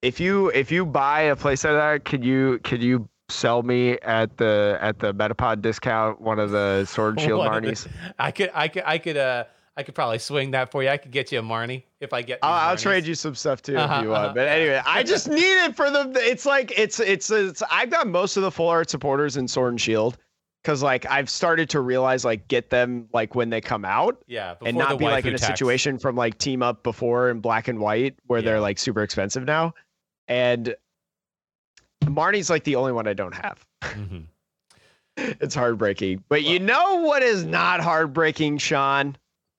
if 0.02 0.18
you 0.18 0.48
if 0.50 0.72
you 0.72 0.84
buy 0.84 1.22
a 1.22 1.36
playset 1.36 1.70
of 1.70 1.76
that, 1.76 2.04
could 2.04 2.24
you 2.24 2.58
could 2.64 2.82
you 2.82 3.08
sell 3.28 3.62
me 3.62 3.92
at 4.02 4.36
the 4.36 4.78
at 4.80 4.98
the 4.98 5.12
Metapod 5.14 5.60
discount 5.62 6.20
one 6.20 6.38
of 6.38 6.50
the 6.50 6.84
Sword 6.88 7.14
and 7.18 7.20
Shield 7.26 7.46
of 7.46 7.62
the- 7.62 7.88
I 8.18 8.30
could, 8.30 8.50
I 8.54 8.68
could, 8.68 8.82
I 8.86 8.98
could, 8.98 9.16
uh, 9.16 9.44
I 9.78 9.82
could 9.82 9.94
probably 9.94 10.18
swing 10.18 10.52
that 10.52 10.70
for 10.70 10.82
you. 10.82 10.88
I 10.88 10.96
could 10.96 11.10
get 11.10 11.30
you 11.30 11.38
a 11.38 11.42
Marnie 11.42 11.82
if 12.00 12.12
I 12.14 12.22
get. 12.22 12.38
I'll, 12.42 12.70
I'll 12.70 12.76
trade 12.78 13.06
you 13.06 13.14
some 13.14 13.34
stuff 13.34 13.60
too 13.60 13.76
Uh-huh, 13.76 13.96
if 13.96 14.02
you 14.04 14.08
want. 14.10 14.24
uh-huh. 14.24 14.34
But 14.34 14.48
anyway, 14.48 14.80
I 14.86 15.02
just 15.02 15.28
need 15.40 15.64
it 15.64 15.76
for 15.76 15.90
the. 15.90 16.10
It's 16.14 16.46
like 16.46 16.72
it's 16.78 16.98
it's 17.00 17.30
it's. 17.30 17.62
I've 17.70 17.90
got 17.90 18.06
most 18.06 18.36
of 18.38 18.42
the 18.42 18.50
full 18.50 18.68
art 18.68 18.88
supporters 18.88 19.36
in 19.36 19.46
Sword 19.46 19.72
and 19.74 19.80
Shield 19.80 20.16
because 20.62 20.82
like 20.82 21.04
I've 21.10 21.28
started 21.28 21.68
to 21.70 21.80
realize 21.80 22.24
like 22.24 22.48
get 22.48 22.70
them 22.70 23.08
like 23.12 23.34
when 23.34 23.50
they 23.50 23.60
come 23.60 23.84
out 23.84 24.22
Yeah, 24.26 24.54
and 24.64 24.76
not 24.78 24.98
be 24.98 25.04
like 25.04 25.26
in 25.26 25.34
a 25.34 25.38
tax. 25.38 25.46
situation 25.52 25.98
from 25.98 26.16
like 26.16 26.38
team 26.38 26.62
up 26.62 26.82
before 26.82 27.28
in 27.30 27.40
black 27.40 27.68
and 27.68 27.78
white 27.78 28.14
where 28.26 28.40
Yeah. 28.40 28.46
they're 28.52 28.60
like 28.60 28.78
super 28.78 29.02
expensive 29.02 29.44
now. 29.44 29.74
And 30.26 30.74
Marnie's 32.06 32.50
like 32.50 32.64
the 32.64 32.76
only 32.76 32.92
one 32.92 33.06
I 33.06 33.12
don't 33.14 33.34
have. 33.34 33.64
Mhm. 33.82 34.24
It's 35.18 35.54
heartbreaking. 35.54 36.22
But 36.28 36.42
you 36.44 36.58
know 36.58 36.96
what 36.96 37.22
is 37.22 37.44
not 37.44 37.80
heartbreaking, 37.80 38.58
Sean? 38.58 39.16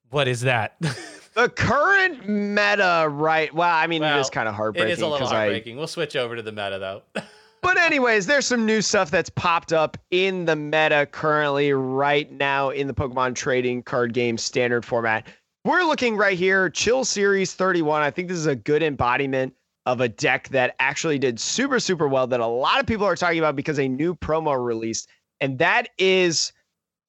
What 0.09 0.27
is 0.27 0.41
that? 0.41 0.75
The 1.33 1.49
current 1.49 2.27
meta, 2.27 3.05
right? 3.11 3.53
Well, 3.53 3.69
I 3.71 3.85
mean, 3.85 4.01
it 4.01 4.07
Well, 4.07 4.19
is 4.21 4.29
kind 4.31 4.47
of 4.47 4.55
it 4.55 4.57
heartbreaking 4.57 4.89
It 4.89 4.93
is 4.93 5.01
a 5.01 5.05
little 5.07 5.19
'cause 5.19 5.31
I 5.31 5.41
heartbreaking. 5.41 5.77
We'll 5.77 5.85
switch 5.85 6.15
over 6.15 6.35
to 6.35 6.41
the 6.41 6.51
meta 6.51 6.79
though. 6.79 7.03
But 7.61 7.77
anyways, 7.77 8.25
there's 8.27 8.45
some 8.47 8.65
new 8.65 8.81
stuff 8.81 9.11
that's 9.11 9.29
popped 9.29 9.71
up 9.73 9.97
in 10.09 10.45
the 10.45 10.55
meta 10.55 11.07
currently 11.11 11.73
right 11.73 12.31
now 12.31 12.69
in 12.71 12.87
the 12.87 12.93
Pokemon 12.93 13.35
trading 13.35 13.83
card 13.83 14.13
game 14.13 14.37
standard 14.37 14.83
format. 14.85 15.27
We're 15.65 15.83
looking 15.83 16.15
right 16.17 16.37
here, 16.37 16.69
Chill 16.69 17.03
Series 17.03 17.53
31. 17.55 18.01
I 18.01 18.09
think 18.09 18.29
this 18.29 18.37
is 18.37 18.45
a 18.47 18.55
good 18.55 18.81
embodiment 18.81 19.53
of 19.87 20.01
a 20.01 20.09
deck 20.09 20.49
that 20.49 20.75
actually 20.79 21.17
did 21.17 21.39
super 21.39 21.79
super 21.79 22.09
well 22.09 22.27
that 22.27 22.41
a 22.41 22.45
lot 22.45 22.79
of 22.79 22.85
people 22.85 23.05
are 23.05 23.15
talking 23.15 23.39
about 23.39 23.55
because 23.55 23.79
a 23.79 23.87
new 23.87 24.13
promo 24.13 24.61
released 24.61 25.07
and 25.39 25.57
that 25.59 25.87
is 25.97 26.51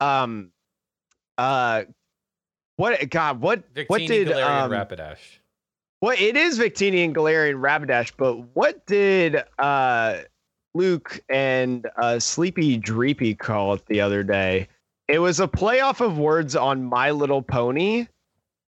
um 0.00 0.52
uh 1.38 1.82
what 2.76 3.10
god 3.10 3.40
what 3.40 3.64
what 3.88 3.98
did 3.98 4.28
Galarian, 4.28 4.62
um, 4.62 4.70
Rapidash. 4.70 5.18
well, 6.00 6.16
it 6.16 6.36
is 6.36 6.56
Victini 6.56 7.04
and 7.04 7.12
Galarian 7.14 7.56
Rapidash, 7.60 8.12
but 8.16 8.36
what 8.54 8.86
did 8.86 9.42
uh 9.58 10.18
Luke 10.74 11.20
and 11.28 11.84
uh 12.00 12.20
Sleepy 12.20 12.78
Dreepy 12.78 13.36
call 13.36 13.74
it 13.74 13.84
the 13.86 14.00
other 14.00 14.22
day? 14.22 14.68
It 15.08 15.18
was 15.18 15.40
a 15.40 15.48
playoff 15.48 16.00
of 16.00 16.16
words 16.16 16.54
on 16.54 16.84
My 16.84 17.10
Little 17.10 17.42
Pony. 17.42 18.06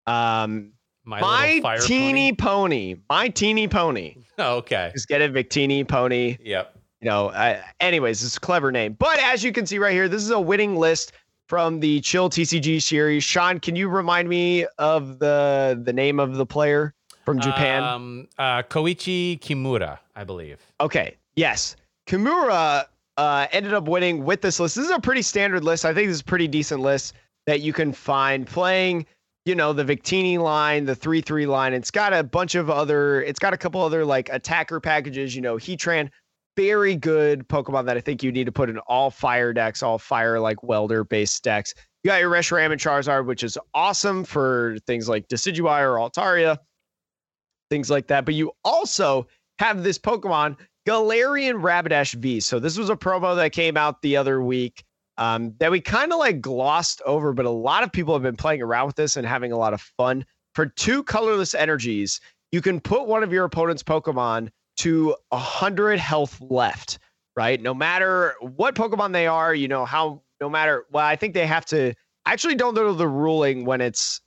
Um 0.07 0.71
My, 1.09 1.59
my, 1.63 1.77
teeny 1.77 2.33
pony. 2.33 2.95
My 3.09 3.29
teeny 3.29 3.67
pony. 3.67 4.13
pony. 4.13 4.25
Oh, 4.41 4.57
okay. 4.57 4.91
Just 4.93 5.09
get 5.09 5.19
it, 5.21 5.33
Victini 5.33 5.85
pony 5.85 6.37
Yep. 6.41 6.73
you 7.01 7.09
know, 7.09 7.27
uh, 7.27 7.61
anyways, 7.81 8.23
it's 8.23 8.37
a 8.37 8.39
clever 8.39 8.71
name. 8.71 8.93
But 8.97 9.19
as 9.19 9.43
you 9.43 9.51
can 9.51 9.65
see 9.65 9.79
right 9.79 9.91
here, 9.91 10.07
this 10.07 10.23
is 10.23 10.29
a 10.29 10.39
winning 10.39 10.77
list 10.77 11.11
from 11.47 11.81
the 11.81 11.99
Chill 11.99 12.29
TCG 12.29 12.81
series. 12.81 13.23
Sean, 13.25 13.59
can 13.59 13.75
you 13.75 13.89
remind 13.89 14.29
me 14.29 14.65
of 14.77 15.19
the 15.19 15.81
the 15.83 15.91
name 15.91 16.21
of 16.21 16.35
the 16.35 16.45
player 16.45 16.93
from 17.25 17.41
Japan? 17.41 17.83
Um, 17.83 18.27
uh, 18.37 18.61
Koichi 18.63 19.39
Kimura, 19.41 19.99
I 20.15 20.23
believe. 20.23 20.59
okay, 20.79 21.17
yes, 21.35 21.75
Kimura 22.07 22.85
uh, 23.17 23.47
ended 23.51 23.73
up 23.73 23.89
winning 23.89 24.23
with 24.23 24.41
this 24.41 24.59
list. 24.59 24.75
This 24.75 24.85
is 24.85 24.91
a 24.91 24.99
pretty 25.01 25.21
standard 25.21 25.65
list. 25.65 25.83
I 25.83 25.93
think 25.93 26.07
this 26.07 26.15
is 26.15 26.21
a 26.21 26.25
pretty 26.25 26.47
decent 26.47 26.79
list 26.81 27.13
that 27.45 27.59
you 27.59 27.73
can 27.73 27.91
find 27.91 28.47
playing. 28.47 29.05
You 29.49 29.55
know 29.55 29.73
the 29.73 29.83
Victini 29.83 30.37
line, 30.37 30.85
the 30.85 30.93
three 30.93 31.21
three 31.21 31.47
line. 31.47 31.73
It's 31.73 31.89
got 31.89 32.13
a 32.13 32.21
bunch 32.23 32.53
of 32.53 32.69
other. 32.69 33.23
It's 33.23 33.39
got 33.39 33.51
a 33.51 33.57
couple 33.57 33.81
other 33.81 34.05
like 34.05 34.29
attacker 34.29 34.79
packages. 34.79 35.35
You 35.35 35.41
know 35.41 35.55
Heatran, 35.55 36.11
very 36.55 36.95
good 36.95 37.47
Pokemon 37.47 37.87
that 37.87 37.97
I 37.97 37.99
think 37.99 38.21
you 38.21 38.31
need 38.31 38.43
to 38.43 38.51
put 38.51 38.69
in 38.69 38.77
all 38.85 39.09
fire 39.09 39.51
decks, 39.51 39.81
all 39.81 39.97
fire 39.97 40.39
like 40.39 40.61
welder 40.61 41.03
based 41.03 41.43
decks. 41.43 41.73
You 42.03 42.11
got 42.11 42.21
your 42.21 42.29
Reshiram 42.29 42.71
and 42.71 42.79
Charizard, 42.79 43.25
which 43.25 43.41
is 43.41 43.57
awesome 43.73 44.23
for 44.23 44.77
things 44.85 45.09
like 45.09 45.27
Decidueye 45.29 45.81
or 45.81 45.95
Altaria, 45.95 46.59
things 47.71 47.89
like 47.89 48.05
that. 48.05 48.25
But 48.25 48.35
you 48.35 48.51
also 48.63 49.25
have 49.57 49.81
this 49.81 49.97
Pokemon, 49.97 50.57
Galarian 50.87 51.59
Rapidash 51.59 52.13
V. 52.13 52.39
So 52.39 52.59
this 52.59 52.77
was 52.77 52.91
a 52.91 52.95
promo 52.95 53.35
that 53.35 53.51
came 53.51 53.77
out 53.77 54.03
the 54.03 54.15
other 54.15 54.43
week 54.43 54.83
um, 55.19 55.53
that 55.59 55.69
we 55.69 55.81
kind 55.81 56.13
of 56.13 56.17
like 56.17 56.39
glossed 56.39 57.01
over, 57.05 57.33
but 57.33 57.45
a 57.45 57.49
lot 57.49 57.83
of 57.83 57.91
people 57.91 58.15
have 58.15 58.23
been 58.23 58.37
playing 58.37 58.61
around 58.61 58.87
with 58.87 58.95
this 58.95 59.17
and 59.17 59.27
having 59.27 59.51
a 59.51 59.57
lot 59.57 59.73
of 59.73 59.81
fun. 59.81 60.25
For 60.55 60.65
two 60.65 61.03
colorless 61.03 61.53
energies, 61.53 62.21
you 62.53 62.61
can 62.61 62.79
put 62.79 63.05
one 63.05 63.21
of 63.21 63.31
your 63.31 63.43
opponent's 63.43 63.83
Pokemon 63.83 64.49
to 64.77 65.15
100 65.27 65.99
health 65.99 66.39
left, 66.39 66.99
right? 67.35 67.61
No 67.61 67.73
matter 67.73 68.33
what 68.39 68.75
Pokemon 68.75 69.11
they 69.11 69.27
are, 69.27 69.53
you 69.53 69.67
know, 69.67 69.83
how, 69.83 70.23
no 70.39 70.49
matter, 70.49 70.85
well, 70.89 71.05
I 71.05 71.17
think 71.17 71.33
they 71.33 71.45
have 71.45 71.65
to, 71.65 71.93
I 72.25 72.31
actually 72.31 72.55
don't 72.55 72.73
know 72.73 72.93
the 72.93 73.07
ruling 73.07 73.65
when 73.65 73.81
it's 73.81 74.21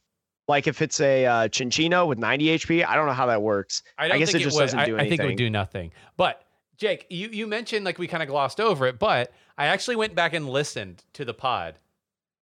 like 0.46 0.66
if 0.66 0.83
it's 0.83 1.00
a 1.00 1.24
uh, 1.24 1.48
Cinccino 1.48 2.07
with 2.07 2.18
90 2.18 2.59
HP. 2.59 2.87
I 2.87 2.96
don't 2.96 3.07
know 3.07 3.12
how 3.14 3.26
that 3.26 3.40
works. 3.40 3.83
I, 3.96 4.09
don't 4.09 4.18
guess 4.18 4.31
think 4.31 4.42
it 4.42 4.44
just 4.44 4.57
would. 4.57 4.64
doesn't 4.64 4.78
I, 4.78 4.85
do 4.85 4.98
I 4.98 5.09
think 5.09 5.22
it 5.22 5.26
would 5.26 5.37
do 5.37 5.48
nothing. 5.48 5.90
But 6.18 6.42
Jake, 6.76 7.07
you, 7.09 7.28
you 7.28 7.46
mentioned 7.46 7.87
like 7.87 7.98
we 7.98 8.07
kind 8.07 8.22
of 8.22 8.28
glossed 8.28 8.61
over 8.61 8.87
it, 8.87 8.98
but 8.98 9.33
I 9.59 9.67
actually 9.67 9.97
went 9.97 10.15
back 10.15 10.33
and 10.35 10.49
listened 10.49 11.05
to 11.15 11.25
the 11.25 11.35
pod 11.35 11.75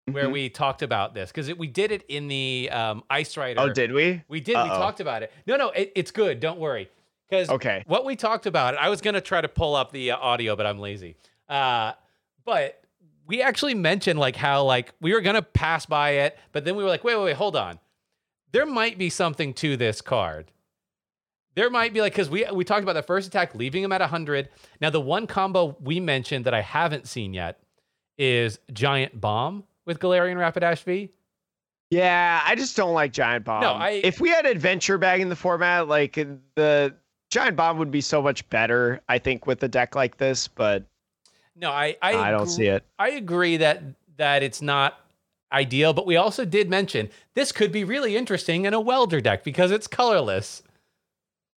where 0.05 0.25
Mhm. 0.27 0.31
we 0.33 0.49
talked 0.49 0.81
about 0.81 1.13
this 1.13 1.31
because 1.31 1.53
we 1.55 1.67
did 1.67 1.91
it 1.91 2.03
in 2.07 2.27
the 2.27 2.69
um, 2.71 3.03
Ice 3.09 3.37
Rider. 3.37 3.59
Oh, 3.61 3.69
did 3.69 3.91
we? 3.91 4.21
we 4.27 4.39
did. 4.41 4.55
We 4.55 4.61
Uh-oh. 4.61 4.77
talked 4.79 4.99
about 4.99 5.21
it. 5.23 5.31
No, 5.45 5.55
no, 5.55 5.69
it, 5.69 5.91
it's 5.95 6.11
good. 6.11 6.39
Don't 6.39 6.59
worry. 6.59 6.89
Because 7.29 7.49
Okay. 7.49 7.83
what 7.85 8.05
we 8.05 8.15
talked 8.15 8.45
about, 8.47 8.75
I 8.75 8.89
was 8.89 9.01
gonna 9.01 9.21
try 9.21 9.39
to 9.41 9.47
pull 9.47 9.75
up 9.75 9.91
the 9.91 10.11
uh, 10.11 10.17
audio, 10.17 10.55
but 10.55 10.65
I'm 10.65 10.79
lazy. 10.79 11.15
Uh, 11.47 11.93
but 12.43 12.81
we 13.27 13.41
actually 13.43 13.75
mentioned 13.75 14.19
like 14.19 14.35
how 14.35 14.63
like 14.63 14.93
we 14.99 15.13
were 15.13 15.21
gonna 15.21 15.43
pass 15.43 15.85
by 15.85 16.11
it, 16.11 16.37
but 16.53 16.65
then 16.65 16.75
we 16.75 16.83
were 16.83 16.89
like, 16.89 17.03
wait, 17.03 17.15
wait, 17.17 17.25
wait, 17.25 17.35
hold 17.35 17.55
on. 17.55 17.79
There 18.51 18.65
might 18.65 18.97
be 18.97 19.11
something 19.11 19.53
to 19.55 19.77
this 19.77 20.01
card. 20.01 20.51
There 21.59 21.69
might 21.69 21.93
be 21.93 21.99
like 21.99 22.13
because 22.13 22.29
we 22.29 22.45
we 22.53 22.63
talked 22.63 22.83
about 22.83 22.93
the 22.93 23.03
first 23.03 23.27
attack 23.27 23.53
leaving 23.53 23.83
him 23.83 23.91
at 23.91 23.99
100. 23.99 24.47
Now 24.79 24.89
the 24.89 25.01
one 25.01 25.27
combo 25.27 25.75
we 25.81 25.99
mentioned 25.99 26.45
that 26.45 26.53
I 26.53 26.61
haven't 26.61 27.05
seen 27.05 27.33
yet 27.33 27.59
is 28.17 28.59
Giant 28.71 29.19
Bomb 29.19 29.65
with 29.85 29.99
Galarian 29.99 30.37
Rapidash 30.37 30.83
V. 30.83 31.09
Yeah, 31.91 32.39
I 32.45 32.55
just 32.55 32.77
don't 32.77 32.93
like 32.93 33.11
Giant 33.11 33.43
Bomb. 33.43 33.65
I- 33.65 33.99
if 34.05 34.21
we 34.21 34.29
had 34.29 34.45
Adventure 34.45 34.97
Bag 34.97 35.19
in 35.19 35.27
the 35.27 35.35
format, 35.35 35.89
like 35.89 36.13
the 36.55 36.95
Giant 37.29 37.57
Bomb 37.57 37.77
would 37.77 37.91
be 37.91 37.99
so 37.99 38.21
much 38.21 38.49
better, 38.49 39.01
I 39.09 39.17
think, 39.19 39.45
with 39.45 39.61
a 39.61 39.67
deck 39.67 39.95
like 39.95 40.15
this, 40.15 40.47
but 40.47 40.85
No, 41.57 41.71
I 41.71 41.97
I, 42.01 42.13
I, 42.15 42.31
don't 42.31 42.43
agree- 42.43 42.53
see 42.53 42.67
it. 42.67 42.85
I 42.99 43.09
agree 43.09 43.57
that 43.57 43.83
that 44.15 44.43
it's 44.43 44.61
not 44.61 44.97
ideal, 45.51 45.91
but 45.91 46.05
we 46.05 46.15
also 46.15 46.45
did 46.45 46.69
mention 46.69 47.09
this 47.33 47.51
could 47.51 47.73
be 47.73 47.83
really 47.83 48.15
interesting 48.15 48.63
in 48.63 48.73
a 48.73 48.79
welder 48.79 49.19
deck 49.19 49.43
because 49.43 49.71
it's 49.71 49.87
colorless. 49.87 50.63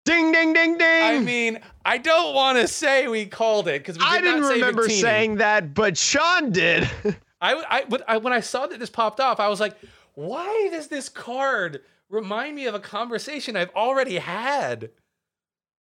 Ding 0.04 0.32
ding 0.32 0.54
ding 0.54 0.78
ding. 0.78 1.04
I 1.04 1.20
mean, 1.20 1.60
I 1.86 1.98
don't 2.00 2.34
want 2.34 2.58
to 2.58 2.68
say 2.68 3.08
we 3.08 3.26
called 3.28 3.68
it 3.68 3.82
because 3.82 3.98
did 3.98 4.08
I 4.08 4.20
didn't 4.20 4.44
say 4.46 4.56
remember 4.56 4.88
Victini. 4.88 5.02
saying 5.02 5.36
that, 5.36 5.74
but 5.74 5.98
Sean 5.98 6.52
did. 6.52 6.90
I, 7.42 7.86
I 8.10 8.18
when 8.18 8.34
I 8.34 8.40
saw 8.40 8.68
that 8.68 8.80
this 8.80 8.90
popped 8.90 9.20
off, 9.20 9.40
I 9.40 9.48
was 9.48 9.60
like, 9.60 9.76
why 10.16 10.70
does 10.72 10.88
this 10.88 11.10
card 11.10 11.82
remind 12.10 12.56
me 12.56 12.66
of 12.66 12.76
a 12.76 12.80
conversation 12.80 13.56
I've 13.56 13.72
already 13.72 14.18
had? 14.18 14.90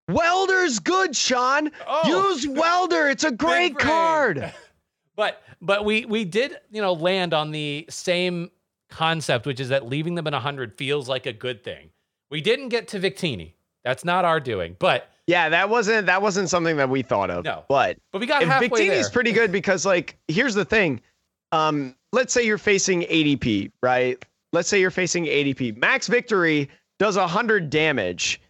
Welder's 0.07 0.79
good, 0.79 1.15
Sean. 1.15 1.71
Oh. 1.87 2.31
Use 2.31 2.47
Welder. 2.47 3.07
It's 3.07 3.23
a 3.23 3.31
great 3.31 3.77
card. 3.77 4.53
But 5.17 5.43
but 5.61 5.83
we 5.83 6.05
we 6.05 6.23
did 6.23 6.57
you 6.71 6.81
know 6.81 6.93
land 6.93 7.33
on 7.33 7.51
the 7.51 7.85
same 7.89 8.49
concept, 8.89 9.45
which 9.45 9.59
is 9.59 9.69
that 9.69 9.85
leaving 9.85 10.15
them 10.15 10.25
in 10.25 10.33
hundred 10.33 10.73
feels 10.77 11.09
like 11.09 11.25
a 11.25 11.33
good 11.33 11.63
thing. 11.63 11.89
We 12.31 12.39
didn't 12.39 12.69
get 12.69 12.87
to 12.87 12.99
Victini. 12.99 13.53
That's 13.83 14.05
not 14.05 14.25
our 14.25 14.39
doing, 14.39 14.75
but 14.79 15.09
Yeah, 15.27 15.49
that 15.49 15.69
wasn't 15.69 16.07
that 16.07 16.21
wasn't 16.21 16.49
something 16.49 16.77
that 16.77 16.89
we 16.89 17.01
thought 17.01 17.29
of. 17.29 17.45
No. 17.45 17.63
But 17.67 17.97
but 18.11 18.19
we 18.19 18.27
got 18.27 18.43
halfway 18.43 18.67
Victini's 18.67 19.07
there. 19.07 19.09
pretty 19.11 19.31
good 19.31 19.51
because 19.51 19.85
like 19.85 20.17
here's 20.27 20.53
the 20.55 20.65
thing. 20.65 21.01
Um, 21.51 21.95
let's 22.13 22.33
say 22.33 22.43
you're 22.45 22.57
facing 22.57 23.01
ADP, 23.03 23.71
right? 23.81 24.23
Let's 24.53 24.69
say 24.69 24.79
you're 24.79 24.91
facing 24.91 25.25
ADP. 25.25 25.77
Max 25.77 26.07
Victory 26.07 26.69
does 26.99 27.17
100 27.17 27.69
damage. 27.69 28.41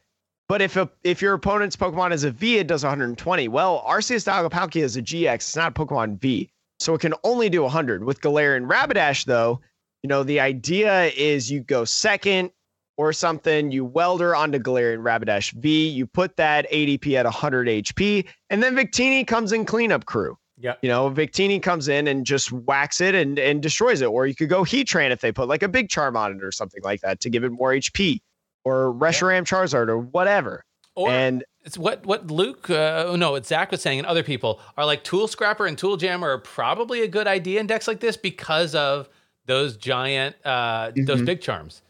But 0.48 0.62
if 0.62 0.76
a, 0.76 0.90
if 1.04 1.22
your 1.22 1.34
opponent's 1.34 1.78
Pokemon 1.78 2.12
is 2.12 2.26
a 2.26 2.32
V, 2.32 2.58
it 2.58 2.68
does 2.68 2.84
120. 2.84 3.48
Well, 3.48 3.84
Arceus 3.88 4.26
Dialga 4.28 4.52
Palkia 4.52 4.82
is 4.82 4.98
a 4.98 5.02
GX. 5.02 5.36
It's 5.36 5.56
not 5.56 5.72
a 5.72 5.74
Pokemon 5.74 6.20
V. 6.20 6.50
So 6.80 6.94
it 6.94 7.00
can 7.00 7.14
only 7.24 7.48
do 7.50 7.62
100. 7.62 8.04
With 8.04 8.20
Galarian 8.22 8.68
Rapidash, 8.70 9.24
though, 9.26 9.62
you 10.04 10.08
know, 10.10 10.24
the 10.24 10.40
idea 10.42 11.06
is 11.16 11.50
you 11.50 11.62
go 11.62 11.86
second 11.86 12.52
or 12.98 13.14
something, 13.14 13.72
you 13.72 13.86
welder 13.86 14.36
onto 14.36 14.60
Galarian 14.60 15.00
Rapidash 15.00 15.54
V, 15.54 15.88
you 15.90 16.06
put 16.06 16.36
that 16.38 16.70
ADP 16.72 17.14
at 17.16 17.26
100 17.26 17.68
HP, 17.68 18.26
and 18.50 18.62
then 18.62 18.76
Victini 18.76 19.26
comes 19.26 19.52
in 19.52 19.66
cleanup 19.66 20.06
crew. 20.06 20.38
Yeah. 20.60 20.76
You 20.84 20.90
know, 20.90 21.10
Victini 21.10 21.62
comes 21.62 21.88
in 21.88 22.08
and 22.08 22.24
just 22.26 22.52
whacks 22.52 23.02
it 23.02 23.16
and, 23.16 23.40
and 23.40 23.64
destroys 23.64 24.02
it. 24.02 24.06
Or 24.06 24.28
you 24.28 24.36
could 24.36 24.50
go 24.50 24.64
Heatran 24.64 25.10
if 25.10 25.20
they 25.22 25.32
put 25.32 25.48
like 25.48 25.64
a 25.64 25.68
big 25.68 25.90
charm 25.90 26.16
on 26.16 26.34
it 26.34 26.44
or 26.44 26.52
something 26.52 26.82
like 26.84 27.02
that 27.02 27.20
to 27.22 27.30
give 27.32 27.44
it 27.44 27.50
more 27.50 27.72
HP. 27.72 28.20
Or 28.64 28.94
Reshiram 28.94 29.44
Charizard 29.44 29.88
or 29.88 29.98
whatever. 29.98 30.64
Or 30.94 31.10
and 31.10 31.44
it's 31.64 31.80
what 31.80 32.06
what 32.06 32.30
Luke, 32.30 32.70
uh, 32.70 33.16
no, 33.18 33.32
what 33.32 33.48
Zach 33.48 33.72
was 33.72 33.82
saying, 33.82 33.98
and 34.00 34.06
other 34.06 34.22
people 34.24 34.60
are 34.78 34.86
like 34.86 35.04
Tool 35.04 35.28
Scrapper 35.28 35.66
and 35.66 35.76
Tool 35.78 35.98
Jammer 35.98 36.30
are 36.30 36.38
probably 36.38 37.02
a 37.02 37.08
good 37.08 37.26
idea 37.26 37.60
in 37.60 37.66
decks 37.66 37.88
like 37.88 38.02
this 38.02 38.18
because 38.18 38.76
of 38.76 39.10
those 39.48 39.78
giant, 39.78 40.36
uh, 40.46 40.92
those 40.96 41.22
Mhm. 41.22 41.26
big 41.26 41.42
charms. 41.42 41.82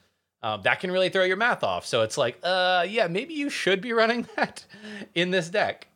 Um, 0.43 0.62
that 0.63 0.80
can 0.80 0.91
really 0.91 1.10
throw 1.10 1.23
your 1.23 1.38
math 1.38 1.63
off. 1.63 1.86
So 1.86 2.01
it's 2.01 2.17
like, 2.17 2.39
uh, 2.43 2.86
yeah, 2.89 3.08
maybe 3.08 3.34
you 3.36 3.49
should 3.49 3.80
be 3.82 3.93
running 3.93 4.27
that 4.36 4.65
in 5.13 5.30
this 5.32 5.49
deck. 5.49 5.88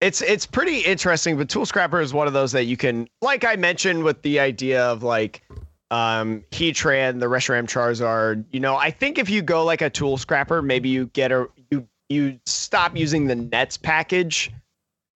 it's 0.00 0.20
it's 0.22 0.46
pretty 0.46 0.78
interesting, 0.80 1.36
but 1.36 1.48
Tool 1.48 1.66
Scrapper 1.66 2.00
is 2.00 2.12
one 2.14 2.26
of 2.26 2.32
those 2.32 2.52
that 2.52 2.64
you 2.64 2.76
can, 2.76 3.08
like 3.20 3.44
I 3.44 3.56
mentioned, 3.56 4.02
with 4.04 4.20
the 4.22 4.40
idea 4.40 4.82
of 4.84 5.02
like 5.02 5.42
um 5.90 6.42
Heatran, 6.50 7.20
the 7.20 7.26
Reshiram 7.26 7.66
Charizard. 7.66 8.44
You 8.50 8.60
know, 8.60 8.76
I 8.76 8.90
think 8.90 9.18
if 9.18 9.28
you 9.28 9.42
go 9.42 9.64
like 9.64 9.82
a 9.82 9.90
Tool 9.90 10.16
Scrapper, 10.16 10.62
maybe 10.62 10.88
you 10.88 11.06
get 11.08 11.30
a 11.30 11.46
you 11.70 11.86
you 12.08 12.38
stop 12.46 12.96
using 12.96 13.26
the 13.26 13.36
Nets 13.36 13.76
package. 13.76 14.50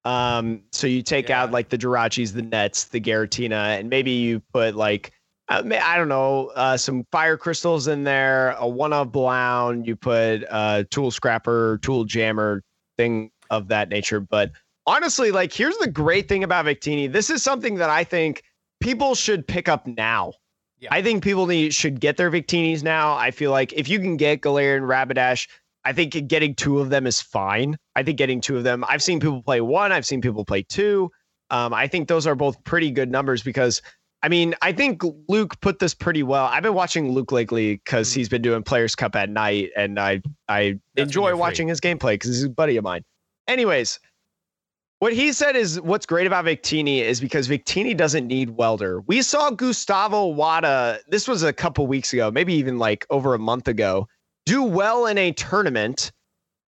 Um, 0.05 0.63
so 0.71 0.87
you 0.87 1.03
take 1.03 1.31
Yeah. 1.31 1.43
out 1.43 1.51
like 1.51 1.69
the 1.71 1.77
Jirachis, 1.79 2.33
the 2.33 2.43
Nets, 2.43 2.85
the 2.85 3.01
Giratina, 3.01 3.79
and 3.81 3.91
maybe 3.91 4.13
you 4.13 4.39
put 4.53 4.77
like 4.77 5.11
I 5.49 5.97
don't 5.97 6.09
know, 6.09 6.49
uh, 6.57 6.77
some 6.77 7.05
fire 7.13 7.37
crystals 7.37 7.87
in 7.87 8.03
there, 8.05 8.51
a 8.53 8.67
one 8.67 8.93
of 8.93 9.13
Blown. 9.13 9.85
You 9.85 9.95
put 9.95 10.43
a 10.51 10.87
Tool 10.91 11.11
Scrapper, 11.11 11.79
Tool 11.83 12.05
Jammer, 12.05 12.63
thing 12.97 13.31
of 13.51 13.69
that 13.69 13.89
nature. 13.89 14.21
But 14.21 14.51
honestly, 14.87 15.31
like 15.31 15.53
here's 15.53 15.77
the 15.79 15.91
great 15.91 16.29
thing 16.29 16.45
about 16.45 16.67
Victini. 16.67 17.11
This 17.11 17.31
is 17.31 17.43
something 17.43 17.77
that 17.77 17.91
I 17.91 18.05
think 18.05 18.43
people 18.81 19.15
should 19.15 19.47
pick 19.47 19.69
up 19.69 19.87
now. 19.87 20.33
Yeah. 20.79 20.89
I 20.93 21.01
think 21.01 21.23
people 21.23 21.47
need 21.47 21.73
should 21.73 22.01
get 22.01 22.17
their 22.17 22.31
Victinis 22.31 22.83
now. 22.83 23.15
I 23.15 23.31
feel 23.31 23.51
like 23.51 23.73
if 23.73 23.89
you 23.89 23.99
can 23.99 24.17
get 24.17 24.43
Galarian 24.43 24.83
Rapidash, 24.83 25.49
I 25.85 25.93
think 25.93 26.29
getting 26.29 26.55
two 26.55 26.81
of 26.81 26.91
them 26.91 27.07
is 27.07 27.21
fine. 27.21 27.77
I 27.95 28.03
think 28.03 28.19
getting 28.19 28.41
two 28.41 28.57
of 28.57 28.65
them. 28.65 28.85
I've 28.89 29.03
seen 29.03 29.21
people 29.21 29.43
play 29.43 29.61
one. 29.61 29.93
I've 29.93 30.05
seen 30.05 30.21
people 30.21 30.45
play 30.45 30.63
two. 30.63 31.11
Um, 31.51 31.73
I 31.73 31.87
think 31.87 32.09
those 32.09 32.27
are 32.27 32.35
both 32.35 32.63
pretty 32.65 32.91
good 32.91 33.11
numbers 33.11 33.43
because 33.43 33.81
I 34.27 34.29
mean, 34.29 34.57
I 34.61 34.73
think 34.73 35.05
Luke 35.29 35.61
put 35.61 35.79
this 35.79 35.95
pretty 35.95 36.25
well. 36.25 36.47
I've 36.47 36.65
been 36.65 36.75
watching 36.75 37.13
Luke 37.13 37.31
lately 37.31 37.75
because 37.77 38.13
he's 38.13 38.29
been 38.29 38.43
doing 38.43 38.65
Players 38.65 38.97
Cup 38.97 39.15
at 39.15 39.31
night, 39.31 39.71
and 39.77 40.01
I 40.01 40.21
I. 40.49 40.81
That's 40.97 41.07
enjoy 41.07 41.37
watching 41.37 41.69
his 41.69 41.81
gameplay 41.81 42.15
because 42.15 42.31
he's 42.31 42.43
a 42.43 42.51
buddy 42.51 42.77
of 42.77 42.83
mine. 42.83 43.05
Anyways, 43.47 44.01
what 44.99 45.13
he 45.13 45.33
said 45.33 45.55
is 45.55 45.81
what's 45.81 46.07
great 46.07 46.27
about 46.27 46.45
Victini 46.45 46.99
is 46.99 47.21
because 47.21 47.47
Victini 47.47 47.97
doesn't 47.97 48.27
need 48.27 48.51
welder. 48.51 49.01
We 49.03 49.23
saw 49.23 49.51
Gustavo 49.51 50.27
Wada, 50.27 50.99
this 51.07 51.29
was 51.29 51.45
a 51.45 51.53
couple 51.53 51.87
weeks 51.87 52.13
ago, 52.13 52.29
maybe 52.33 52.53
even 52.55 52.81
like 52.81 53.07
over 53.11 53.33
a 53.33 53.39
month 53.39 53.69
ago, 53.69 54.09
do 54.45 54.65
well 54.65 55.07
in 55.07 55.19
a 55.19 55.31
tournament 55.31 56.11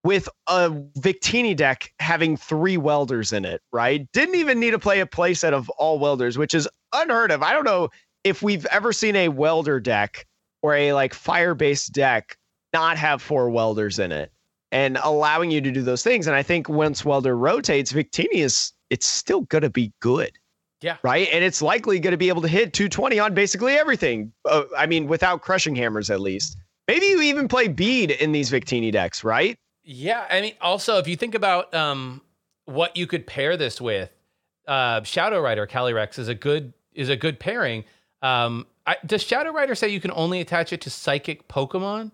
with 0.05 0.29
a 0.47 0.71
Victini 1.01 1.57
deck 1.57 1.93
having 1.99 2.37
three 2.37 2.77
welders 2.77 3.33
in 3.33 3.45
it, 3.45 3.63
right? 3.73 4.07
Didn't 4.13 4.37
even 4.37 4.61
need 4.61 4.71
to 4.71 4.79
play 4.79 5.01
a 5.01 5.07
playset 5.07 5.53
of 5.53 5.69
all 5.71 5.99
welders, 5.99 6.39
which 6.39 6.55
is 6.55 6.69
unheard 6.93 7.31
of. 7.31 7.43
I 7.43 7.53
don't 7.53 7.65
know 7.65 7.89
if 8.25 8.43
we've 8.43 8.67
ever 8.67 8.93
seen 8.93 9.17
a 9.17 9.29
welder 9.29 9.81
deck 9.81 10.27
or 10.63 10.75
a 10.75 10.93
like 10.93 11.15
fire-based 11.15 11.93
deck 11.93 12.37
not 12.73 12.99
have 12.99 13.23
four 13.23 13.51
welders 13.51 13.99
in 13.99 14.13
it 14.13 14.33
and 14.73 14.99
allowing 15.03 15.51
you 15.51 15.61
to 15.61 15.71
do 15.71 15.83
those 15.83 16.03
things. 16.03 16.27
And 16.27 16.37
I 16.37 16.43
think 16.43 16.69
once 16.69 17.05
welder 17.05 17.37
rotates, 17.37 17.93
Victini 17.93 18.35
is 18.35 18.73
it's 18.91 19.07
still 19.07 19.43
gonna 19.43 19.71
be 19.71 19.93
good. 20.01 20.33
Yeah. 20.81 20.97
Right. 21.03 21.29
And 21.33 21.43
it's 21.43 21.61
likely 21.61 21.99
going 21.99 22.13
to 22.13 22.17
be 22.17 22.29
able 22.29 22.43
to 22.43 22.49
hit 22.49 22.73
220 22.73 23.19
on 23.19 23.35
basically 23.35 23.75
everything. 23.75 24.33
Uh, 24.45 24.63
I 24.77 24.87
mean, 24.87 25.09
without 25.09 25.43
crushing 25.43 25.75
hammers, 25.75 26.11
at 26.11 26.21
least. 26.21 26.57
Maybe 26.87 27.07
you 27.07 27.21
even 27.23 27.49
play 27.49 27.69
Bede 27.69 28.13
in 28.13 28.33
these 28.33 28.51
Victini 28.51 28.93
decks, 28.93 29.25
right? 29.25 29.59
Yeah, 29.85 30.25
I 30.31 30.41
mean, 30.41 30.55
also 30.61 30.99
if 30.99 31.09
you 31.09 31.17
think 31.17 31.35
about 31.35 31.75
um, 31.75 32.23
what 32.67 32.97
you 32.97 33.07
could 33.07 33.27
pair 33.27 33.57
this 33.57 33.81
with, 33.81 34.11
uh, 34.67 35.03
Shadow 35.03 35.41
Rider 35.41 35.67
Calyrex 35.67 36.19
is 36.19 36.29
a 36.29 36.35
good 36.35 36.73
is 36.99 37.09
a 37.09 37.17
good 37.17 37.39
pairing. 37.41 37.85
Um, 38.23 38.67
I, 38.87 38.97
does 39.07 39.23
Shadow 39.23 39.53
Rider 39.53 39.75
say 39.75 39.89
you 39.89 40.01
can 40.01 40.11
only 40.13 40.41
attach 40.41 40.73
it 40.73 40.81
to 40.83 40.91
psychic 40.91 41.47
Pokemon, 41.49 42.11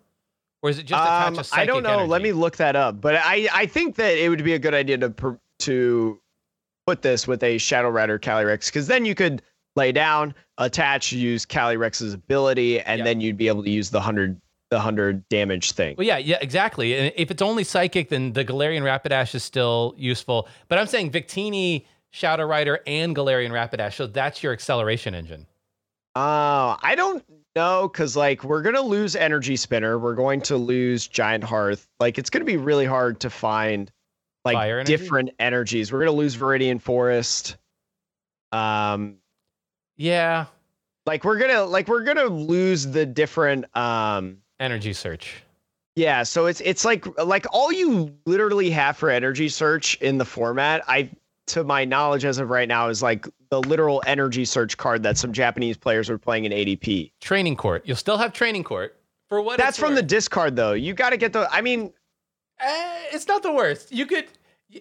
or 0.62 0.70
is 0.70 0.78
it 0.78 0.84
just 0.86 1.02
attach 1.02 1.28
Um, 1.32 1.38
a 1.38 1.44
psychic 1.44 1.62
I 1.62 1.66
don't 1.66 1.82
know. 1.82 2.04
Let 2.04 2.22
me 2.22 2.32
look 2.32 2.56
that 2.58 2.76
up. 2.76 3.00
But 3.00 3.16
I, 3.16 3.48
I 3.52 3.66
think 3.66 3.96
that 3.96 4.16
it 4.18 4.28
would 4.28 4.44
be 4.44 4.52
a 4.54 4.58
good 4.58 4.74
idea 4.74 4.98
to 4.98 5.38
to 5.60 6.20
put 6.86 7.00
this 7.02 7.26
with 7.26 7.42
a 7.42 7.56
Shadow 7.58 7.88
Rider 7.88 8.18
Calyrex 8.18 8.66
because 8.66 8.86
then 8.86 9.04
you 9.06 9.14
could 9.14 9.40
lay 9.76 9.90
down, 9.92 10.34
attach, 10.58 11.12
use 11.12 11.46
Calyrex's 11.46 12.12
ability, 12.14 12.80
and 12.80 12.98
Yeah. 12.98 13.04
then 13.04 13.20
you'd 13.20 13.36
be 13.38 13.48
able 13.48 13.64
to 13.64 13.70
use 13.70 13.90
the 13.90 14.00
hundred 14.00 14.40
the 14.70 14.80
hundred 14.80 15.26
damage 15.28 15.72
thing. 15.72 15.94
Well, 15.96 16.06
yeah, 16.06 16.18
yeah, 16.18 16.38
exactly. 16.40 16.94
And 16.96 17.12
if 17.16 17.30
it's 17.30 17.42
only 17.42 17.64
psychic, 17.64 18.08
then 18.08 18.32
the 18.32 18.44
Galarian 18.44 18.82
Rapidash 18.82 19.34
is 19.34 19.44
still 19.44 19.94
useful. 19.96 20.48
But 20.68 20.78
I'm 20.78 20.86
saying 20.86 21.12
Victini, 21.12 21.84
Shadow 22.14 22.44
Rider, 22.46 22.78
and 22.86 23.14
Galarian 23.14 23.50
Rapidash. 23.50 23.94
So 23.94 24.06
that's 24.06 24.40
your 24.40 24.52
acceleration 24.52 25.16
engine. 25.16 25.46
Uh, 26.14 26.76
I 26.80 26.94
don't 26.96 27.24
know 27.56 27.88
because 27.88 28.14
like 28.16 28.44
we're 28.44 28.62
gonna 28.62 28.80
lose 28.82 29.16
Energy 29.16 29.56
Spinner, 29.56 29.98
we're 29.98 30.14
going 30.14 30.40
to 30.42 30.56
lose 30.56 31.08
Giant 31.08 31.42
Hearth. 31.42 31.88
Like 31.98 32.16
it's 32.16 32.30
gonna 32.30 32.44
be 32.44 32.56
really 32.56 32.86
hard 32.86 33.18
to 33.20 33.30
find 33.30 33.90
like 34.44 34.56
energy? 34.56 34.96
different 34.96 35.30
energies. 35.40 35.90
We're 35.92 35.98
gonna 36.04 36.12
lose 36.12 36.36
Viridian 36.36 36.80
Forest. 36.80 37.56
Um, 38.52 39.16
Yeah, 39.96 40.46
like 41.06 41.24
we're 41.24 41.38
gonna 41.38 41.64
like 41.64 41.88
we're 41.88 42.04
gonna 42.04 42.26
lose 42.26 42.86
the 42.86 43.04
different 43.04 43.64
um 43.76 44.38
energy 44.60 44.92
search. 44.92 45.42
yeah 45.96 46.22
so 46.22 46.46
it's 46.46 46.60
it's 46.60 46.84
like 46.84 47.06
like 47.18 47.44
all 47.50 47.72
you 47.72 48.14
literally 48.24 48.70
have 48.70 48.96
for 48.96 49.10
energy 49.10 49.48
search 49.48 49.96
in 49.96 50.16
the 50.18 50.24
format 50.24 50.80
i 50.86 51.10
to 51.46 51.64
my 51.64 51.84
knowledge 51.84 52.24
as 52.24 52.38
of 52.38 52.50
right 52.50 52.68
now 52.68 52.88
is 52.88 53.02
like 53.02 53.26
the 53.50 53.60
literal 53.60 54.02
energy 54.06 54.44
search 54.44 54.76
card 54.76 55.02
that 55.02 55.18
some 55.18 55.32
japanese 55.32 55.76
players 55.76 56.08
are 56.08 56.18
playing 56.18 56.44
in 56.44 56.52
adp 56.52 57.12
Training 57.20 57.56
court. 57.56 57.82
You'll 57.84 57.96
still 57.96 58.18
have 58.18 58.32
training 58.32 58.64
court 58.64 58.98
for 59.28 59.40
what? 59.42 59.58
that's 59.58 59.78
from 59.78 59.94
the 59.94 60.02
discard 60.02 60.56
though 60.56 60.72
you 60.72 60.94
got 60.94 61.10
to 61.10 61.16
get 61.16 61.32
the 61.32 61.48
i 61.52 61.60
mean 61.60 61.92
Eh, 62.60 63.04
it's 63.12 63.26
not 63.26 63.42
the 63.42 63.52
worst. 63.52 63.92
You 63.92 64.06
could, 64.06 64.26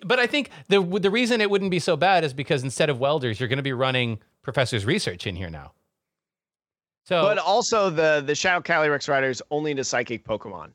but 0.05 0.19
I 0.19 0.27
think 0.27 0.49
the 0.67 0.81
the 0.81 1.11
reason 1.11 1.41
it 1.41 1.49
wouldn't 1.49 1.71
be 1.71 1.79
so 1.79 1.97
bad 1.97 2.23
is 2.23 2.33
because 2.33 2.63
instead 2.63 2.89
of 2.89 2.99
welders, 2.99 3.39
you're 3.39 3.49
going 3.49 3.57
to 3.57 3.63
be 3.63 3.73
running 3.73 4.19
professor's 4.41 4.85
research 4.85 5.25
in 5.27 5.35
here 5.35 5.49
now. 5.49 5.73
So, 7.05 7.21
but 7.23 7.37
also 7.37 7.89
the 7.89 8.23
the 8.25 8.35
shadow 8.35 8.61
calyrex 8.61 9.09
rider 9.09 9.29
is 9.29 9.41
only 9.51 9.71
into 9.71 9.83
psychic 9.83 10.23
pokemon 10.25 10.71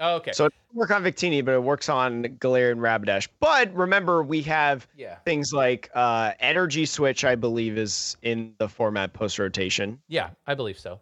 oh, 0.00 0.16
okay, 0.16 0.32
so 0.32 0.46
it 0.46 0.52
doesn't 0.52 0.78
work 0.78 0.90
on 0.90 1.02
victini 1.02 1.44
but 1.44 1.54
it 1.54 1.62
works 1.62 1.88
on 1.88 2.24
galarian 2.40 2.78
rapidash 2.78 3.28
but 3.40 3.72
remember 3.74 4.22
we 4.22 4.42
have 4.42 4.86
yeah, 4.96 5.16
things 5.24 5.52
like 5.52 5.90
uh 5.94 6.32
energy 6.40 6.84
switch 6.84 7.24
i 7.24 7.34
believe 7.34 7.78
is 7.78 8.16
in 8.22 8.54
the 8.58 8.68
format 8.68 9.12
post 9.12 9.38
rotation 9.38 9.98
yeah, 10.08 10.30
I 10.46 10.54
believe 10.54 10.78
so. 10.78 11.00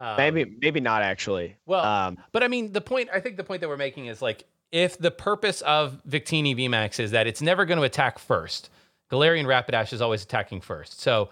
Um, 0.00 0.16
maybe 0.16 0.56
maybe 0.60 0.80
not 0.80 1.02
actually. 1.02 1.56
Well, 1.66 1.84
um 1.84 2.18
But 2.32 2.42
I 2.42 2.48
mean, 2.48 2.72
the 2.72 2.80
point 2.80 3.08
I 3.12 3.20
think 3.20 3.36
the 3.36 3.44
point 3.44 3.60
that 3.60 3.68
we're 3.68 3.76
making 3.76 4.06
is 4.06 4.20
like 4.20 4.44
if 4.72 4.98
the 4.98 5.10
purpose 5.10 5.62
of 5.62 6.00
Victini 6.08 6.56
VMAX 6.56 7.00
is 7.00 7.12
that 7.12 7.26
it's 7.26 7.40
never 7.40 7.64
going 7.64 7.78
to 7.78 7.84
attack 7.84 8.18
first, 8.18 8.70
Galarian 9.10 9.44
Rapidash 9.44 9.92
is 9.92 10.02
always 10.02 10.22
attacking 10.22 10.60
first. 10.60 11.00
So 11.00 11.30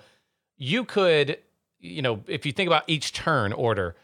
you 0.57 0.85
could 0.85 1.39
you 1.81 2.01
know, 2.01 2.23
if 2.27 2.47
you 2.47 2.53
think 2.53 2.69
about 2.69 2.85
each 2.87 3.13
turn 3.13 3.53
order, 3.53 3.97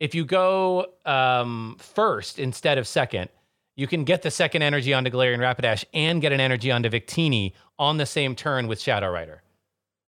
if 0.00 0.14
you 0.14 0.24
go 0.24 0.86
um, 1.04 1.76
first 1.78 2.38
instead 2.38 2.78
of 2.78 2.86
second, 2.86 3.28
you 3.76 3.86
can 3.86 4.04
get 4.04 4.22
the 4.22 4.30
second 4.30 4.62
energy 4.62 4.92
onto 4.92 5.10
Galarian 5.10 5.38
Rapidash 5.38 5.84
and 5.94 6.20
get 6.20 6.32
an 6.32 6.40
energy 6.40 6.70
onto 6.70 6.88
Victini 6.88 7.52
on 7.78 7.96
the 7.96 8.06
same 8.06 8.34
turn 8.34 8.66
with 8.66 8.80
Shadow 8.80 9.10
Rider. 9.10 9.42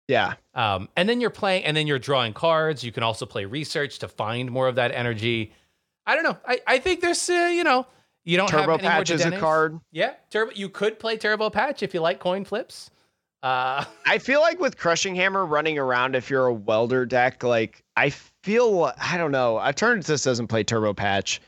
Yeah. 0.07 0.33
Um, 0.55 0.89
and 0.95 1.07
then 1.07 1.21
you're 1.21 1.29
playing, 1.29 1.65
and 1.65 1.77
then 1.77 1.85
you're 1.85 1.99
drawing 1.99 2.33
cards. 2.33 2.83
You 2.83 2.91
can 2.91 3.03
also 3.03 3.27
play 3.27 3.45
research 3.45 3.99
to 3.99 4.07
find 4.07 4.49
more 4.49 4.67
of 4.67 4.75
that 4.75 4.91
energy. 4.91 5.53
I 6.07 6.15
don't 6.15 6.23
know. 6.23 6.37
I, 6.47 6.59
I 6.65 6.79
think 6.79 7.01
there's, 7.01 7.29
uh, 7.29 7.51
you 7.53 7.63
know, 7.63 7.85
you 8.25 8.35
don't 8.35 8.49
Turbo 8.49 8.71
have 8.71 8.81
Patch 8.81 9.11
is 9.11 9.23
a 9.23 9.37
card. 9.37 9.79
Yeah, 9.91 10.13
Turbo. 10.31 10.51
You 10.55 10.69
could 10.69 10.99
play 10.99 11.17
Turbo 11.17 11.51
Patch 11.51 11.83
if 11.83 11.93
you 11.93 11.99
like 11.99 12.19
coin 12.19 12.43
flips. 12.43 12.89
Uh, 13.43 13.85
I 14.05 14.17
feel 14.17 14.41
like 14.41 14.59
with 14.59 14.77
Crushing 14.77 15.15
Hammer 15.15 15.45
running 15.45 15.77
around, 15.77 16.15
if 16.15 16.29
you're 16.29 16.47
a 16.47 16.53
welder 16.53 17.05
deck, 17.05 17.43
like 17.43 17.83
I 17.95 18.09
feel, 18.09 18.91
I 19.01 19.17
don't 19.17 19.31
know. 19.31 19.55
Eternatus 19.55 20.23
doesn't 20.23 20.47
play 20.47 20.63
Turbo 20.63 20.93
Patch. 20.93 21.41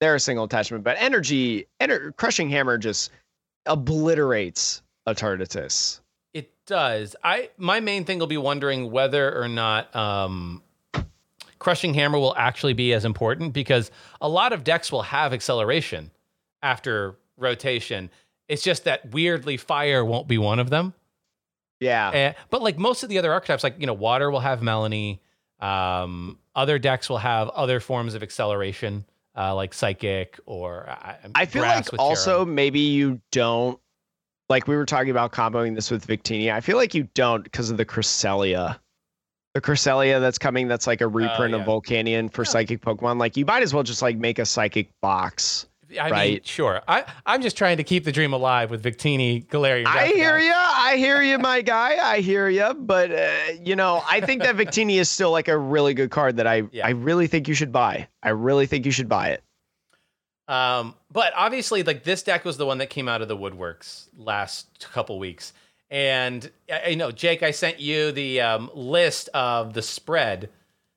They're 0.00 0.14
a 0.14 0.20
single 0.20 0.44
attachment, 0.44 0.84
but 0.84 0.96
Energy, 1.00 1.66
ener- 1.80 2.16
Crushing 2.16 2.48
Hammer 2.50 2.78
just 2.78 3.10
obliterates 3.66 4.82
Eternatus. 5.08 6.00
It 6.34 6.52
does. 6.66 7.16
I 7.24 7.50
my 7.56 7.80
main 7.80 8.04
thing 8.04 8.18
will 8.18 8.26
be 8.26 8.36
wondering 8.36 8.90
whether 8.90 9.36
or 9.36 9.48
not 9.48 9.94
um, 9.96 10.62
crushing 11.58 11.94
hammer 11.94 12.18
will 12.18 12.34
actually 12.36 12.74
be 12.74 12.92
as 12.92 13.04
important 13.04 13.52
because 13.52 13.90
a 14.20 14.28
lot 14.28 14.52
of 14.52 14.64
decks 14.64 14.92
will 14.92 15.02
have 15.02 15.32
acceleration 15.32 16.10
after 16.62 17.16
rotation. 17.36 18.10
It's 18.48 18.62
just 18.62 18.84
that 18.84 19.10
weirdly 19.12 19.56
fire 19.56 20.04
won't 20.04 20.28
be 20.28 20.38
one 20.38 20.58
of 20.58 20.70
them. 20.70 20.94
Yeah. 21.80 22.10
Eh, 22.10 22.32
but 22.50 22.62
like 22.62 22.78
most 22.78 23.02
of 23.02 23.08
the 23.08 23.18
other 23.18 23.32
archetypes, 23.32 23.62
like 23.62 23.76
you 23.78 23.86
know, 23.86 23.94
water 23.94 24.30
will 24.30 24.40
have 24.40 24.60
Melony. 24.60 25.20
Um, 25.60 26.38
other 26.54 26.78
decks 26.78 27.08
will 27.08 27.18
have 27.18 27.48
other 27.50 27.80
forms 27.80 28.14
of 28.14 28.22
acceleration, 28.22 29.04
uh, 29.36 29.54
like 29.54 29.74
psychic 29.74 30.38
or 30.46 30.88
uh, 30.88 31.14
I 31.34 31.46
feel 31.46 31.62
like 31.62 31.86
also 31.98 32.44
maybe 32.44 32.80
you 32.80 33.20
don't 33.32 33.78
like 34.48 34.66
we 34.66 34.76
were 34.76 34.86
talking 34.86 35.10
about 35.10 35.32
comboing 35.32 35.74
this 35.74 35.90
with 35.90 36.06
Victini. 36.06 36.52
I 36.52 36.60
feel 36.60 36.76
like 36.76 36.94
you 36.94 37.08
don't 37.14 37.44
because 37.44 37.70
of 37.70 37.76
the 37.76 37.84
Cresselia. 37.84 38.78
The 39.54 39.60
Cresselia 39.60 40.20
that's 40.20 40.38
coming 40.38 40.68
that's 40.68 40.86
like 40.86 41.00
a 41.00 41.08
reprint 41.08 41.54
yeah. 41.54 41.60
of 41.60 41.66
Volcanion 41.66 42.32
for 42.32 42.42
Yeah. 42.42 42.50
psychic 42.50 42.80
Pokemon. 42.80 43.18
Like 43.18 43.36
you 43.36 43.44
might 43.44 43.62
as 43.62 43.74
well 43.74 43.82
just 43.82 44.02
like 44.02 44.16
make 44.16 44.38
a 44.38 44.46
psychic 44.46 44.88
box. 45.00 45.66
I 45.98 46.04
mean, 46.04 46.12
right. 46.12 46.46
sure. 46.46 46.82
I 46.86 47.04
I'm 47.24 47.40
just 47.40 47.56
trying 47.56 47.78
to 47.78 47.84
keep 47.84 48.04
the 48.04 48.12
dream 48.12 48.32
alive 48.32 48.70
with 48.70 48.82
Victini, 48.82 49.46
Galarian. 49.46 49.86
I 49.86 50.08
hear 50.08 50.38
you. 50.38 50.52
I 50.54 50.96
hear 50.96 51.22
you, 51.22 51.38
my 51.38 51.62
guy. 51.62 51.96
I 51.96 52.20
hear 52.20 52.48
you. 52.48 52.74
But 52.74 53.10
uh, 53.10 53.30
you 53.62 53.76
know, 53.76 54.02
I 54.08 54.20
think 54.20 54.42
that 54.42 54.56
Victini 54.56 54.96
is 54.96 55.08
still 55.08 55.30
like 55.30 55.48
a 55.48 55.56
really 55.56 55.94
good 55.94 56.10
card 56.10 56.36
that 56.36 56.46
I 56.46 56.64
Yeah. 56.72 56.86
I 56.86 56.90
really 56.90 57.26
think 57.26 57.48
you 57.48 57.54
should 57.54 57.72
buy. 57.72 58.08
I 58.22 58.30
really 58.30 58.66
think 58.66 58.84
you 58.84 58.92
should 58.92 59.08
buy 59.08 59.30
it. 59.30 59.42
Um, 60.48 60.94
but 61.12 61.32
obviously, 61.36 61.82
like 61.82 62.04
this 62.04 62.22
deck 62.22 62.44
was 62.44 62.56
the 62.56 62.66
one 62.66 62.78
that 62.78 62.90
came 62.90 63.08
out 63.08 63.22
of 63.22 63.28
the 63.28 63.36
woodworks 63.36 64.08
last 64.16 64.88
couple 64.92 65.18
weeks. 65.18 65.52
And 65.90 66.50
I, 66.70 66.90
I 66.90 66.94
know, 66.94 67.10
Jake, 67.10 67.42
I 67.42 67.50
sent 67.50 67.80
you 67.80 68.12
the 68.12 68.40
um, 68.40 68.70
list 68.74 69.28
of 69.32 69.74
the 69.74 69.82
spread. 69.82 70.50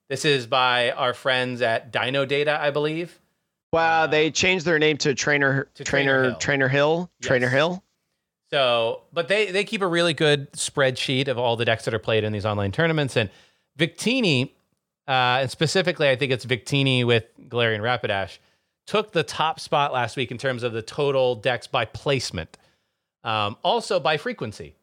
This 0.10 0.26
is 0.26 0.48
by 0.48 0.92
our 0.92 1.14
friends 1.14 1.62
at 1.62 1.92
Dino 1.92 2.26
Data, 2.26 2.60
I 2.62 2.72
believe. 2.72 3.21
Wow, 3.72 4.08
they 4.08 4.32
changed 4.32 4.66
their 4.66 4.80
name 4.80 4.98
to 4.98 5.14
Trainer 5.16 5.70
to 5.76 5.84
Trainer 5.84 6.36
Trainer 6.36 6.36
Hill. 6.36 6.40
Trainer 6.40 6.68
Hill. 6.68 7.12
Trainer 7.22 7.50
Hill. 7.50 7.84
So, 8.50 9.04
but 9.14 9.30
they 9.30 9.50
they 9.52 9.64
keep 9.64 9.82
a 9.82 9.88
really 9.88 10.14
good 10.14 10.52
spreadsheet 10.52 11.30
of 11.30 11.38
all 11.38 11.56
the 11.56 11.64
decks 11.64 11.86
that 11.86 11.94
are 11.94 12.00
played 12.00 12.26
in 12.26 12.34
these 12.34 12.46
online 12.46 12.74
tournaments. 12.74 13.16
And 13.16 13.30
Victini, 13.80 14.52
uh, 15.08 15.40
and 15.42 15.50
specifically, 15.50 16.10
I 16.10 16.18
think 16.18 16.34
it's 16.34 16.46
Victini 16.46 17.06
with 17.06 17.24
Galarian 17.48 17.80
Rapidash, 17.80 18.40
took 18.88 19.14
the 19.14 19.24
top 19.24 19.62
spot 19.62 19.94
last 19.94 20.18
week 20.18 20.32
in 20.32 20.38
terms 20.38 20.64
of 20.64 20.74
the 20.74 20.82
total 20.82 21.36
decks 21.36 21.68
by 21.68 21.86
placement, 21.86 22.58
um, 23.24 23.56
also 23.64 24.02
by 24.02 24.18
frequency. 24.18 24.76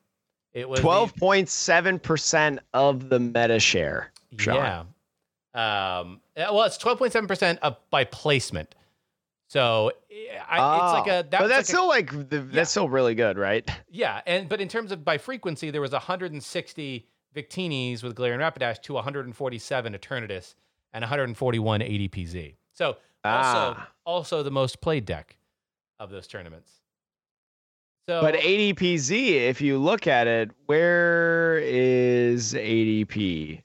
It 0.55 0.66
was 0.66 0.80
Twelve 0.80 1.14
point 1.14 1.51
seven 1.51 1.99
percent 1.99 2.61
of 2.72 3.11
the 3.11 3.20
meta 3.20 3.61
share. 3.61 4.12
Sean. 4.39 4.55
Yeah. 4.55 4.84
Um, 5.55 6.20
well, 6.36 6.62
it's 6.64 6.76
twelve 6.78 6.99
point 6.99 7.12
seven 7.12 7.26
percent 7.28 7.59
up 7.62 7.88
by 7.90 8.05
placement. 8.05 8.74
So 9.49 9.92
I, 10.11 10.92
it's 10.92 11.09
like 11.09 11.09
Oh, 11.09 11.20
a. 11.20 11.22
That's 11.22 11.30
but 11.30 11.40
like 11.40 11.49
that's 11.49 11.68
a- 11.68 11.72
still 11.72 11.88
like 11.88 12.11
the, 12.11 12.40
that's 12.40 12.55
Yeah. 12.55 12.64
still 12.64 12.88
really 12.88 13.14
good, 13.14 13.38
right? 13.38 13.68
Yeah, 13.90 14.20
and 14.26 14.49
but 14.49 14.61
in 14.61 14.68
terms 14.68 14.92
of 14.92 15.05
by 15.05 15.16
frequency, 15.18 15.70
there 15.70 15.80
was 15.80 15.92
160 15.92 17.07
Victinis 17.34 18.03
with 18.03 18.14
Galarian 18.14 18.38
Rapidash 18.40 18.82
to 18.82 18.92
147 18.94 19.92
Eternatus 19.94 20.55
and 20.92 21.03
141 21.03 21.80
ADPZ. 21.80 22.55
So 22.72 22.88
also 22.88 22.96
Ah. 23.24 23.88
also 24.05 24.42
the 24.42 24.51
most 24.51 24.80
played 24.82 25.05
deck 25.07 25.38
of 25.99 26.11
those 26.11 26.26
tournaments. 26.26 26.70
So 28.09 28.20
But 28.20 28.34
ADPZ, 28.36 29.32
if 29.49 29.61
you 29.61 29.78
look 29.78 30.07
at 30.07 30.26
it, 30.26 30.51
where 30.66 31.59
is 31.59 32.55
ADP? 32.55 33.62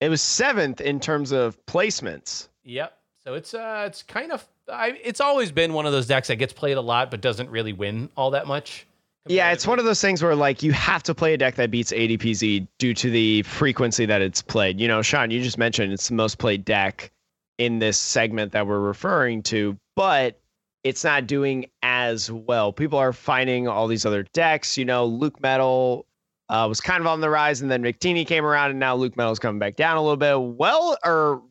It 0.00 0.08
was 0.08 0.20
seventh 0.20 0.80
in 0.80 1.00
terms 1.00 1.32
of 1.32 1.56
placements. 1.66 2.48
Yep. 2.64 2.96
So 3.24 3.34
it's 3.34 3.54
uh 3.54 3.84
it's 3.86 4.02
kind 4.02 4.32
of 4.32 4.46
I, 4.70 4.98
it's 5.02 5.20
always 5.20 5.52
been 5.52 5.72
one 5.72 5.86
of 5.86 5.92
those 5.92 6.06
decks 6.06 6.28
that 6.28 6.36
gets 6.36 6.52
played 6.52 6.76
a 6.76 6.80
lot 6.80 7.10
but 7.10 7.20
doesn't 7.20 7.50
really 7.50 7.72
win 7.72 8.10
all 8.16 8.30
that 8.32 8.46
much. 8.46 8.86
Yeah, 9.26 9.52
it's 9.52 9.66
one 9.66 9.78
of 9.78 9.86
those 9.86 10.02
things 10.02 10.22
where 10.22 10.34
like 10.34 10.62
you 10.62 10.72
have 10.72 11.02
to 11.04 11.14
play 11.14 11.32
a 11.32 11.38
deck 11.38 11.54
that 11.54 11.70
beats 11.70 11.92
ADPZ 11.92 12.66
due 12.78 12.92
to 12.94 13.10
the 13.10 13.42
frequency 13.42 14.04
that 14.04 14.20
it's 14.20 14.42
played. 14.42 14.78
You 14.78 14.86
know, 14.88 15.00
Sean, 15.00 15.30
you 15.30 15.42
just 15.42 15.56
mentioned 15.56 15.92
it's 15.92 16.08
the 16.08 16.14
most 16.14 16.36
played 16.38 16.64
deck 16.64 17.10
in 17.56 17.78
this 17.78 17.96
segment 17.96 18.52
that 18.52 18.66
we're 18.66 18.80
referring 18.80 19.42
to, 19.44 19.78
but 19.96 20.38
it's 20.82 21.04
not 21.04 21.26
doing 21.26 21.66
as 21.82 22.30
well. 22.30 22.70
People 22.70 22.98
are 22.98 23.14
finding 23.14 23.66
all 23.66 23.86
these 23.86 24.04
other 24.04 24.24
decks. 24.34 24.76
You 24.76 24.84
know, 24.84 25.10
LucMetal 25.10 26.04
uh, 26.48 26.66
was 26.68 26.80
kind 26.80 27.00
of 27.00 27.06
on 27.06 27.20
the 27.20 27.30
rise, 27.30 27.62
and 27.62 27.70
then 27.70 27.82
Victini 27.82 28.26
came 28.26 28.44
around, 28.44 28.70
and 28.70 28.78
now 28.80 28.96
LucMetal's 28.96 29.38
coming 29.38 29.58
back 29.58 29.76
down 29.76 29.96
a 29.96 30.02
little 30.02 30.16
bit. 30.16 30.38
Well, 30.58 30.96
or 31.04 31.42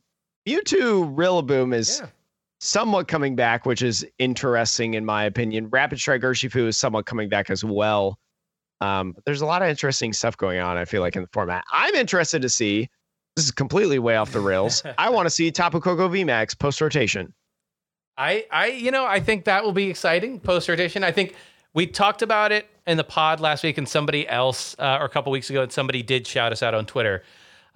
Mewtwo 0.47 1.13
Rillaboom 1.15 1.73
is 1.73 1.99
Yeah. 2.01 2.07
somewhat 2.59 3.07
coming 3.07 3.35
back, 3.35 3.65
which 3.65 3.81
is 3.81 4.05
interesting 4.19 4.93
in 4.93 5.05
my 5.05 5.23
opinion. 5.25 5.69
Rapid 5.69 5.99
Strike 5.99 6.21
Urshifu 6.21 6.67
is 6.67 6.77
somewhat 6.77 7.05
coming 7.05 7.29
back 7.29 7.49
as 7.49 7.63
well. 7.63 8.17
Um, 8.81 9.15
there's 9.25 9.41
a 9.41 9.45
lot 9.45 9.61
of 9.61 9.69
interesting 9.69 10.11
stuff 10.13 10.35
going 10.37 10.59
on. 10.59 10.77
I 10.77 10.85
feel 10.85 11.01
like 11.01 11.15
in 11.15 11.21
the 11.21 11.29
format. 11.31 11.63
I'm 11.71 11.95
interested 11.95 12.41
to 12.41 12.49
see. 12.49 12.89
This 13.35 13.45
is 13.45 13.51
completely 13.51 13.97
way 13.97 14.15
off 14.17 14.31
the 14.31 14.41
rails. 14.41 14.83
I 14.97 15.09
want 15.09 15.25
to 15.25 15.29
see 15.29 15.49
Tapu 15.51 15.79
Koko 15.79 16.07
VMAX 16.09 16.59
post 16.59 16.81
rotation. 16.81 17.33
I, 18.17 18.45
I, 18.51 18.67
you 18.67 18.91
know, 18.91 19.05
I 19.05 19.19
think 19.19 19.45
that 19.45 19.63
will 19.63 19.71
be 19.71 19.89
exciting 19.89 20.39
post 20.39 20.69
rotation. 20.69 21.03
I 21.03 21.11
think 21.11 21.35
we 21.73 21.87
talked 21.87 22.21
about 22.21 22.51
it 22.51 22.67
in 22.85 22.97
the 22.97 23.03
pod 23.03 23.39
last 23.39 23.63
week, 23.63 23.77
and 23.77 23.87
somebody 23.87 24.27
else, 24.27 24.75
uh, 24.79 24.97
or 24.99 25.05
a 25.05 25.09
couple 25.09 25.31
weeks 25.31 25.49
ago, 25.49 25.63
and 25.63 25.71
somebody 25.71 26.03
did 26.03 26.27
shout 26.27 26.51
us 26.51 26.61
out 26.61 26.73
on 26.73 26.85
Twitter 26.85 27.23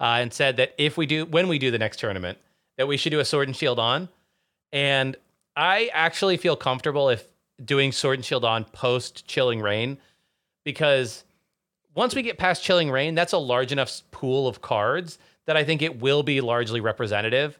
uh, 0.00 0.18
and 0.20 0.32
said 0.32 0.56
that 0.58 0.74
if 0.78 0.96
we 0.96 1.06
do, 1.06 1.24
when 1.26 1.48
we 1.48 1.58
do 1.58 1.70
the 1.70 1.78
next 1.78 1.98
tournament, 1.98 2.38
that 2.76 2.86
we 2.86 2.96
should 2.96 3.10
do 3.10 3.20
a 3.20 3.24
Sword 3.24 3.48
and 3.48 3.56
Shield 3.56 3.78
on. 3.78 4.08
And 4.72 5.16
I 5.56 5.90
actually 5.92 6.36
feel 6.36 6.56
comfortable 6.56 7.08
if 7.08 7.24
doing 7.64 7.90
Sword 7.90 8.18
and 8.18 8.24
Shield 8.24 8.44
on 8.44 8.64
post 8.64 9.26
Chilling 9.26 9.60
Reign, 9.60 9.98
because 10.64 11.24
once 11.94 12.14
we 12.14 12.22
get 12.22 12.38
past 12.38 12.62
Chilling 12.62 12.90
Reign, 12.90 13.14
that's 13.14 13.32
a 13.32 13.38
large 13.38 13.72
enough 13.72 14.02
pool 14.12 14.46
of 14.46 14.60
cards 14.60 15.18
that 15.46 15.56
I 15.56 15.64
think 15.64 15.82
it 15.82 16.00
will 16.00 16.22
be 16.22 16.40
largely 16.40 16.80
representative. 16.80 17.58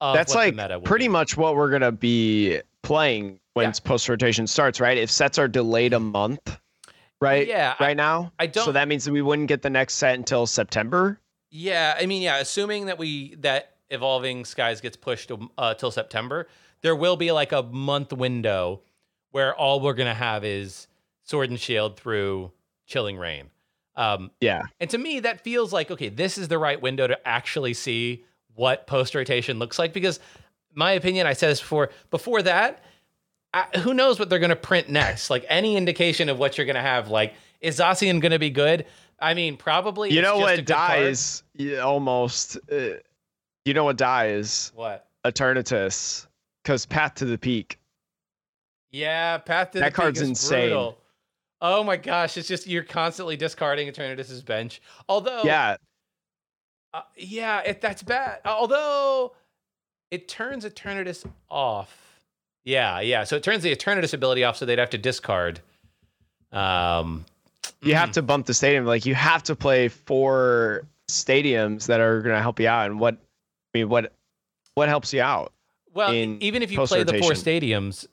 Of 0.00 0.14
That's 0.14 0.34
what 0.34 0.56
the 0.56 0.66
like 0.66 0.84
pretty 0.84 1.06
be. 1.06 1.10
much 1.10 1.36
what 1.36 1.54
we're 1.54 1.70
gonna 1.70 1.92
be 1.92 2.60
playing 2.86 3.40
when 3.54 3.66
Yeah. 3.68 3.72
post 3.84 4.08
rotation 4.08 4.46
starts, 4.46 4.80
right? 4.80 4.96
If 4.96 5.10
sets 5.10 5.38
are 5.38 5.48
delayed 5.48 5.92
a 5.92 6.00
month, 6.00 6.58
right? 7.20 7.46
Yeah, 7.46 7.74
I- 7.78 7.84
right 7.84 7.96
now. 7.96 8.32
I 8.38 8.46
don't. 8.46 8.64
So 8.64 8.72
that 8.72 8.88
means 8.88 9.04
that 9.04 9.12
we 9.12 9.22
wouldn't 9.22 9.48
get 9.48 9.62
the 9.62 9.70
next 9.70 9.94
set 9.94 10.14
until 10.14 10.46
September. 10.46 11.20
Yeah, 11.50 11.96
I 11.98 12.06
mean, 12.06 12.22
yeah, 12.22 12.38
assuming 12.38 12.86
that 12.86 12.98
we 12.98 13.34
that 13.36 13.72
evolving 13.90 14.44
skies 14.44 14.80
gets 14.80 14.96
pushed 14.96 15.30
uh, 15.58 15.74
till 15.74 15.90
September, 15.90 16.48
there 16.82 16.94
will 16.96 17.16
be 17.16 17.32
like 17.32 17.52
a 17.52 17.62
month 17.62 18.12
window 18.12 18.82
where 19.30 19.54
all 19.54 19.80
we're 19.80 19.94
gonna 19.94 20.14
have 20.14 20.44
is 20.44 20.86
sword 21.24 21.50
and 21.50 21.58
shield 21.60 21.96
through 21.96 22.52
chilling 22.86 23.16
reign. 23.18 23.50
Um, 23.96 24.30
Yeah. 24.40 24.62
and 24.80 24.90
to 24.90 24.98
me, 24.98 25.20
that 25.20 25.40
feels 25.40 25.72
like 25.72 25.90
okay, 25.90 26.08
this 26.08 26.38
is 26.38 26.48
the 26.48 26.58
right 26.58 26.80
window 26.80 27.06
to 27.06 27.18
actually 27.26 27.74
see 27.74 28.24
what 28.54 28.86
post 28.86 29.14
rotation 29.14 29.58
looks 29.58 29.78
like. 29.78 29.92
Because 29.92 30.20
my 30.76 30.92
opinion, 30.92 31.26
I 31.26 31.32
said 31.32 31.50
this 31.50 31.60
before. 31.60 31.90
Before 32.10 32.42
that, 32.42 32.84
I, 33.52 33.64
who 33.78 33.94
knows 33.94 34.18
what 34.20 34.30
they're 34.30 34.38
going 34.38 34.50
to 34.50 34.56
print 34.56 34.88
next? 34.88 35.30
Like 35.30 35.44
any 35.48 35.76
indication 35.76 36.28
of 36.28 36.38
what 36.38 36.56
you're 36.56 36.66
going 36.66 36.76
to 36.76 36.82
have. 36.82 37.08
Like 37.08 37.34
is 37.60 37.78
Zacian 37.78 38.20
going 38.20 38.32
to 38.32 38.38
be 38.38 38.50
good? 38.50 38.86
I 39.18 39.34
mean, 39.34 39.56
probably. 39.56 40.12
You 40.12 40.20
it's 40.20 40.28
know 40.28 40.38
just 40.40 40.52
a 40.52 40.56
what 40.58 40.66
dies? 40.66 41.42
Yeah, 41.54 41.78
almost. 41.78 42.58
Uh, 42.70 42.98
you 43.64 43.74
know 43.74 43.84
what 43.84 43.96
dies? 43.96 44.70
What? 44.74 45.08
Eternatus, 45.24 46.26
because 46.62 46.86
Path 46.86 47.14
to 47.16 47.24
the 47.24 47.38
Peak. 47.38 47.78
Yeah, 48.90 49.38
Path 49.38 49.72
to 49.72 49.78
That 49.80 49.86
the 49.86 49.90
Peak 49.90 49.94
card's 49.94 50.20
is 50.20 50.28
insane. 50.28 50.68
brutal. 50.68 50.98
Oh 51.62 51.82
my 51.82 51.96
gosh, 51.96 52.36
it's 52.36 52.46
just 52.46 52.66
you're 52.66 52.84
constantly 52.84 53.36
discarding 53.36 53.88
Eternatus's 53.88 54.42
bench. 54.42 54.80
Although, 55.08 55.42
Yeah, 55.42 55.76
Uh, 56.92 57.00
yeah, 57.16 57.60
it, 57.62 57.80
that's 57.80 58.02
bad. 58.02 58.40
Although 58.44 59.32
it 60.10 60.28
turns 60.28 60.64
Eternatus 60.64 61.24
off. 61.50 62.20
Yeah, 62.64 63.00
yeah. 63.00 63.24
So 63.24 63.36
it 63.36 63.42
turns 63.42 63.62
the 63.62 63.74
Eternatus 63.74 64.12
ability 64.14 64.44
off, 64.44 64.56
so 64.56 64.66
they'd 64.66 64.78
have 64.78 64.90
to 64.90 64.98
discard. 64.98 65.60
Um, 66.52 67.24
You 67.82 67.94
have 67.94 68.12
to 68.12 68.22
bump 68.22 68.46
the 68.46 68.54
stadium. 68.54 68.84
Like 68.86 69.06
you 69.06 69.14
have 69.14 69.42
to 69.44 69.54
play 69.56 69.88
four 69.88 70.82
stadiums 71.08 71.86
that 71.86 72.00
are 72.00 72.20
going 72.22 72.34
to 72.34 72.42
help 72.42 72.58
you 72.58 72.68
out. 72.68 72.90
And 72.90 72.98
what 72.98 73.14
I 73.74 73.78
mean, 73.78 73.88
what 73.88 74.12
what 74.74 74.88
helps 74.88 75.12
you 75.12 75.22
out? 75.22 75.52
well, 75.94 76.12
even 76.12 76.62
if 76.62 76.70
you 76.70 76.84
play 76.86 77.02
the 77.04 77.18
four 77.18 77.32
stadiums, 77.32 78.06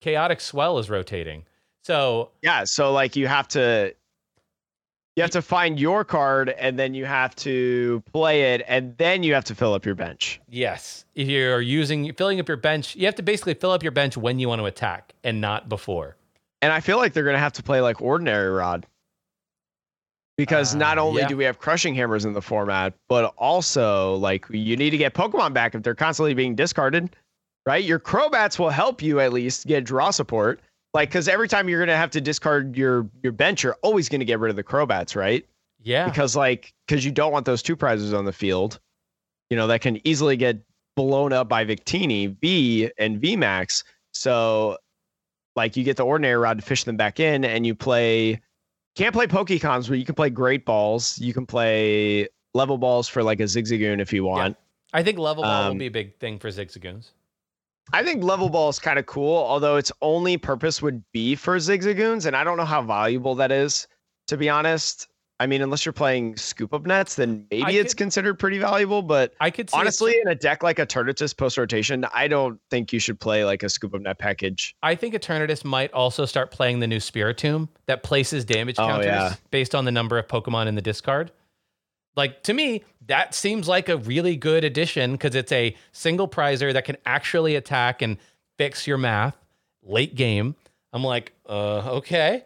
Chaotic 0.00 0.40
Swell 0.40 0.78
is 0.78 0.90
rotating. 0.90 1.44
So 1.84 2.30
Yeah, 2.42 2.64
so 2.64 2.92
like 2.92 3.16
you 3.16 3.26
have 3.28 3.48
to 3.48 3.94
you 5.18 5.22
have 5.22 5.30
to 5.32 5.42
find 5.42 5.80
your 5.80 6.04
card 6.04 6.48
and 6.50 6.78
then 6.78 6.94
you 6.94 7.04
have 7.04 7.34
to 7.34 8.00
play 8.12 8.54
it 8.54 8.62
and 8.68 8.96
then 8.98 9.24
you 9.24 9.34
have 9.34 9.44
to 9.46 9.54
fill 9.54 9.74
up 9.74 9.84
your 9.84 9.96
bench. 9.96 10.40
yes, 10.48 11.04
if 11.16 11.26
you're 11.26 11.60
using 11.60 12.12
filling 12.14 12.38
up 12.38 12.46
your 12.46 12.56
bench, 12.56 12.94
you 12.94 13.04
have 13.04 13.16
to 13.16 13.22
basically 13.22 13.54
fill 13.54 13.72
up 13.72 13.82
your 13.82 13.90
bench 13.90 14.16
when 14.16 14.38
you 14.38 14.48
want 14.48 14.60
to 14.60 14.66
attack 14.66 15.12
and 15.24 15.40
not 15.40 15.68
before. 15.68 16.14
And 16.62 16.72
I 16.72 16.78
feel 16.78 16.98
like 16.98 17.12
they're 17.14 17.24
going 17.24 17.34
to 17.34 17.40
have 17.40 17.52
to 17.54 17.62
play 17.64 17.80
like 17.80 18.00
ordinary 18.00 18.48
rod. 18.50 18.86
Because 20.36 20.76
Uh, 20.76 20.78
not 20.78 20.98
only 20.98 21.22
yeah. 21.22 21.28
do 21.28 21.36
we 21.36 21.42
have 21.42 21.58
crushing 21.58 21.96
hammers 21.96 22.24
in 22.24 22.32
the 22.32 22.40
format, 22.42 22.94
but 23.08 23.34
also 23.36 24.14
like 24.18 24.46
you 24.50 24.76
need 24.76 24.90
to 24.90 24.96
get 24.98 25.14
Pokemon 25.14 25.52
back 25.52 25.74
if 25.74 25.82
they're 25.82 25.96
constantly 25.96 26.32
being 26.34 26.54
discarded, 26.54 27.10
right? 27.66 27.82
Your 27.82 27.98
Crobats 27.98 28.56
will 28.56 28.70
help 28.70 29.02
you 29.02 29.18
at 29.18 29.32
least 29.32 29.66
get 29.66 29.82
draw 29.84 30.12
support. 30.12 30.60
Like 30.94 31.10
cuz 31.10 31.28
every 31.28 31.48
time 31.48 31.68
you're 31.68 31.80
going 31.80 31.88
to 31.88 31.96
have 31.96 32.10
to 32.12 32.20
discard 32.20 32.76
your 32.76 33.08
your 33.22 33.32
bench, 33.32 33.62
you're 33.62 33.76
always 33.82 34.08
going 34.08 34.20
to 34.20 34.24
get 34.24 34.38
rid 34.38 34.50
of 34.50 34.56
the 34.56 34.64
Crobats, 34.64 35.14
right? 35.14 35.46
Yeah, 35.82 36.08
because 36.08 36.34
like 36.34 36.72
because 36.86 37.04
you 37.04 37.12
don't 37.12 37.32
want 37.32 37.46
those 37.46 37.62
two 37.62 37.76
prizes 37.76 38.12
on 38.12 38.24
the 38.24 38.32
field 38.32 38.80
you 39.50 39.56
know 39.56 39.66
that 39.66 39.80
can 39.80 40.06
easily 40.06 40.36
get 40.36 40.58
blown 40.96 41.32
up 41.32 41.48
by 41.48 41.64
victini 41.64 42.36
v 42.40 42.90
and 42.98 43.20
vmax. 43.20 43.84
So 44.12 44.78
like 45.56 45.76
you 45.76 45.84
get 45.84 45.96
the 45.96 46.04
ordinary 46.04 46.36
rod 46.36 46.58
to 46.58 46.64
fish 46.64 46.84
them 46.84 46.96
back 46.96 47.20
in 47.20 47.44
and 47.44 47.66
you 47.66 47.74
play 47.74 48.40
can't 48.96 49.14
play 49.14 49.26
pokecons 49.26 49.88
but 49.88 49.98
you 49.98 50.04
can 50.04 50.14
play 50.14 50.30
great 50.30 50.64
balls. 50.64 51.18
You 51.18 51.32
can 51.32 51.46
play 51.46 52.28
level 52.54 52.78
balls 52.78 53.08
for 53.08 53.22
like 53.22 53.40
a 53.40 53.44
zigzagoon 53.44 54.00
if 54.00 54.12
you 54.12 54.24
want. 54.24 54.56
I 54.92 55.02
think 55.02 55.18
level 55.18 55.44
ball 55.44 55.64
will 55.64 55.72
um, 55.72 55.78
be 55.78 55.86
a 55.86 55.90
big 55.90 56.18
thing 56.18 56.38
for 56.38 56.48
Zigzagoons. 56.48 57.10
I 57.92 58.02
think 58.02 58.22
level 58.22 58.48
ball 58.48 58.68
is 58.68 58.78
kind 58.78 58.98
of 58.98 59.06
cool, 59.06 59.36
although 59.36 59.76
its 59.76 59.90
only 60.02 60.36
purpose 60.36 60.82
would 60.82 61.02
be 61.12 61.34
for 61.34 61.56
zigzagoons, 61.58 62.26
and 62.26 62.36
I 62.36 62.44
don't 62.44 62.56
know 62.56 62.64
how 62.64 62.82
valuable 62.82 63.34
that 63.36 63.50
is, 63.52 63.86
to 64.28 64.36
be 64.36 64.48
honest. 64.48 65.08
I 65.40 65.46
mean, 65.46 65.62
unless 65.62 65.86
you're 65.86 65.92
playing 65.92 66.36
scoop 66.36 66.74
up 66.74 66.84
nets, 66.84 67.14
then 67.14 67.46
maybe 67.52 67.62
I 67.62 67.70
it's 67.70 67.94
could- 67.94 67.98
considered 67.98 68.40
pretty 68.40 68.58
valuable. 68.58 69.02
But 69.02 69.34
I 69.40 69.50
could 69.50 69.70
honestly, 69.72 70.16
in 70.20 70.26
a 70.26 70.34
deck 70.34 70.64
like 70.64 70.78
Eternatus 70.78 71.36
post 71.36 71.56
rotation, 71.56 72.04
I 72.12 72.26
don't 72.26 72.60
think 72.70 72.92
you 72.92 72.98
should 72.98 73.20
play 73.20 73.44
like 73.44 73.62
a 73.62 73.68
scoop 73.68 73.94
up 73.94 74.00
net 74.00 74.18
package. 74.18 74.74
I 74.82 74.96
think 74.96 75.14
Eternatus 75.14 75.64
might 75.64 75.92
also 75.92 76.24
start 76.26 76.50
playing 76.50 76.80
the 76.80 76.88
new 76.88 76.98
Spiritomb 76.98 77.68
that 77.86 78.02
places 78.02 78.44
damage 78.44 78.76
Oh, 78.80 78.86
counters 78.88 79.06
yeah. 79.06 79.34
based 79.52 79.76
on 79.76 79.84
the 79.84 79.92
number 79.92 80.18
of 80.18 80.26
Pokemon 80.26 80.66
in 80.66 80.74
the 80.74 80.82
discard. 80.82 81.30
Like 82.16 82.42
to 82.42 82.52
me, 82.52 82.82
that 83.08 83.34
seems 83.34 83.66
like 83.66 83.88
a 83.88 83.96
really 83.96 84.36
good 84.36 84.64
addition 84.64 85.12
because 85.12 85.34
it's 85.34 85.52
a 85.52 85.74
single 85.92 86.28
prizer 86.28 86.72
that 86.72 86.84
can 86.84 86.96
actually 87.04 87.56
attack 87.56 88.00
and 88.02 88.16
fix 88.56 88.86
your 88.86 88.98
math 88.98 89.36
late 89.82 90.14
game. 90.14 90.54
I'm 90.92 91.02
like, 91.02 91.32
uh, 91.48 91.96
okay. 91.96 92.44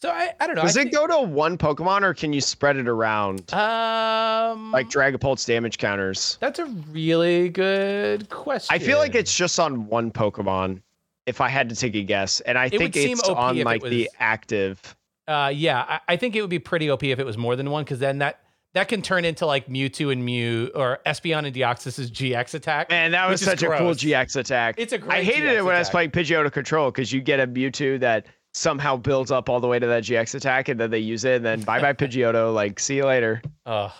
So 0.00 0.10
I, 0.10 0.32
I 0.40 0.46
don't 0.46 0.56
know. 0.56 0.62
Does 0.62 0.76
I 0.76 0.82
it 0.82 0.92
go 0.92 1.06
to 1.06 1.20
one 1.20 1.58
Pokemon 1.58 2.02
or 2.02 2.14
can 2.14 2.32
you 2.32 2.40
spread 2.40 2.76
it 2.76 2.88
around 2.88 3.52
um 3.52 4.72
like 4.72 4.88
Dragapult's 4.88 5.44
damage 5.44 5.78
counters? 5.78 6.38
that's 6.40 6.58
a 6.58 6.64
really 6.90 7.50
good 7.50 8.28
question. 8.30 8.74
I 8.74 8.78
feel 8.78 8.98
like 8.98 9.14
it's 9.14 9.34
just 9.34 9.60
on 9.60 9.86
one 9.86 10.10
Pokemon. 10.10 10.82
If 11.26 11.40
I 11.40 11.48
had 11.48 11.68
to 11.68 11.76
take 11.76 11.94
a 11.94 12.02
guess, 12.02 12.40
and 12.40 12.58
I 12.58 12.64
would 12.64 12.78
think 12.78 12.96
it's 12.96 13.28
on 13.28 13.56
if 13.56 13.60
it 13.60 13.64
like 13.64 13.82
the 13.82 14.10
active. 14.18 14.96
Uh, 15.28 15.52
yeah, 15.54 15.84
I, 15.86 16.00
I 16.08 16.16
think 16.16 16.34
it 16.34 16.40
would 16.40 16.50
be 16.50 16.58
pretty 16.58 16.90
OP 16.90 17.04
if 17.04 17.20
it 17.20 17.26
was 17.26 17.36
more 17.36 17.54
than 17.54 17.70
one, 17.70 17.84
because 17.84 18.00
then 18.00 18.18
that 18.18 18.40
that 18.74 18.88
can 18.88 19.02
turn 19.02 19.24
into 19.24 19.46
like 19.46 19.66
Mewtwo 19.66 20.12
and 20.12 20.24
Mew 20.24 20.70
or 20.74 21.00
Espeon 21.04 21.44
and 21.46 21.54
Deoxys's 21.54 22.10
GX 22.10 22.54
attack. 22.54 22.90
Man, 22.90 23.10
that 23.12 23.28
was 23.28 23.40
such 23.40 23.62
a 23.62 23.66
cool. 23.66 23.90
GX 23.90 24.36
attack. 24.36 24.76
It's 24.78 24.92
a 24.92 24.98
great. 24.98 25.18
I 25.18 25.22
hated 25.24 25.50
GX 25.50 25.56
it 25.56 25.64
when 25.64 25.74
I 25.74 25.78
was 25.78 25.88
attack. 25.88 25.92
playing 25.92 26.10
Pidgeotto 26.12 26.52
Control 26.52 26.90
because 26.90 27.12
you 27.12 27.20
get 27.20 27.40
a 27.40 27.46
Mewtwo 27.46 27.98
that 28.00 28.26
somehow 28.52 28.96
builds 28.96 29.30
up 29.30 29.48
all 29.48 29.60
the 29.60 29.68
way 29.68 29.78
to 29.78 29.86
that 29.86 30.04
GX 30.04 30.34
attack 30.34 30.68
and 30.68 30.78
then 30.78 30.90
they 30.90 30.98
use 30.98 31.24
it 31.24 31.36
and 31.36 31.44
then 31.44 31.62
bye 31.62 31.80
bye 31.80 31.92
Pidgeotto. 31.94 32.54
Like, 32.54 32.78
see 32.78 32.96
you 32.96 33.06
later. 33.06 33.42
Ugh. 33.66 33.90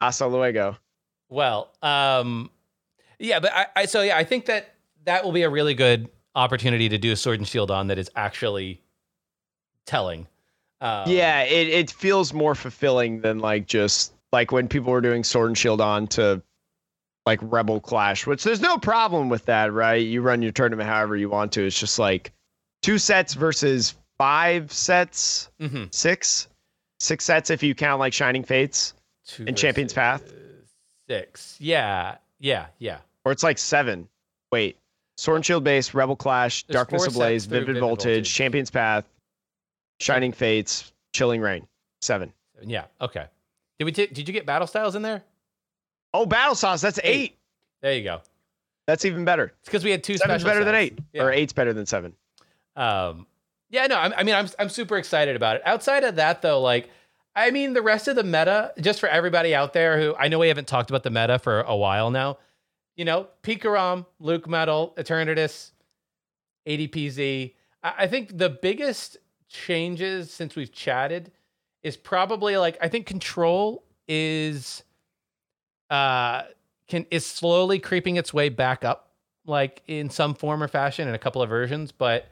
Hasta 0.00 0.26
luego. 0.26 0.76
Well, 1.28 1.72
um, 1.82 2.50
yeah, 3.18 3.40
but 3.40 3.52
I, 3.52 3.66
I 3.74 3.86
so 3.86 4.02
yeah, 4.02 4.16
I 4.16 4.24
think 4.24 4.46
that 4.46 4.74
that 5.04 5.24
will 5.24 5.32
be 5.32 5.42
a 5.42 5.50
really 5.50 5.74
good 5.74 6.08
opportunity 6.34 6.88
to 6.88 6.98
do 6.98 7.12
a 7.12 7.16
Sword 7.16 7.38
and 7.40 7.48
Shield 7.48 7.70
on 7.70 7.86
that 7.86 7.98
is 7.98 8.10
actually 8.16 8.82
telling. 9.86 10.26
Um, 10.80 11.04
yeah, 11.06 11.42
it, 11.42 11.68
it 11.68 11.90
feels 11.90 12.34
more 12.34 12.54
fulfilling 12.54 13.20
than 13.22 13.38
like 13.38 13.66
just 13.66 14.12
like 14.32 14.52
when 14.52 14.68
people 14.68 14.92
were 14.92 15.00
doing 15.00 15.24
Sword 15.24 15.48
and 15.48 15.58
Shield 15.58 15.80
on 15.80 16.06
to 16.08 16.42
like 17.24 17.40
Rebel 17.42 17.80
Clash, 17.80 18.26
which 18.26 18.44
there's 18.44 18.60
no 18.60 18.78
problem 18.78 19.28
with 19.28 19.46
that, 19.46 19.72
right? 19.72 19.96
You 19.96 20.22
run 20.22 20.42
your 20.42 20.52
tournament 20.52 20.88
however 20.88 21.16
you 21.16 21.28
want 21.28 21.52
to. 21.52 21.66
It's 21.66 21.78
just 21.78 21.98
like 21.98 22.32
two 22.82 22.98
sets 22.98 23.34
versus 23.34 23.94
five 24.18 24.72
sets, 24.72 25.50
mhm. 25.60 25.92
six, 25.92 26.48
six 27.00 27.24
sets 27.24 27.50
if 27.50 27.62
you 27.62 27.74
count 27.74 27.98
like 28.00 28.12
Shining 28.12 28.44
Fates. 28.44 28.94
Two 29.26 29.44
In 29.44 29.56
Champion's 29.56 29.92
Path? 29.92 30.32
Six. 31.08 31.56
Yeah. 31.58 32.16
Yeah. 32.38 32.66
Yeah. 32.78 32.98
or 33.24 33.32
it's 33.32 33.42
like 33.42 33.58
seven. 33.58 34.08
Wait, 34.52 34.78
Sword 35.16 35.36
and 35.36 35.46
Shield 35.46 35.64
base, 35.64 35.94
Rebel 35.94 36.14
Clash, 36.14 36.64
There's 36.64 36.76
Darkness 36.76 37.06
Ablaze, 37.08 37.46
Vivid, 37.46 37.66
Vivid 37.66 37.80
Voltage, 37.80 38.04
Voltage. 38.04 38.32
Champion's 38.32 38.70
Path, 38.70 39.04
Shining 40.00 40.30
Fates, 40.32 40.92
Chilling 41.12 41.40
Reign. 41.40 41.66
Seven. 42.00 42.32
Yeah. 42.62 42.84
Okay. 43.00 43.26
Did 43.78 43.84
we? 43.84 43.92
T- 43.92 44.06
did 44.06 44.26
you 44.28 44.32
get 44.34 44.46
Battle 44.46 44.66
Styles 44.66 44.94
in 44.94 45.02
there? 45.02 45.22
Oh, 46.14 46.24
Battle 46.26 46.54
Sauce, 46.54 46.80
that's 46.80 46.98
eight. 47.02 47.06
Eight. 47.20 47.38
There 47.82 47.94
you 47.94 48.04
go. 48.04 48.20
That's 48.86 49.04
even 49.04 49.24
better. 49.24 49.52
It's 49.60 49.68
because 49.68 49.84
we 49.84 49.90
had 49.90 50.02
two. 50.04 50.16
Seven's 50.16 50.44
better 50.44 50.64
than 50.64 50.74
eight, 50.74 50.98
Yeah. 51.12 51.24
or 51.24 51.32
eight's 51.32 51.52
better 51.52 51.72
than 51.72 51.86
seven. 51.86 52.14
Um, 52.76 53.26
yeah, 53.68 53.86
no, 53.86 53.96
I, 53.96 54.18
I 54.18 54.22
mean, 54.22 54.34
I'm 54.34 54.48
I'm 54.58 54.68
super 54.68 54.96
excited 54.96 55.36
about 55.36 55.56
it. 55.56 55.62
Outside 55.66 56.04
of 56.04 56.16
that, 56.16 56.40
though, 56.42 56.60
like, 56.60 56.88
I 57.34 57.50
mean, 57.50 57.72
the 57.74 57.82
rest 57.82 58.06
of 58.08 58.16
the 58.16 58.22
meta, 58.22 58.72
just 58.80 59.00
for 59.00 59.08
everybody 59.08 59.54
out 59.54 59.72
there 59.72 60.00
who 60.00 60.14
I 60.16 60.28
know 60.28 60.38
we 60.38 60.48
haven't 60.48 60.68
talked 60.68 60.88
about 60.90 61.02
the 61.02 61.10
meta 61.10 61.38
for 61.38 61.60
a 61.62 61.76
while 61.76 62.10
now. 62.10 62.38
You 62.96 63.04
know, 63.04 63.26
Pikarom, 63.42 64.06
LucMetal, 64.22 64.96
Eternatus, 64.96 65.72
ADPZ. 66.66 67.52
I, 67.82 67.92
I 67.98 68.06
think 68.06 68.36
the 68.38 68.50
biggest 68.50 69.18
changes 69.48 70.32
since 70.32 70.56
we've 70.56 70.72
chatted 70.72 71.30
is 71.86 71.96
probably 71.96 72.56
like 72.56 72.76
I 72.80 72.88
think 72.88 73.06
Control 73.06 73.84
is 74.08 74.82
uh 75.88 76.42
can 76.88 77.06
is 77.12 77.24
slowly 77.24 77.78
creeping 77.78 78.16
its 78.16 78.34
way 78.34 78.48
back 78.48 78.84
up 78.84 79.12
like 79.46 79.82
in 79.86 80.10
some 80.10 80.34
form 80.34 80.60
or 80.64 80.66
fashion 80.68 81.06
in 81.06 81.14
a 81.14 81.18
couple 81.18 81.40
of 81.42 81.48
versions, 81.48 81.92
but 81.92 82.26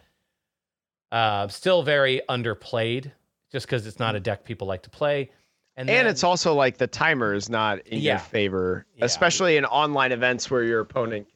uh, 1.12 1.46
still 1.46 1.84
very 1.84 2.20
underplayed 2.28 3.12
just 3.52 3.66
because 3.66 3.86
it's 3.86 4.00
not 4.00 4.16
a 4.16 4.20
deck 4.20 4.44
people 4.44 4.66
like 4.66 4.82
to 4.82 4.90
play. 4.90 5.30
And, 5.76 5.88
And 5.88 6.08
it's 6.08 6.24
also 6.24 6.54
like 6.54 6.76
the 6.76 6.88
timer 6.88 7.32
is 7.34 7.48
not 7.48 7.78
in 7.86 8.00
Yeah. 8.00 8.14
your 8.14 8.18
favor, 8.18 8.86
Yeah. 8.96 9.04
especially 9.04 9.56
in 9.56 9.64
online 9.64 10.10
events 10.10 10.50
where 10.50 10.64
your 10.64 10.80
opponent 10.80 11.28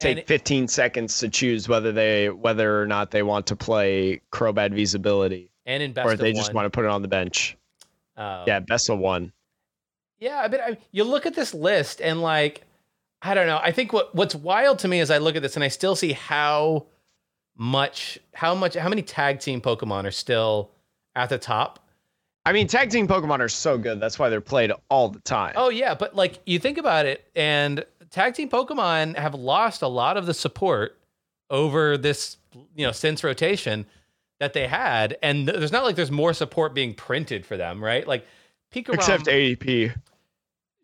take 0.00 0.16
it- 0.18 0.26
15 0.26 0.66
seconds 0.68 1.18
to 1.18 1.28
choose 1.28 1.68
whether 1.68 1.92
they 1.92 2.30
whether 2.30 2.80
or 2.80 2.86
not 2.86 3.10
they 3.10 3.22
want 3.22 3.46
to 3.48 3.56
play 3.56 4.22
Crobat 4.32 4.72
Visibility 4.72 5.51
and 5.66 5.82
in 5.82 5.92
best 5.92 6.06
or 6.06 6.12
of 6.12 6.18
they 6.18 6.32
just 6.32 6.48
one, 6.50 6.62
want 6.62 6.66
to 6.66 6.70
put 6.70 6.84
it 6.84 6.90
on 6.90 7.02
the 7.02 7.08
bench. 7.08 7.56
um, 8.16 8.44
yeah, 8.46 8.60
best 8.60 8.90
of 8.90 8.98
one. 8.98 9.32
Yeah, 10.18 10.40
I 10.40 10.48
mean, 10.48 10.60
I, 10.60 10.76
you 10.92 11.04
look 11.04 11.26
at 11.26 11.34
this 11.34 11.52
list 11.52 12.00
and 12.00 12.22
like, 12.22 12.62
I 13.22 13.34
don't 13.34 13.46
know. 13.46 13.60
I 13.62 13.72
think 13.72 13.92
what 13.92 14.14
what's 14.14 14.34
wild 14.34 14.78
to 14.80 14.88
me 14.88 15.00
is 15.00 15.10
I 15.10 15.18
look 15.18 15.36
at 15.36 15.42
this 15.42 15.56
and 15.56 15.64
I 15.64 15.68
still 15.68 15.96
see 15.96 16.12
how 16.12 16.86
much, 17.56 18.18
how 18.32 18.54
much, 18.54 18.74
how 18.74 18.88
many 18.88 19.02
tag 19.02 19.40
team 19.40 19.60
Pokemon 19.60 20.04
are 20.04 20.12
still 20.12 20.70
at 21.14 21.28
the 21.28 21.38
top. 21.38 21.78
I 22.44 22.52
mean, 22.52 22.66
tag 22.66 22.90
team 22.90 23.06
Pokemon 23.06 23.40
are 23.40 23.48
so 23.48 23.78
good. 23.78 24.00
That's 24.00 24.18
why 24.18 24.28
they're 24.28 24.40
played 24.40 24.72
all 24.88 25.08
the 25.08 25.20
time. 25.20 25.54
Oh 25.56 25.70
yeah, 25.70 25.94
but 25.94 26.16
like 26.16 26.40
you 26.46 26.58
think 26.58 26.78
about 26.78 27.06
it, 27.06 27.24
and 27.36 27.84
tag 28.10 28.34
team 28.34 28.48
Pokemon 28.48 29.16
have 29.16 29.34
lost 29.34 29.82
a 29.82 29.88
lot 29.88 30.16
of 30.16 30.26
the 30.26 30.34
support 30.34 30.98
over 31.50 31.96
this, 31.96 32.38
you 32.74 32.84
know, 32.86 32.92
since 32.92 33.22
rotation 33.22 33.86
that 34.42 34.54
they 34.54 34.66
had, 34.66 35.16
and 35.22 35.46
th- 35.46 35.56
there's 35.58 35.70
not 35.70 35.84
like 35.84 35.94
there's 35.94 36.10
more 36.10 36.34
support 36.34 36.74
being 36.74 36.94
printed 36.94 37.46
for 37.46 37.56
them, 37.56 37.82
right? 37.82 38.06
Like 38.08 38.26
Pikarom, 38.74 38.94
Except 38.94 39.26
ADP. 39.26 39.94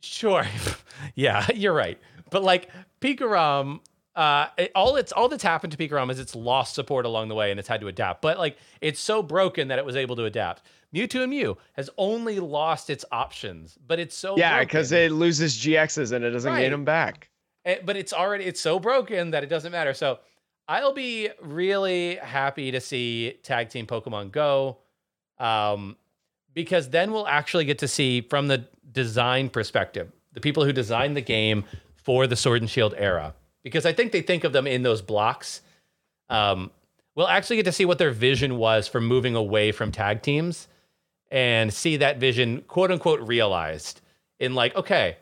Sure. 0.00 0.46
yeah, 1.16 1.44
you're 1.54 1.72
right. 1.72 1.98
But 2.30 2.44
like 2.44 2.70
Pikarom, 3.00 3.80
Uh, 4.14 4.46
it, 4.58 4.70
all 4.76 4.94
it's 4.96 5.10
all 5.12 5.28
that's 5.28 5.42
happened 5.42 5.72
to 5.72 5.76
Pikarom 5.78 6.08
is 6.10 6.18
it's 6.20 6.36
lost 6.36 6.74
support 6.74 7.04
along 7.04 7.28
the 7.28 7.34
way 7.34 7.50
and 7.50 7.58
it's 7.58 7.68
had 7.68 7.80
to 7.80 7.88
adapt. 7.88 8.22
But 8.22 8.38
like 8.38 8.56
it's 8.80 9.00
so 9.00 9.22
broken 9.22 9.68
that 9.68 9.78
it 9.80 9.84
was 9.84 9.96
able 9.96 10.14
to 10.16 10.24
adapt. 10.24 10.62
Mewtwo 10.94 11.22
and 11.22 11.30
Mew 11.30 11.56
has 11.74 11.90
only 11.98 12.38
lost 12.40 12.90
its 12.90 13.04
options, 13.12 13.76
but 13.86 13.98
it's 13.98 14.16
so 14.16 14.36
yeah 14.36 14.60
because 14.60 14.92
it 14.92 15.10
loses 15.12 15.56
GXs 15.58 16.12
and 16.12 16.24
it 16.24 16.30
doesn't 16.30 16.52
Right. 16.52 16.62
gain 16.62 16.70
them 16.70 16.84
back. 16.84 17.28
Eh, 17.64 17.78
but 17.84 17.96
it's 17.96 18.12
already 18.12 18.44
it's 18.44 18.60
so 18.60 18.78
broken 18.78 19.32
that 19.32 19.42
it 19.42 19.48
doesn't 19.48 19.72
matter. 19.72 19.94
So 19.94 20.20
I'll 20.68 20.92
be 20.92 21.30
really 21.40 22.16
happy 22.16 22.70
to 22.72 22.80
see 22.80 23.38
Tag 23.42 23.70
Team 23.70 23.86
Pokemon 23.86 24.32
Go, 24.32 24.76
um, 25.38 25.96
because 26.52 26.90
then 26.90 27.10
we'll 27.10 27.26
actually 27.26 27.64
get 27.64 27.78
to 27.78 27.88
see 27.88 28.20
from 28.20 28.48
the 28.48 28.66
design 28.92 29.48
perspective 29.48 30.12
the 30.34 30.40
people 30.40 30.64
who 30.64 30.72
designed 30.72 31.16
the 31.16 31.22
game 31.22 31.64
for 31.94 32.26
the 32.26 32.36
Sword 32.36 32.60
and 32.60 32.70
Shield 32.70 32.94
era. 32.98 33.34
Because 33.62 33.86
I 33.86 33.92
think 33.92 34.12
they 34.12 34.22
think 34.22 34.44
of 34.44 34.52
them 34.52 34.66
in 34.66 34.82
those 34.82 35.00
blocks. 35.00 35.62
Um, 36.28 36.70
we'll 37.14 37.28
actually 37.28 37.56
get 37.56 37.64
to 37.64 37.72
see 37.72 37.84
what 37.84 37.98
their 37.98 38.10
vision 38.10 38.56
was 38.58 38.86
for 38.86 39.00
moving 39.00 39.34
away 39.34 39.72
from 39.72 39.90
tag 39.90 40.22
teams 40.22 40.68
and 41.30 41.72
see 41.72 41.96
that 41.96 42.18
vision 42.18 42.62
quote 42.68 42.90
unquote 42.90 43.20
realized 43.20 44.00
in 44.38 44.54
like 44.54 44.74
okay 44.76 45.16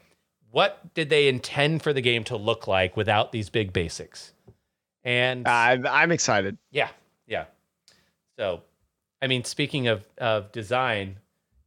what 0.51 0.95
did 0.95 1.11
they 1.11 1.27
intend 1.27 1.83
for 1.83 1.93
the 1.93 2.01
game 2.01 2.23
to 2.23 2.37
look 2.37 2.69
like 2.69 2.97
without 2.97 3.33
these 3.33 3.49
big 3.51 3.73
basics 3.73 4.33
and 5.07 5.49
I'm, 5.49 5.87
I'm 5.87 6.13
excited. 6.13 6.59
yeah 6.71 6.89
yeah 7.27 7.45
so 8.39 8.61
i 9.23 9.27
mean 9.27 9.43
speaking 9.45 9.87
of 9.89 10.05
of 10.19 10.53
design 10.53 11.17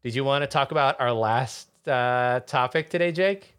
did 0.03 0.13
you 0.13 0.23
want 0.23 0.43
to 0.43 0.47
talk 0.47 0.69
about 0.71 0.99
our 1.01 1.11
last 1.11 1.69
uh 1.87 2.41
topic 2.45 2.89
today 2.91 3.11
jake 3.11 3.55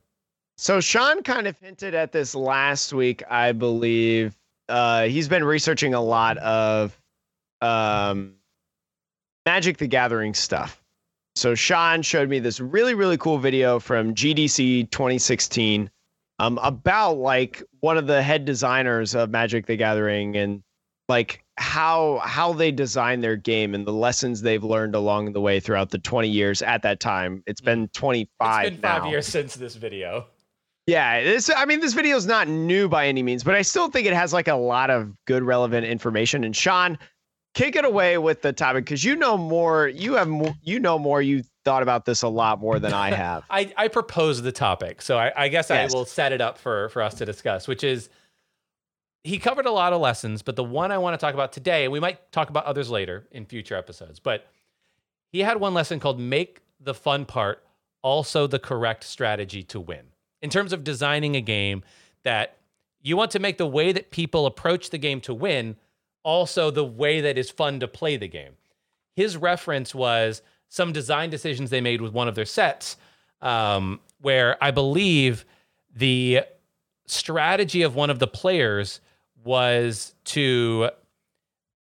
So 0.56 0.78
Sean 0.80 1.22
kind 1.22 1.46
of 1.46 1.58
hinted 1.58 1.94
at 1.94 2.12
this 2.12 2.34
last 2.34 2.92
week, 2.92 3.22
I 3.30 3.52
believe. 3.52 4.36
Uh, 4.68 5.04
he's 5.04 5.26
been 5.26 5.42
researching 5.42 5.94
a 5.94 6.00
lot 6.02 6.36
of 6.36 7.00
um, 7.62 8.34
Magic 9.46 9.78
the 9.78 9.86
Gathering 9.86 10.34
stuff. 10.34 10.82
So 11.34 11.54
Sean 11.54 12.02
showed 12.02 12.28
me 12.28 12.40
this 12.40 12.60
really, 12.60 12.92
really 12.92 13.16
cool 13.16 13.38
video 13.38 13.78
from 13.80 14.14
GDC 14.14 14.90
2016 14.90 15.88
um, 16.40 16.58
about 16.62 17.18
like 17.18 17.62
one 17.80 17.98
of 17.98 18.06
the 18.06 18.22
head 18.22 18.46
designers 18.46 19.14
of 19.14 19.28
Magic 19.28 19.66
the 19.66 19.76
Gathering 19.76 20.36
and 20.36 20.62
like 21.06 21.44
how 21.58 22.18
how 22.24 22.54
they 22.54 22.72
design 22.72 23.20
their 23.20 23.36
game 23.36 23.74
and 23.74 23.86
the 23.86 23.92
lessons 23.92 24.40
they've 24.40 24.64
learned 24.64 24.94
along 24.94 25.34
the 25.34 25.40
way 25.40 25.60
throughout 25.60 25.90
the 25.90 25.98
20 25.98 26.28
years 26.28 26.62
at 26.62 26.82
that 26.82 26.98
time. 26.98 27.42
It's 27.46 27.60
been 27.60 27.88
25 27.88 28.64
it's 28.64 28.70
been 28.70 28.80
five 28.80 29.02
now. 29.02 29.10
years 29.10 29.26
since 29.26 29.54
this 29.54 29.74
video 29.74 30.28
Yeah, 30.86 31.22
this 31.22 31.50
I 31.54 31.66
mean 31.66 31.80
this 31.80 31.92
video 31.92 32.16
is 32.16 32.26
not 32.26 32.48
new 32.48 32.88
by 32.88 33.06
any 33.06 33.22
means, 33.22 33.44
but 33.44 33.54
I 33.54 33.60
still 33.60 33.90
think 33.90 34.06
it 34.06 34.14
has 34.14 34.32
like 34.32 34.48
a 34.48 34.54
lot 34.54 34.88
of 34.88 35.12
good 35.26 35.42
relevant 35.42 35.86
information. 35.86 36.44
And 36.44 36.56
Sean, 36.56 36.96
kick 37.52 37.76
it 37.76 37.84
away 37.84 38.16
with 38.16 38.40
the 38.40 38.54
topic 38.54 38.86
because 38.86 39.04
you 39.04 39.14
know 39.14 39.36
more. 39.36 39.88
You 39.88 40.14
have 40.14 40.28
more, 40.28 40.54
you 40.62 40.80
know 40.80 40.98
more. 40.98 41.20
You 41.20 41.42
thought 41.70 41.82
about 41.84 42.04
this 42.04 42.22
a 42.22 42.28
lot 42.28 42.60
more 42.60 42.80
than 42.80 42.92
I 42.92 43.10
have. 43.14 43.44
I, 43.48 43.72
I 43.76 43.86
proposed 43.88 44.42
the 44.42 44.50
topic, 44.50 45.02
so 45.02 45.16
I, 45.16 45.32
I 45.36 45.48
guess 45.48 45.70
Yes. 45.70 45.92
I 45.92 45.96
will 45.96 46.04
set 46.04 46.32
it 46.32 46.40
up 46.40 46.58
for 46.58 46.88
for 46.88 47.00
us 47.00 47.14
to 47.14 47.24
discuss, 47.24 47.68
which 47.68 47.84
is 47.84 48.08
he 49.22 49.38
covered 49.38 49.66
a 49.66 49.70
lot 49.70 49.92
of 49.92 50.00
lessons, 50.00 50.42
but 50.42 50.56
the 50.56 50.64
one 50.64 50.90
I 50.90 50.98
want 50.98 51.18
to 51.18 51.24
talk 51.24 51.34
about 51.34 51.52
today, 51.52 51.84
and 51.84 51.92
we 51.92 52.00
might 52.00 52.32
talk 52.32 52.50
about 52.50 52.64
others 52.64 52.90
later 52.90 53.26
in 53.30 53.44
future 53.44 53.76
episodes, 53.76 54.18
but 54.18 54.46
he 55.30 55.40
had 55.40 55.60
one 55.60 55.74
lesson 55.74 56.00
called 56.00 56.18
make 56.18 56.62
the 56.80 56.94
fun 56.94 57.24
part 57.24 57.62
also 58.02 58.46
the 58.46 58.58
correct 58.58 59.04
strategy 59.04 59.62
to 59.62 59.78
win. 59.78 60.06
In 60.42 60.50
terms 60.50 60.72
of 60.72 60.82
designing 60.82 61.36
a 61.36 61.40
game 61.40 61.84
that 62.24 62.56
you 63.02 63.16
want 63.16 63.30
to 63.32 63.38
make 63.38 63.58
the 63.58 63.66
way 63.66 63.92
that 63.92 64.10
people 64.10 64.46
approach 64.46 64.90
the 64.90 64.98
game 64.98 65.20
to 65.20 65.34
win 65.34 65.76
also 66.22 66.70
the 66.70 66.84
way 66.84 67.20
that 67.20 67.38
is 67.38 67.50
fun 67.50 67.78
to 67.80 67.86
play 67.88 68.16
the 68.16 68.28
game. 68.28 68.54
His 69.14 69.36
reference 69.36 69.94
was 69.94 70.42
some 70.70 70.92
design 70.92 71.28
decisions 71.28 71.68
they 71.68 71.82
made 71.82 72.00
with 72.00 72.12
one 72.12 72.28
of 72.28 72.34
their 72.34 72.46
sets, 72.46 72.96
um, 73.42 74.00
where 74.22 74.56
I 74.64 74.70
believe 74.70 75.44
the 75.94 76.44
strategy 77.06 77.82
of 77.82 77.94
one 77.94 78.08
of 78.08 78.18
the 78.18 78.26
players 78.26 79.00
was 79.44 80.14
to 80.24 80.90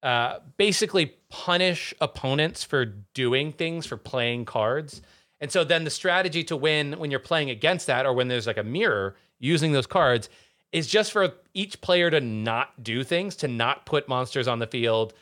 uh, 0.04 0.40
basically 0.58 1.14
punish 1.30 1.94
opponents 2.02 2.64
for 2.64 2.86
doing 3.14 3.52
things, 3.52 3.86
for 3.86 3.96
playing 3.96 4.46
cards. 4.46 5.02
And 5.40 5.52
so 5.52 5.64
then 5.64 5.84
the 5.84 5.90
strategy 5.90 6.44
to 6.46 6.58
win 6.58 6.94
when 6.94 7.12
you're 7.12 7.20
playing 7.20 7.50
against 7.50 7.88
that, 7.88 8.06
or 8.06 8.14
when 8.14 8.28
there's 8.28 8.48
like 8.48 8.58
a 8.58 8.64
mirror 8.64 9.16
using 9.40 9.72
those 9.72 9.88
cards, 9.88 10.30
is 10.72 10.88
just 10.88 11.12
for 11.12 11.34
each 11.54 11.80
player 11.82 12.10
to 12.10 12.20
not 12.20 12.84
do 12.84 13.04
things, 13.04 13.36
to 13.38 13.48
not 13.48 13.86
put 13.86 14.08
monsters 14.08 14.48
on 14.48 14.60
the 14.60 14.68
field. 14.68 15.14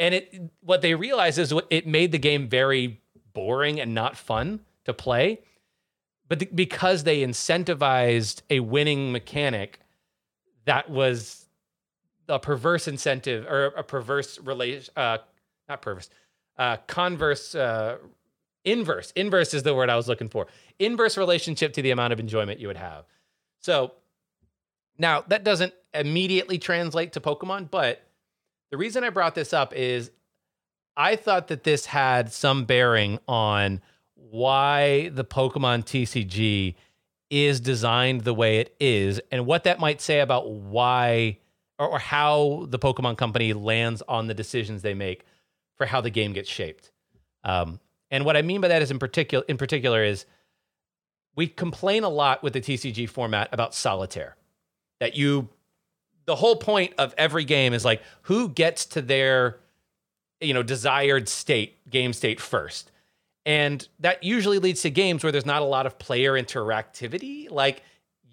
And 0.00 0.14
it 0.14 0.50
what 0.62 0.80
they 0.80 0.94
realized 0.94 1.38
is 1.38 1.54
it 1.68 1.86
made 1.86 2.10
the 2.10 2.18
game 2.18 2.48
very 2.48 3.00
boring 3.34 3.78
and 3.78 3.94
not 3.94 4.16
fun 4.16 4.60
to 4.86 4.94
play. 4.94 5.40
But 6.26 6.56
because 6.56 7.04
they 7.04 7.20
incentivized 7.20 8.42
a 8.48 8.60
winning 8.60 9.12
mechanic, 9.12 9.80
that 10.64 10.88
was 10.88 11.46
a 12.28 12.38
perverse 12.38 12.88
incentive 12.88 13.44
or 13.46 13.66
a 13.66 13.82
perverse 13.82 14.38
relation, 14.38 14.92
uh, 14.96 15.18
not 15.68 15.82
perverse, 15.82 16.08
uh, 16.56 16.76
converse, 16.86 17.54
uh, 17.54 17.98
inverse. 18.64 19.12
Inverse 19.16 19.52
is 19.52 19.64
the 19.64 19.74
word 19.74 19.90
I 19.90 19.96
was 19.96 20.08
looking 20.08 20.28
for. 20.28 20.46
Inverse 20.78 21.18
relationship 21.18 21.72
to 21.74 21.82
the 21.82 21.90
amount 21.90 22.12
of 22.12 22.20
enjoyment 22.20 22.60
you 22.60 22.68
would 22.68 22.76
have. 22.76 23.04
So 23.58 23.92
now 24.98 25.24
that 25.28 25.44
doesn't 25.44 25.74
immediately 25.92 26.58
translate 26.58 27.12
to 27.14 27.20
Pokemon, 27.20 27.70
but 27.70 28.02
the 28.70 28.76
reason 28.76 29.04
I 29.04 29.10
brought 29.10 29.34
this 29.34 29.52
up 29.52 29.74
is 29.74 30.10
I 30.96 31.16
thought 31.16 31.48
that 31.48 31.64
this 31.64 31.86
had 31.86 32.32
some 32.32 32.64
bearing 32.64 33.18
on 33.26 33.80
why 34.14 35.08
the 35.10 35.24
Pokemon 35.24 35.84
TCG 35.84 36.74
is 37.30 37.60
designed 37.60 38.22
the 38.22 38.34
way 38.34 38.58
it 38.58 38.74
is 38.80 39.20
and 39.30 39.46
what 39.46 39.64
that 39.64 39.78
might 39.78 40.00
say 40.00 40.20
about 40.20 40.50
why 40.50 41.38
or, 41.78 41.88
or 41.88 41.98
how 41.98 42.66
the 42.68 42.78
Pokemon 42.78 43.16
company 43.16 43.52
lands 43.52 44.02
on 44.08 44.26
the 44.26 44.34
decisions 44.34 44.82
they 44.82 44.94
make 44.94 45.24
for 45.76 45.86
how 45.86 46.00
the 46.00 46.10
game 46.10 46.32
gets 46.32 46.50
shaped. 46.50 46.92
Um, 47.44 47.80
and 48.10 48.24
what 48.24 48.36
I 48.36 48.42
mean 48.42 48.60
by 48.60 48.68
that 48.68 48.82
is 48.82 48.90
in 48.90 48.98
particular 48.98 49.44
in 49.48 49.56
particular 49.56 50.04
is 50.04 50.26
we 51.36 51.46
complain 51.46 52.04
a 52.04 52.08
lot 52.08 52.42
with 52.42 52.52
the 52.52 52.60
TCG 52.60 53.08
format 53.08 53.48
about 53.52 53.74
solitaire. 53.74 54.36
That 54.98 55.16
you 55.16 55.48
the 56.26 56.36
whole 56.36 56.56
point 56.56 56.94
of 56.98 57.14
every 57.18 57.44
game 57.44 57.72
is 57.72 57.84
like 57.84 58.02
who 58.22 58.48
gets 58.48 58.86
to 58.86 59.02
their 59.02 59.58
you 60.40 60.54
know 60.54 60.62
desired 60.62 61.28
state 61.28 61.88
game 61.90 62.12
state 62.12 62.40
first. 62.40 62.90
And 63.46 63.86
that 64.00 64.22
usually 64.22 64.58
leads 64.58 64.82
to 64.82 64.90
games 64.90 65.22
where 65.22 65.32
there's 65.32 65.46
not 65.46 65.62
a 65.62 65.64
lot 65.64 65.86
of 65.86 65.98
player 65.98 66.32
interactivity. 66.34 67.50
Like 67.50 67.82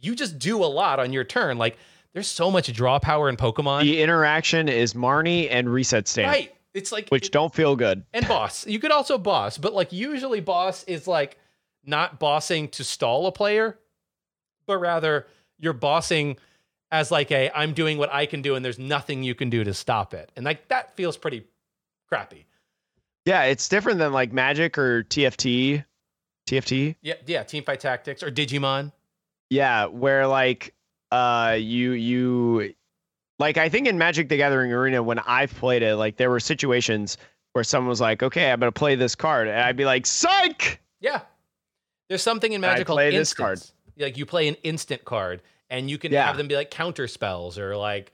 you 0.01 0.15
just 0.15 0.38
do 0.38 0.63
a 0.63 0.67
lot 0.67 0.99
on 0.99 1.13
your 1.13 1.23
turn. 1.23 1.57
Like 1.57 1.77
there's 2.13 2.27
so 2.27 2.51
much 2.51 2.71
draw 2.73 2.99
power 2.99 3.29
in 3.29 3.38
pokemon. 3.38 3.83
The 3.83 4.01
interaction 4.01 4.69
is 4.69 4.93
Marnie 4.93 5.47
and 5.49 5.71
Reset 5.71 6.07
Stamp, 6.07 6.33
right. 6.33 6.53
It's 6.73 6.91
like 6.91 7.09
which 7.09 7.31
don't 7.31 7.53
feel 7.55 7.75
good. 7.75 8.03
and 8.13 8.27
boss. 8.27 8.67
You 8.67 8.79
could 8.79 8.91
also 8.91 9.17
boss 9.17 9.57
but 9.57 9.73
like 9.73 9.91
usually 9.91 10.41
boss 10.41 10.83
is 10.83 11.07
like 11.07 11.38
not 11.85 12.19
bossing 12.19 12.67
to 12.69 12.83
stall 12.83 13.25
a 13.27 13.31
player 13.31 13.79
but 14.65 14.77
rather 14.77 15.25
you're 15.57 15.73
bossing 15.73 16.38
as 16.91 17.11
like 17.11 17.31
a 17.31 17.49
i'm 17.55 17.73
doing 17.73 17.97
what 17.97 18.11
i 18.13 18.25
can 18.25 18.41
do 18.41 18.55
and 18.55 18.63
there's 18.63 18.79
nothing 18.79 19.23
you 19.23 19.35
can 19.35 19.49
do 19.49 19.63
to 19.63 19.73
stop 19.73 20.13
it 20.13 20.31
and 20.35 20.45
like 20.45 20.67
that 20.69 20.95
feels 20.95 21.17
pretty 21.17 21.45
crappy 22.07 22.45
Yeah, 23.25 23.43
it's 23.43 23.67
different 23.67 23.99
than 23.99 24.13
like 24.13 24.31
Magic 24.31 24.77
or 24.77 25.03
TFT. 25.03 25.83
TFT. 26.47 26.95
yeah 27.01 27.15
yeah 27.25 27.43
team 27.43 27.63
fight 27.63 27.79
tactics 27.81 28.23
or 28.23 28.31
digimon 28.31 28.91
Yeah, 29.49 29.88
where 29.88 30.25
like 30.27 30.73
uh 31.11 31.57
you 31.59 31.91
you 31.91 32.73
like 33.39 33.57
I 33.57 33.67
think 33.69 33.88
in 33.88 33.97
Magic 33.97 34.29
the 34.29 34.38
Gathering 34.38 34.71
Arena 34.71 35.03
when 35.03 35.19
I've 35.19 35.53
played 35.53 35.83
it, 35.83 35.95
like 35.97 36.15
there 36.17 36.29
were 36.29 36.39
situations 36.39 37.17
where 37.53 37.63
someone 37.63 37.89
was 37.89 38.01
like, 38.01 38.23
"Okay, 38.23 38.49
I'm 38.51 38.59
gonna 38.59 38.71
play 38.71 38.95
this 38.95 39.13
card," 39.15 39.47
and 39.47 39.59
I'd 39.59 39.75
be 39.77 39.85
like, 39.85 40.05
"Psych!" 40.05 40.79
yeah 41.01 41.19
there's 42.09 42.21
something 42.23 42.53
in 42.53 42.63
I 42.63 42.67
magic 42.69 42.88
called 42.88 42.95
play 42.97 43.11
this 43.11 43.33
card. 43.33 43.61
like 43.99 44.17
you 44.17 44.25
play 44.25 44.47
an 44.47 44.55
instant 44.63 45.03
card 45.05 45.41
and 45.70 45.89
you 45.89 45.97
can 45.97 46.11
Yeah. 46.11 46.26
have 46.28 46.38
them 46.38 46.47
be 46.47 46.55
like 46.55 46.72
counter 46.72 47.07
spells 47.07 47.57
or 47.57 47.76
like 47.76 48.11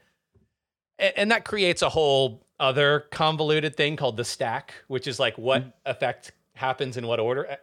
and, 0.99 1.13
and 1.17 1.31
that 1.31 1.45
creates 1.45 1.81
a 1.81 1.89
whole 1.89 2.45
other 2.59 3.01
convoluted 3.11 3.75
thing 3.75 3.95
called 3.95 4.17
the 4.17 4.25
stack 4.25 4.73
which 4.87 5.07
is 5.07 5.19
like 5.19 5.37
what 5.37 5.61
Mm-hmm. 5.61 5.69
effect 5.91 6.31
happens 6.55 6.97
in 6.97 7.07
what 7.07 7.19
order 7.19 7.45
Eh, 7.45 7.55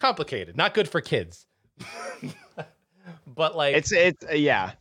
complicated 0.00 0.56
not 0.56 0.74
good 0.74 0.88
for 0.88 1.00
kids 1.00 1.46
but 3.26 3.56
like 3.56 3.76
It's 3.76 3.92
it's 3.92 4.24
uh, 4.24 4.34
yeah. 4.34 4.72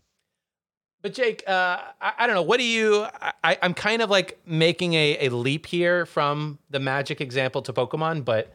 but 1.01 1.13
Jake, 1.13 1.43
uh, 1.47 1.77
I, 2.01 2.13
I 2.19 2.25
don't 2.27 2.35
know. 2.35 2.41
What 2.41 2.57
do 2.57 2.63
you? 2.63 3.05
I, 3.43 3.57
I'm 3.61 3.73
kind 3.75 4.01
of 4.01 4.09
like 4.09 4.39
making 4.45 4.93
a, 4.93 5.27
a 5.27 5.29
leap 5.29 5.65
here 5.67 6.05
from 6.05 6.57
the 6.71 6.79
Magic 6.79 7.21
example 7.21 7.61
to 7.63 7.73
Pokemon, 7.73 8.25
but 8.25 8.53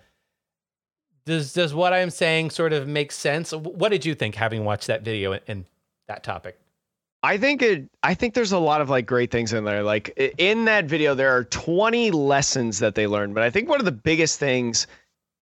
does 1.25 1.53
does 1.53 1.75
what 1.75 1.93
I'm 1.93 2.11
saying 2.11 2.51
sort 2.51 2.73
of 2.73 2.89
make 2.89 3.13
sense? 3.13 3.53
What 3.53 3.91
did 3.91 4.05
you 4.05 4.15
think 4.15 4.35
having 4.35 4.65
watched 4.65 4.87
that 4.89 5.03
video 5.03 5.39
and, 5.47 5.65
that 6.09 6.25
topic? 6.25 6.59
I 7.23 7.37
think 7.37 7.63
it 7.63 7.89
I 8.03 8.15
think 8.15 8.35
there's 8.35 8.53
a 8.53 8.59
lot 8.59 8.81
of 8.81 8.89
like 8.89 9.07
great 9.07 9.31
things 9.31 9.53
in 9.53 9.65
there. 9.65 9.83
Like 9.83 10.09
in 10.39 10.65
that 10.65 10.87
video 10.87 11.15
there 11.15 11.31
are 11.37 11.45
20 11.45 12.11
lessons 12.11 12.79
that 12.79 12.95
they 12.95 13.07
learned, 13.07 13.35
but 13.35 13.43
I 13.43 13.51
think 13.51 13.69
one 13.69 13.81
of 13.81 13.85
the 13.85 13.93
biggest 13.93 14.39
things 14.39 14.87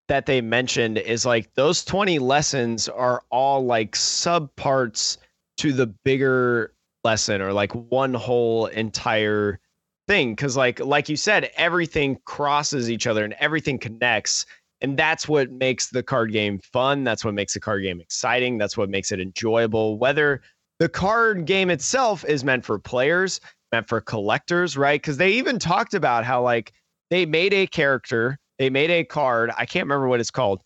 that 0.08 0.26
they 0.26 0.40
mentioned 0.40 0.98
is 0.98 1.24
like 1.24 1.54
those 1.54 1.84
20 1.84 2.18
lessons 2.18 2.88
are 2.88 3.22
all 3.30 3.64
like 3.64 3.92
subparts 3.92 5.18
to 5.58 5.72
the 5.72 5.86
bigger 5.86 6.72
lesson 7.04 7.40
or 7.40 7.52
like 7.52 7.72
one 7.72 8.14
whole 8.14 8.66
entire 8.66 9.60
thing 10.08 10.34
cuz 10.34 10.56
like 10.56 10.80
like 10.80 11.08
you 11.08 11.16
said 11.16 11.50
everything 11.56 12.18
crosses 12.24 12.90
each 12.90 13.06
other 13.06 13.24
and 13.24 13.34
everything 13.34 13.78
connects 13.78 14.46
and 14.80 14.96
that's 14.96 15.28
what 15.28 15.50
makes 15.50 15.90
the 15.90 16.02
card 16.02 16.32
game 16.32 16.60
fun, 16.72 17.04
that's 17.04 17.24
what 17.24 17.34
makes 17.34 17.54
the 17.54 17.60
card 17.60 17.82
game 17.82 18.00
exciting, 18.00 18.58
that's 18.58 18.76
what 18.76 18.88
makes 18.88 19.12
it 19.12 19.20
enjoyable 19.20 19.98
whether 19.98 20.42
the 20.78 20.88
card 20.88 21.44
game 21.44 21.70
itself 21.70 22.24
is 22.24 22.44
meant 22.44 22.64
for 22.64 22.78
players, 22.78 23.40
meant 23.72 23.88
for 23.88 24.00
collectors, 24.00 24.76
right? 24.76 25.00
Because 25.00 25.16
they 25.16 25.30
even 25.32 25.58
talked 25.58 25.94
about 25.94 26.24
how 26.24 26.42
like 26.42 26.72
they 27.10 27.26
made 27.26 27.52
a 27.52 27.66
character, 27.66 28.38
they 28.58 28.70
made 28.70 28.90
a 28.90 29.04
card. 29.04 29.50
I 29.56 29.66
can't 29.66 29.84
remember 29.84 30.08
what 30.08 30.20
it's 30.20 30.30
called. 30.30 30.62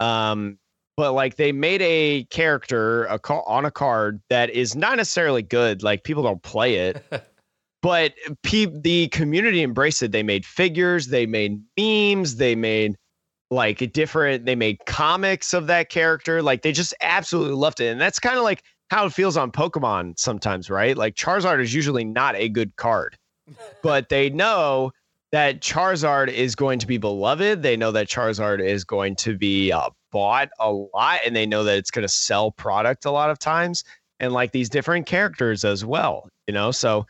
Um, 0.00 0.58
but 0.96 1.12
like 1.12 1.36
they 1.36 1.52
made 1.52 1.82
a 1.82 2.24
character 2.24 3.04
a 3.04 3.18
ca- 3.18 3.42
on 3.42 3.64
a 3.64 3.70
card 3.70 4.20
that 4.30 4.50
is 4.50 4.76
not 4.76 4.96
necessarily 4.96 5.42
good. 5.42 5.82
Like 5.82 6.04
people 6.04 6.22
don't 6.22 6.42
play 6.42 6.76
it. 6.76 7.04
but 7.82 8.14
pe- 8.42 8.66
the 8.66 9.08
community 9.08 9.62
embraced 9.62 10.02
it. 10.02 10.12
They 10.12 10.22
made 10.22 10.46
figures, 10.46 11.08
they 11.08 11.26
made 11.26 11.60
memes, 11.78 12.36
they 12.36 12.54
made 12.54 12.96
like 13.54 13.92
different 13.92 14.44
they 14.44 14.54
made 14.54 14.78
comics 14.86 15.54
of 15.54 15.66
that 15.68 15.88
character 15.88 16.42
like 16.42 16.62
they 16.62 16.72
just 16.72 16.92
absolutely 17.00 17.54
loved 17.54 17.80
it 17.80 17.86
and 17.86 18.00
that's 18.00 18.18
kind 18.18 18.36
of 18.36 18.42
like 18.42 18.62
how 18.90 19.06
it 19.06 19.12
feels 19.12 19.36
on 19.36 19.50
Pokemon 19.50 20.18
sometimes, 20.18 20.70
right? 20.70 20.96
Like 20.96 21.14
Charizard 21.14 21.60
is 21.60 21.74
usually 21.74 22.04
not 22.04 22.36
a 22.36 22.48
good 22.48 22.76
card, 22.76 23.16
but 23.82 24.08
they 24.08 24.30
know 24.30 24.92
that 25.32 25.60
Charizard 25.60 26.28
is 26.28 26.54
going 26.54 26.78
to 26.78 26.86
be 26.86 26.98
beloved. 26.98 27.62
They 27.62 27.76
know 27.76 27.90
that 27.92 28.06
Charizard 28.08 28.64
is 28.64 28.84
going 28.84 29.16
to 29.16 29.36
be 29.36 29.72
uh, 29.72 29.90
bought 30.12 30.50
a 30.60 30.70
lot, 30.70 31.20
and 31.26 31.34
they 31.34 31.46
know 31.46 31.64
that 31.64 31.76
it's 31.76 31.90
going 31.90 32.04
to 32.04 32.08
sell 32.08 32.52
product 32.52 33.04
a 33.04 33.10
lot 33.10 33.30
of 33.30 33.38
times, 33.38 33.84
and 34.20 34.32
like 34.32 34.52
these 34.52 34.68
different 34.68 35.06
characters 35.06 35.64
as 35.64 35.84
well, 35.84 36.28
you 36.46 36.54
know? 36.54 36.70
So 36.70 37.06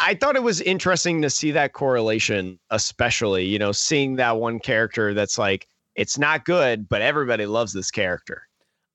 I 0.00 0.14
thought 0.14 0.36
it 0.36 0.42
was 0.42 0.60
interesting 0.60 1.22
to 1.22 1.30
see 1.30 1.50
that 1.52 1.72
correlation, 1.72 2.58
especially, 2.70 3.44
you 3.44 3.58
know, 3.58 3.72
seeing 3.72 4.16
that 4.16 4.38
one 4.38 4.58
character 4.58 5.14
that's 5.14 5.38
like, 5.38 5.68
it's 5.94 6.18
not 6.18 6.44
good, 6.44 6.88
but 6.88 7.02
everybody 7.02 7.46
loves 7.46 7.72
this 7.72 7.90
character. 7.90 8.42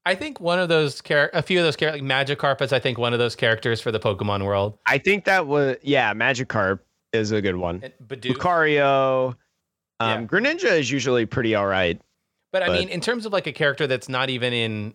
I 0.05 0.15
think 0.15 0.41
one 0.41 0.59
of 0.59 0.67
those 0.67 1.01
char- 1.01 1.29
a 1.33 1.41
few 1.41 1.59
of 1.59 1.65
those 1.65 1.77
characters, 1.77 2.01
like 2.01 2.27
Magikarp 2.27 2.61
is, 2.61 2.73
I 2.73 2.79
think, 2.79 2.97
one 2.97 3.13
of 3.13 3.19
those 3.19 3.35
characters 3.35 3.79
for 3.79 3.91
the 3.91 3.99
Pokemon 3.99 4.45
world. 4.45 4.77
I 4.85 4.97
think 4.97 5.23
that 5.25 5.47
was, 5.47 5.77
yeah, 5.81 6.13
Magikarp 6.13 6.79
is 7.13 7.31
a 7.31 7.41
good 7.41 7.55
one. 7.55 7.81
Lucario, 8.09 9.35
um, 10.01 10.21
yeah. 10.21 10.25
Greninja 10.25 10.77
is 10.77 10.91
usually 10.91 11.25
pretty 11.25 11.55
all 11.55 11.67
right. 11.67 11.97
But, 12.51 12.59
but 12.59 12.69
I 12.69 12.73
mean, 12.77 12.89
in 12.89 12.99
terms 12.99 13.25
of 13.25 13.31
like 13.31 13.47
a 13.47 13.53
character 13.53 13.87
that's 13.87 14.09
not 14.09 14.29
even 14.29 14.51
in, 14.51 14.93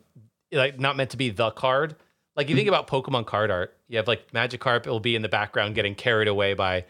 like, 0.53 0.79
not 0.79 0.97
meant 0.97 1.11
to 1.11 1.17
be 1.17 1.31
the 1.31 1.51
card, 1.53 1.97
like 2.39 2.49
you 2.49 2.55
think 2.55 2.69
about 2.69 2.87
Pokemon 2.87 3.27
card 3.27 3.51
art, 3.51 3.77
you 3.89 3.97
have 3.97 4.07
like 4.07 4.31
Magikarp, 4.31 4.87
it 4.87 4.91
will 4.91 5.01
be 5.01 5.17
in 5.17 5.23
the 5.23 5.29
background 5.29 5.75
getting 5.75 5.97
carried 5.97 6.29
away 6.29 6.55
by 6.55 6.85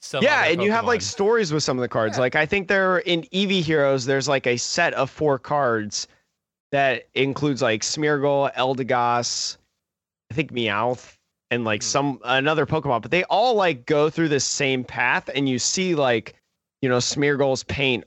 some. 0.00 0.22
Yeah, 0.22 0.44
and 0.44 0.60
Pokemon. 0.60 0.64
you 0.64 0.70
have 0.70 0.84
like 0.84 1.02
stories 1.02 1.52
with 1.52 1.64
some 1.64 1.76
of 1.76 1.82
the 1.82 1.88
cards. 1.88 2.16
Yeah. 2.16 2.20
Like 2.20 2.36
I 2.36 2.46
think 2.46 2.68
there 2.68 2.98
in 2.98 3.22
Eevee 3.22 3.62
Heroes, 3.62 4.04
there's 4.06 4.28
like 4.28 4.46
a 4.46 4.56
set 4.56 4.94
of 4.94 5.10
four 5.10 5.40
cards 5.40 6.06
that 6.70 7.08
includes 7.14 7.60
like 7.60 7.82
Smeargle, 7.82 8.54
Eldegoss, 8.54 9.56
I 10.30 10.34
think 10.34 10.52
Meowth, 10.52 11.16
and 11.50 11.64
like 11.64 11.82
hmm. 11.82 11.86
some 11.86 12.20
another 12.22 12.64
Pokemon, 12.64 13.02
but 13.02 13.10
they 13.10 13.24
all 13.24 13.56
like 13.56 13.84
go 13.86 14.08
through 14.08 14.28
the 14.28 14.40
same 14.40 14.84
path, 14.84 15.28
and 15.34 15.48
you 15.48 15.58
see 15.58 15.96
like 15.96 16.36
you 16.80 16.88
know 16.88 16.98
Smeargle's 16.98 17.64
paint 17.64 18.04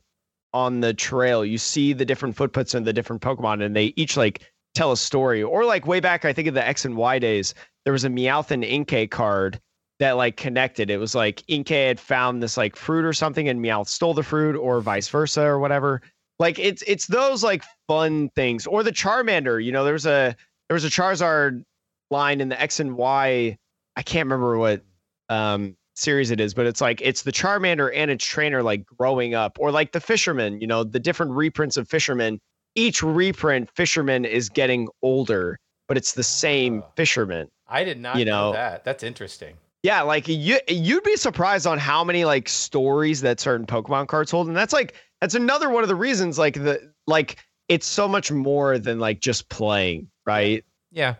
on 0.54 0.80
the 0.80 0.94
trail. 0.94 1.44
You 1.44 1.58
see 1.58 1.92
the 1.92 2.06
different 2.06 2.38
footprints 2.38 2.74
of 2.74 2.86
the 2.86 2.94
different 2.94 3.22
Pokemon, 3.22 3.62
and 3.62 3.76
they 3.76 3.92
each 3.98 4.16
like 4.16 4.50
tell 4.76 4.92
a 4.92 4.98
story. 4.98 5.42
Or 5.42 5.66
like 5.66 5.88
way 5.88 6.00
back, 6.00 6.26
I 6.26 6.34
think 6.34 6.48
of 6.48 6.54
the 6.54 6.66
X 6.66 6.86
and 6.86 6.96
Y 6.96 7.20
days, 7.20 7.54
there 7.84 7.94
was 7.94 8.04
a 8.04 8.10
Meowth 8.10 8.52
and 8.52 8.64
Inkay 8.64 9.10
card 9.10 9.60
that 10.00 10.14
like 10.14 10.38
connected. 10.38 10.90
It 10.90 10.98
was 10.98 11.16
like 11.16 11.42
Inkay 11.48 11.88
had 11.88 12.00
found 12.00 12.44
this 12.44 12.58
like 12.58 12.76
fruit 12.76 13.06
or 13.06 13.14
something, 13.14 13.48
and 13.48 13.64
Meowth 13.64 13.88
stole 13.88 14.14
the 14.14 14.24
fruit, 14.24 14.56
or 14.56 14.82
vice 14.82 15.08
versa, 15.10 15.42
or 15.42 15.60
whatever. 15.60 16.02
Like 16.38 16.60
it's 16.60 16.84
it's 16.86 17.08
those 17.08 17.44
like 17.44 17.64
fun 17.88 18.30
things. 18.36 18.68
Or 18.68 18.84
the 18.84 18.92
Charmander, 18.92 19.64
you 19.64 19.72
know, 19.72 19.84
there 19.84 19.94
was 19.94 20.06
a 20.06 20.36
there 20.68 20.76
was 20.76 20.86
a 20.86 20.90
Charizard 20.90 21.64
line 22.12 22.42
in 22.42 22.50
the 22.50 22.62
X 22.62 22.80
and 22.80 22.98
Y. 22.98 23.58
I 23.96 24.02
can't 24.02 24.26
remember 24.26 24.58
what 24.58 24.84
um 25.30 25.76
series 25.96 26.30
it 26.30 26.42
is, 26.42 26.54
but 26.54 26.66
it's 26.66 26.82
like 26.82 27.02
it's 27.02 27.22
the 27.22 27.32
Charmander 27.32 27.90
and 27.96 28.12
its 28.12 28.26
trainer 28.26 28.62
like 28.62 28.86
growing 28.86 29.34
up, 29.34 29.58
or 29.60 29.72
like 29.72 29.94
the 29.94 30.02
Fisherman, 30.02 30.60
you 30.60 30.68
know, 30.68 30.84
the 30.84 31.00
different 31.00 31.32
reprints 31.32 31.78
of 31.78 31.88
Fisherman. 31.88 32.42
Each 32.76 33.02
reprint, 33.02 33.70
Fisherman 33.76 34.26
is 34.26 34.50
getting 34.50 34.88
older, 35.02 35.58
but 35.88 35.98
it's 35.98 36.14
the 36.14 36.24
same 36.24 36.84
oh, 36.84 36.92
Fisherman. 36.96 37.50
I 37.68 37.84
did 37.84 38.00
not 38.00 38.18
you 38.18 38.26
know, 38.26 38.48
know 38.48 38.54
that. 38.54 38.84
That's 38.84 39.04
interesting. 39.04 39.56
Yeah, 39.84 40.02
like 40.02 40.28
you 40.28 40.60
you'd 40.68 41.04
be 41.04 41.16
surprised 41.16 41.68
on 41.68 41.78
how 41.78 42.04
many 42.04 42.26
like 42.26 42.50
stories 42.50 43.22
that 43.22 43.40
certain 43.40 43.66
Pokemon 43.66 44.08
cards 44.08 44.32
hold, 44.32 44.48
and 44.48 44.58
that's 44.58 44.74
like 44.74 44.96
that's 45.22 45.36
another 45.36 45.70
one 45.70 45.84
of 45.84 45.90
the 45.90 45.96
reasons 45.96 46.40
like 46.40 46.56
the 46.56 46.92
like 47.08 47.38
it's 47.70 47.86
so 47.86 48.08
much 48.08 48.32
more 48.32 48.78
than 48.78 49.00
like 49.00 49.20
just 49.20 49.50
playing, 49.50 50.10
right? 50.26 50.64
Yeah. 50.92 51.16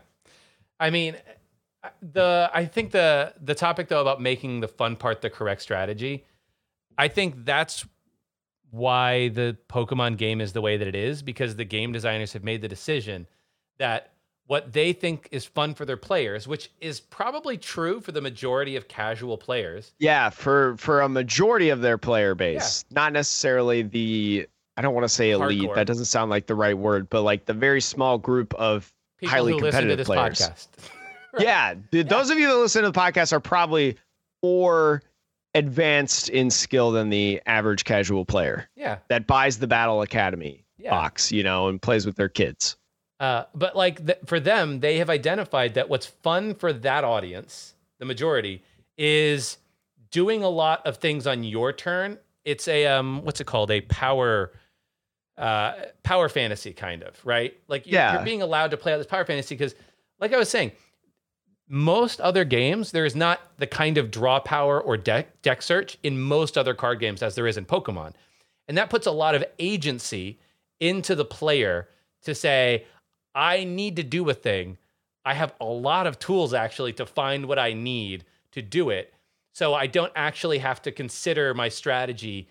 I 0.78 0.90
mean, 0.90 1.16
the 2.02 2.50
I 2.52 2.64
think 2.64 2.90
the 2.90 3.34
the 3.40 3.54
topic 3.54 3.88
though 3.88 4.00
about 4.00 4.20
making 4.20 4.60
the 4.60 4.68
fun 4.68 4.96
part 4.96 5.22
the 5.22 5.30
correct 5.30 5.62
strategy, 5.62 6.24
I 6.98 7.08
think 7.08 7.44
that's 7.44 7.86
why 8.76 9.28
the 9.28 9.56
Pokemon 9.68 10.16
game 10.18 10.40
is 10.40 10.52
the 10.52 10.60
way 10.60 10.76
that 10.76 10.86
it 10.86 10.94
is 10.94 11.22
because 11.22 11.56
the 11.56 11.64
game 11.64 11.92
designers 11.92 12.32
have 12.32 12.44
made 12.44 12.62
the 12.62 12.68
decision 12.68 13.26
that 13.78 14.12
what 14.46 14.72
they 14.72 14.92
think 14.92 15.28
is 15.32 15.44
fun 15.44 15.74
for 15.74 15.84
their 15.84 15.96
players, 15.96 16.46
which 16.46 16.70
is 16.80 17.00
probably 17.00 17.56
true 17.56 18.00
for 18.00 18.12
the 18.12 18.20
majority 18.20 18.76
of 18.76 18.86
casual 18.86 19.36
players. 19.36 19.92
Yeah, 19.98 20.30
for 20.30 20.76
for 20.76 21.00
a 21.00 21.08
majority 21.08 21.70
of 21.70 21.80
their 21.80 21.98
player 21.98 22.34
base, 22.34 22.84
yeah. 22.88 22.94
not 22.94 23.12
necessarily 23.12 23.82
the 23.82 24.46
I 24.76 24.82
don't 24.82 24.94
want 24.94 25.04
to 25.04 25.08
say 25.08 25.30
elite. 25.30 25.62
Hardcore. 25.62 25.74
That 25.74 25.86
doesn't 25.86 26.04
sound 26.04 26.30
like 26.30 26.46
the 26.46 26.54
right 26.54 26.76
word, 26.76 27.08
but 27.10 27.22
like 27.22 27.46
the 27.46 27.54
very 27.54 27.80
small 27.80 28.18
group 28.18 28.54
of 28.54 28.92
People 29.18 29.34
highly 29.34 29.58
competitive 29.58 30.06
players. 30.06 30.68
right. 31.32 31.42
Yeah, 31.42 31.74
those 31.90 32.30
of 32.30 32.38
you 32.38 32.46
that 32.48 32.56
listen 32.56 32.82
to 32.82 32.90
the 32.90 32.98
podcast 32.98 33.32
are 33.32 33.40
probably 33.40 33.96
more 34.42 35.02
advanced 35.56 36.28
in 36.28 36.50
skill 36.50 36.90
than 36.92 37.10
the 37.10 37.40
average 37.46 37.84
casual 37.84 38.24
player. 38.24 38.68
Yeah, 38.76 38.98
that 39.08 39.26
buys 39.26 39.58
the 39.58 39.66
Battle 39.66 40.02
Academy 40.02 40.64
yeah. 40.78 40.90
box, 40.90 41.32
you 41.32 41.42
know, 41.42 41.68
and 41.68 41.80
plays 41.80 42.06
with 42.06 42.16
their 42.16 42.28
kids. 42.28 42.76
Uh, 43.18 43.44
but 43.54 43.74
like 43.74 44.04
th- 44.04 44.18
for 44.26 44.38
them, 44.38 44.80
they 44.80 44.98
have 44.98 45.08
identified 45.08 45.74
that 45.74 45.88
what's 45.88 46.06
fun 46.06 46.54
for 46.54 46.72
that 46.72 47.02
audience, 47.02 47.74
the 47.98 48.04
majority, 48.04 48.62
is 48.98 49.58
doing 50.10 50.42
a 50.42 50.48
lot 50.48 50.86
of 50.86 50.98
things 50.98 51.26
on 51.26 51.42
your 51.42 51.72
turn. 51.72 52.18
It's 52.44 52.68
a 52.68 52.86
um, 52.86 53.24
what's 53.24 53.40
it 53.40 53.46
called? 53.46 53.70
A 53.70 53.80
power, 53.82 54.52
uh, 55.38 55.72
power 56.02 56.28
fantasy 56.28 56.72
kind 56.72 57.02
of 57.02 57.18
right. 57.24 57.58
Like 57.68 57.86
you're, 57.86 57.94
yeah. 57.94 58.14
you're 58.14 58.24
being 58.24 58.42
allowed 58.42 58.70
to 58.72 58.76
play 58.76 58.92
out 58.92 58.98
this 58.98 59.06
power 59.06 59.24
fantasy 59.24 59.54
because, 59.54 59.74
like 60.20 60.32
I 60.32 60.38
was 60.38 60.48
saying, 60.48 60.72
most 61.68 62.20
other 62.20 62.44
games 62.44 62.92
there 62.92 63.04
is 63.04 63.16
not 63.16 63.40
the 63.58 63.66
kind 63.66 63.98
of 63.98 64.10
draw 64.10 64.38
power 64.38 64.80
or 64.80 64.96
deck 64.96 65.42
deck 65.42 65.62
search 65.62 65.98
in 66.02 66.20
most 66.20 66.56
other 66.56 66.74
card 66.74 67.00
games 67.00 67.22
as 67.22 67.34
there 67.34 67.46
is 67.46 67.56
in 67.56 67.64
Pokemon, 67.64 68.12
and 68.68 68.78
that 68.78 68.90
puts 68.90 69.06
a 69.06 69.12
lot 69.12 69.34
of 69.34 69.44
agency 69.58 70.38
into 70.80 71.14
the 71.14 71.24
player 71.24 71.88
to 72.22 72.34
say 72.34 72.84
I 73.34 73.64
need 73.64 73.96
to 73.96 74.02
do 74.02 74.28
a 74.30 74.34
thing, 74.34 74.78
I 75.24 75.34
have 75.34 75.54
a 75.60 75.64
lot 75.64 76.06
of 76.06 76.18
tools 76.18 76.54
actually 76.54 76.92
to 76.94 77.04
find 77.04 77.46
what 77.46 77.58
I 77.58 77.72
need 77.72 78.24
to 78.52 78.62
do 78.62 78.90
it. 78.90 79.12
So 79.52 79.74
I 79.74 79.86
don't 79.86 80.12
actually 80.14 80.58
have 80.58 80.80
to 80.82 80.92
consider 80.92 81.52
my 81.52 81.68
strategy 81.68 82.48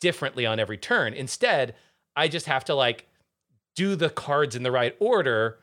differently 0.00 0.46
on 0.46 0.58
every 0.58 0.78
turn. 0.78 1.12
Instead, 1.12 1.74
I 2.16 2.28
just 2.28 2.46
have 2.46 2.64
to 2.66 2.74
like 2.74 3.06
do 3.76 3.96
the 3.96 4.10
cards 4.10 4.56
in 4.56 4.62
the 4.62 4.70
right 4.70 4.96
order. 4.98 5.58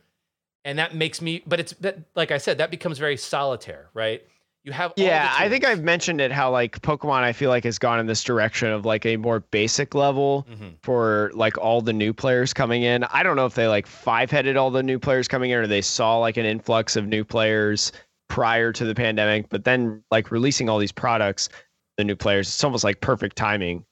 And 0.68 0.78
that 0.80 0.94
makes 0.94 1.22
me, 1.22 1.44
but 1.48 1.62
it's 1.62 1.74
like 2.14 2.32
I 2.32 2.38
said, 2.38 2.58
that 2.58 2.70
becomes 2.70 2.98
very 2.98 3.16
solitaire, 3.16 3.90
right? 3.94 4.22
You 4.66 4.74
have 4.74 4.92
yeah. 4.98 5.34
I 5.34 5.48
think 5.48 5.64
I've 5.64 5.82
mentioned 5.82 6.20
it 6.20 6.30
how 6.30 6.52
like 6.52 6.82
Pokemon 6.82 7.22
I 7.24 7.32
feel 7.32 7.50
like 7.50 7.64
has 7.64 7.80
gone 7.80 8.02
in 8.02 8.06
this 8.06 8.22
direction 8.22 8.70
of 8.70 8.86
like 8.86 9.06
a 9.06 9.16
more 9.16 9.40
basic 9.40 9.96
level 9.96 10.46
mm-hmm. 10.52 10.72
for 10.84 11.32
like 11.34 11.58
all 11.58 11.80
the 11.80 11.94
new 11.94 12.12
players 12.12 12.54
coming 12.54 12.84
in. 12.84 13.06
I 13.06 13.24
don't 13.24 13.38
know 13.38 13.46
if 13.46 13.56
they 13.56 13.70
like 13.70 13.88
five 13.88 14.30
headed 14.30 14.58
all 14.58 14.70
the 14.70 14.84
new 14.84 15.00
players 15.00 15.30
coming 15.30 15.52
in 15.52 15.60
or 15.60 15.68
they 15.68 15.82
saw 15.82 16.18
like 16.18 16.36
an 16.36 16.46
influx 16.46 16.98
of 16.98 17.08
new 17.08 17.24
players 17.24 17.94
prior 18.28 18.74
to 18.74 18.84
the 18.84 18.94
pandemic, 18.94 19.48
but 19.48 19.64
then 19.64 20.04
like 20.12 20.32
releasing 20.32 20.68
all 20.68 20.80
these 20.80 20.92
products, 20.92 21.48
the 21.96 22.04
new 22.04 22.18
players, 22.18 22.50
it's 22.50 22.64
almost 22.66 22.84
like 22.84 23.00
perfect 23.00 23.38
timing. 23.38 23.86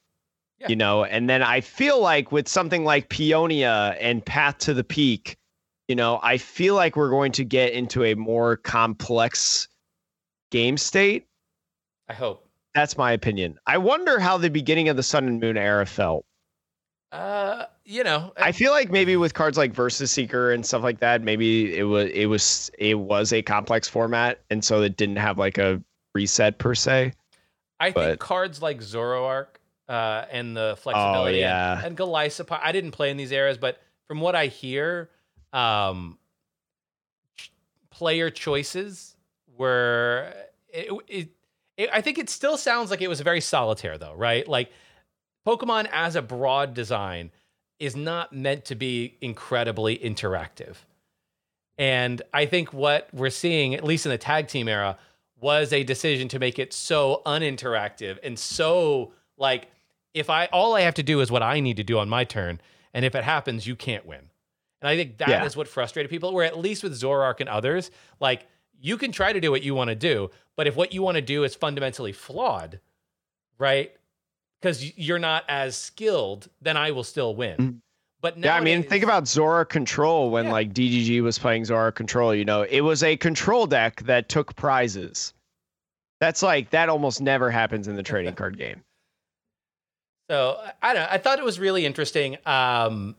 Yeah. 0.59 0.67
You 0.67 0.75
know, 0.75 1.05
and 1.05 1.29
then 1.29 1.41
I 1.41 1.61
feel 1.61 2.01
like 2.01 2.33
with 2.33 2.49
something 2.49 2.83
like 2.83 3.07
Peonia 3.07 3.95
and 4.01 4.25
Path 4.25 4.57
to 4.57 4.73
the 4.73 4.83
Peak, 4.83 5.37
you 5.87 5.95
know, 5.95 6.19
I 6.23 6.37
feel 6.37 6.75
like 6.75 6.95
we're 6.95 7.09
going 7.09 7.31
to 7.33 7.45
get 7.45 7.73
into 7.73 8.03
a 8.03 8.15
more 8.15 8.57
complex 8.57 9.67
game 10.51 10.77
state. 10.77 11.27
I 12.09 12.13
hope. 12.13 12.47
That's 12.73 12.97
my 12.97 13.11
opinion. 13.11 13.57
I 13.65 13.77
wonder 13.77 14.19
how 14.19 14.37
the 14.37 14.49
beginning 14.49 14.89
of 14.89 14.97
the 14.97 15.03
Sun 15.03 15.27
and 15.27 15.39
Moon 15.39 15.57
era 15.57 15.85
felt. 15.85 16.25
Uh, 17.11 17.65
you 17.85 18.03
know, 18.03 18.33
I 18.37 18.51
feel 18.51 18.71
like 18.71 18.91
maybe 18.91 19.15
with 19.15 19.33
cards 19.33 19.57
like 19.57 19.73
Versus 19.73 20.11
Seeker 20.11 20.51
and 20.51 20.65
stuff 20.65 20.83
like 20.83 20.99
that, 20.99 21.21
maybe 21.21 21.77
it 21.77 21.83
was 21.83 22.09
it 22.11 22.25
was 22.25 22.71
it 22.77 22.95
was 22.95 23.31
a 23.31 23.41
complex 23.41 23.87
format, 23.87 24.41
and 24.49 24.63
so 24.65 24.81
it 24.81 24.97
didn't 24.97 25.15
have 25.17 25.37
like 25.37 25.57
a 25.57 25.81
reset 26.13 26.57
per 26.57 26.75
se. 26.75 27.13
I 27.79 27.91
but- 27.91 28.05
think 28.05 28.19
cards 28.19 28.61
like 28.61 28.79
Zoroark 28.79 29.47
uh, 29.87 30.25
and 30.31 30.57
the 30.57 30.75
flexibility 30.81 31.37
Oh, 31.37 31.41
yeah. 31.41 31.81
and, 31.85 31.97
and 31.99 32.49
I 32.61 32.71
didn't 32.71 32.91
play 32.91 33.11
in 33.11 33.17
these 33.17 33.31
eras, 33.31 33.57
but 33.57 33.79
from 34.07 34.19
what 34.19 34.35
I 34.35 34.47
hear, 34.47 35.09
um, 35.55 36.17
player 37.89 38.29
choices 38.29 39.15
were 39.57 40.33
it, 40.69 40.91
it, 41.07 41.29
it. 41.77 41.89
I 41.91 42.01
think 42.01 42.17
it 42.17 42.29
still 42.29 42.57
sounds 42.57 42.91
like 42.91 43.01
it 43.01 43.07
was 43.07 43.21
very 43.21 43.41
solitaire, 43.41 43.97
though, 43.97 44.13
right? 44.13 44.47
Like 44.47 44.71
Pokemon 45.47 45.87
as 45.91 46.15
a 46.15 46.21
broad 46.21 46.73
design 46.73 47.31
is 47.79 47.95
not 47.95 48.33
meant 48.33 48.65
to 48.65 48.75
be 48.75 49.17
incredibly 49.21 49.97
interactive. 49.97 50.75
And 51.77 52.21
I 52.33 52.45
think 52.45 52.73
what 52.73 53.09
we're 53.13 53.29
seeing, 53.29 53.75
at 53.75 53.83
least 53.83 54.05
in 54.05 54.11
the 54.11 54.17
tag 54.17 54.47
team 54.47 54.67
era, 54.67 54.97
was 55.39 55.73
a 55.73 55.83
decision 55.83 56.27
to 56.29 56.39
make 56.39 56.59
it 56.59 56.73
so 56.73 57.21
uninteractive 57.25 58.17
and 58.23 58.39
so 58.39 59.11
like 59.37 59.67
if 60.13 60.29
I 60.29 60.45
all 60.47 60.75
I 60.75 60.81
have 60.81 60.93
to 60.95 61.03
do 61.03 61.19
is 61.19 61.29
what 61.29 61.43
I 61.43 61.59
need 61.59 61.77
to 61.77 61.83
do 61.83 61.99
on 61.99 62.09
my 62.09 62.23
turn, 62.23 62.61
and 62.93 63.05
if 63.05 63.13
it 63.13 63.23
happens, 63.23 63.67
you 63.67 63.75
can't 63.75 64.05
win. 64.05 64.29
And 64.81 64.89
I 64.89 64.95
think 64.95 65.17
that 65.17 65.45
is 65.45 65.53
Yeah. 65.53 65.57
what 65.57 65.67
frustrated 65.67 66.09
people. 66.09 66.33
Where 66.33 66.45
at 66.45 66.57
least 66.57 66.83
with 66.83 66.93
Zoroark 66.99 67.39
and 67.39 67.49
others, 67.49 67.91
like 68.19 68.47
you 68.79 68.97
can 68.97 69.11
try 69.11 69.31
to 69.33 69.39
do 69.39 69.49
what 69.51 69.63
you 69.63 69.73
want 69.73 69.89
to 69.89 69.95
do, 69.95 70.29
but 70.55 70.67
if 70.67 70.75
what 70.75 70.93
you 70.93 71.01
want 71.01 71.15
to 71.15 71.21
do 71.21 71.43
is 71.43 71.55
fundamentally 71.55 72.11
flawed, 72.11 72.79
right? 73.57 73.95
Because 74.61 74.97
you're 74.97 75.19
not 75.19 75.43
as 75.47 75.75
skilled, 75.77 76.49
then 76.61 76.75
I 76.77 76.91
will 76.91 77.03
still 77.03 77.35
win. 77.35 77.57
Mhm. 77.57 77.81
But 78.21 78.37
Yeah, 78.37 78.55
I 78.55 78.61
mean, 78.61 78.83
think 78.83 79.03
about 79.03 79.27
Zora 79.27 79.65
Control 79.65 80.29
when 80.29 80.45
Yeah. 80.45 80.51
like 80.51 80.73
DGG 80.73 81.21
was 81.21 81.37
playing 81.39 81.65
Zora 81.65 81.91
Control. 81.91 82.33
You 82.35 82.45
know, 82.45 82.63
it 82.63 82.81
was 82.81 83.03
a 83.03 83.15
control 83.17 83.67
deck 83.67 84.01
that 84.03 84.29
took 84.29 84.55
prizes. 84.55 85.33
That's 86.19 86.41
like 86.41 86.69
that 86.71 86.89
almost 86.89 87.21
never 87.21 87.51
happens 87.51 87.87
in 87.87 87.95
the 87.95 88.03
trading 88.03 88.33
card 88.35 88.57
game. 88.57 88.83
So 90.29 90.59
I 90.81 90.93
don't 90.93 91.03
know. 91.03 91.07
I 91.11 91.17
thought 91.17 91.39
it 91.39 91.45
was 91.45 91.59
really 91.59 91.85
interesting. 91.85 92.37
Um, 92.45 93.15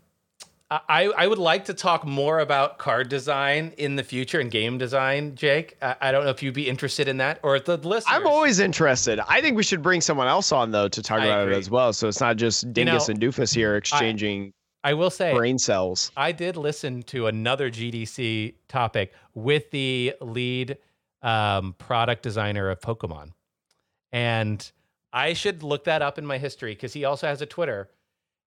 I 0.71 1.05
I 1.17 1.27
would 1.29 1.39
like 1.39 1.67
to 1.67 1.75
talk 1.75 2.05
more 2.05 2.41
about 2.41 2.79
card 2.79 3.09
design 3.09 3.73
in 3.79 3.95
the 3.95 4.03
future 4.03 4.41
and 4.41 4.51
game 4.51 4.79
design, 4.79 5.37
Jake. 5.37 5.77
I, 5.81 5.95
I 6.01 6.13
don't 6.13 6.25
know 6.25 6.31
if 6.31 6.43
you'd 6.43 6.55
be 6.55 6.69
interested 6.69 7.07
in 7.07 7.19
that 7.19 7.39
or 7.45 7.55
if 7.55 7.67
the 7.67 7.77
listeners. 7.77 8.05
I'm 8.09 8.27
always 8.27 8.59
interested. 8.59 9.21
I 9.29 9.41
think 9.41 9.57
we 9.57 9.63
should 9.63 9.81
bring 9.81 10.01
someone 10.01 10.27
else 10.27 10.51
on 10.51 10.73
though 10.73 10.89
to 10.89 11.03
talk 11.03 11.21
I 11.21 11.27
about 11.27 11.43
agree. 11.43 11.55
it 11.55 11.59
as 11.59 11.71
well. 11.71 11.93
So 11.93 12.09
it's 12.09 12.21
not 12.21 12.37
just 12.37 12.73
Dingus 12.73 13.09
know, 13.09 13.13
and 13.13 13.23
Doofus 13.23 13.55
here 13.55 13.77
exchanging 13.77 14.53
I 14.83 14.95
will 14.95 15.11
say 15.11 15.35
brain 15.35 15.59
cells. 15.59 16.11
I 16.17 16.33
did 16.33 16.57
listen 16.57 17.03
to 17.05 17.29
another 17.29 17.71
GDC 17.71 18.55
topic 18.69 19.13
with 19.35 19.71
the 19.71 20.15
lead 20.21 20.79
um, 21.23 21.75
product 21.79 22.23
designer 22.23 22.71
of 22.71 22.81
Pokemon, 22.81 23.33
and 24.13 24.71
I 25.13 25.33
should 25.33 25.63
look 25.63 25.85
that 25.85 26.03
up 26.03 26.19
in 26.19 26.27
my 26.27 26.39
history 26.39 26.73
because 26.73 26.93
he 26.93 27.05
also 27.05 27.27
has 27.27 27.41
a 27.41 27.47
Twitter, 27.47 27.89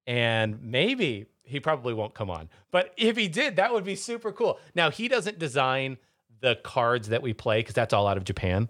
and 0.08 0.62
maybe 0.64 1.26
he 1.43 1.60
probably 1.60 1.93
won't 1.93 2.14
come 2.14 2.30
on, 2.30 2.50
but 2.72 2.93
if 2.97 3.18
he 3.18 3.28
did, 3.28 3.56
that 3.56 3.74
would 3.74 3.84
be 3.84 3.95
super 3.95 4.32
cool. 4.32 4.60
Now 4.76 4.89
he 4.91 5.08
doesn't 5.08 5.39
design 5.39 5.97
the 6.41 6.56
cards 6.64 7.10
that 7.10 7.22
we 7.22 7.34
play 7.34 7.60
because 7.60 7.76
that's 7.76 7.93
all 7.93 8.08
out 8.08 8.18
of 8.18 8.24
Japan. 8.24 8.70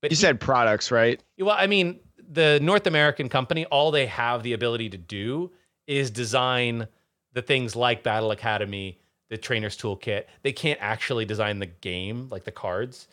But 0.00 0.10
You 0.10 0.16
he- 0.16 0.20
said 0.20 0.40
products, 0.40 0.90
right? 0.90 1.22
well, 1.38 1.56
I 1.58 1.66
mean, 1.66 2.00
the 2.30 2.58
North 2.60 2.86
American 2.86 3.28
company, 3.28 3.64
all 3.66 3.90
they 3.90 4.06
have 4.06 4.42
the 4.42 4.52
ability 4.52 4.90
to 4.90 4.98
do 4.98 5.50
is 5.86 6.10
design 6.10 6.86
the 7.32 7.40
things 7.42 7.74
like 7.74 8.02
Battle 8.02 8.30
Academy, 8.30 8.98
the 9.30 9.38
Trainer's 9.38 9.76
Toolkit. 9.76 10.24
They 10.42 10.52
can't 10.52 10.78
actually 10.82 11.24
design 11.24 11.58
the 11.60 11.66
game, 11.66 12.28
like 12.30 12.44
the 12.44 12.52
cards. 12.52 13.08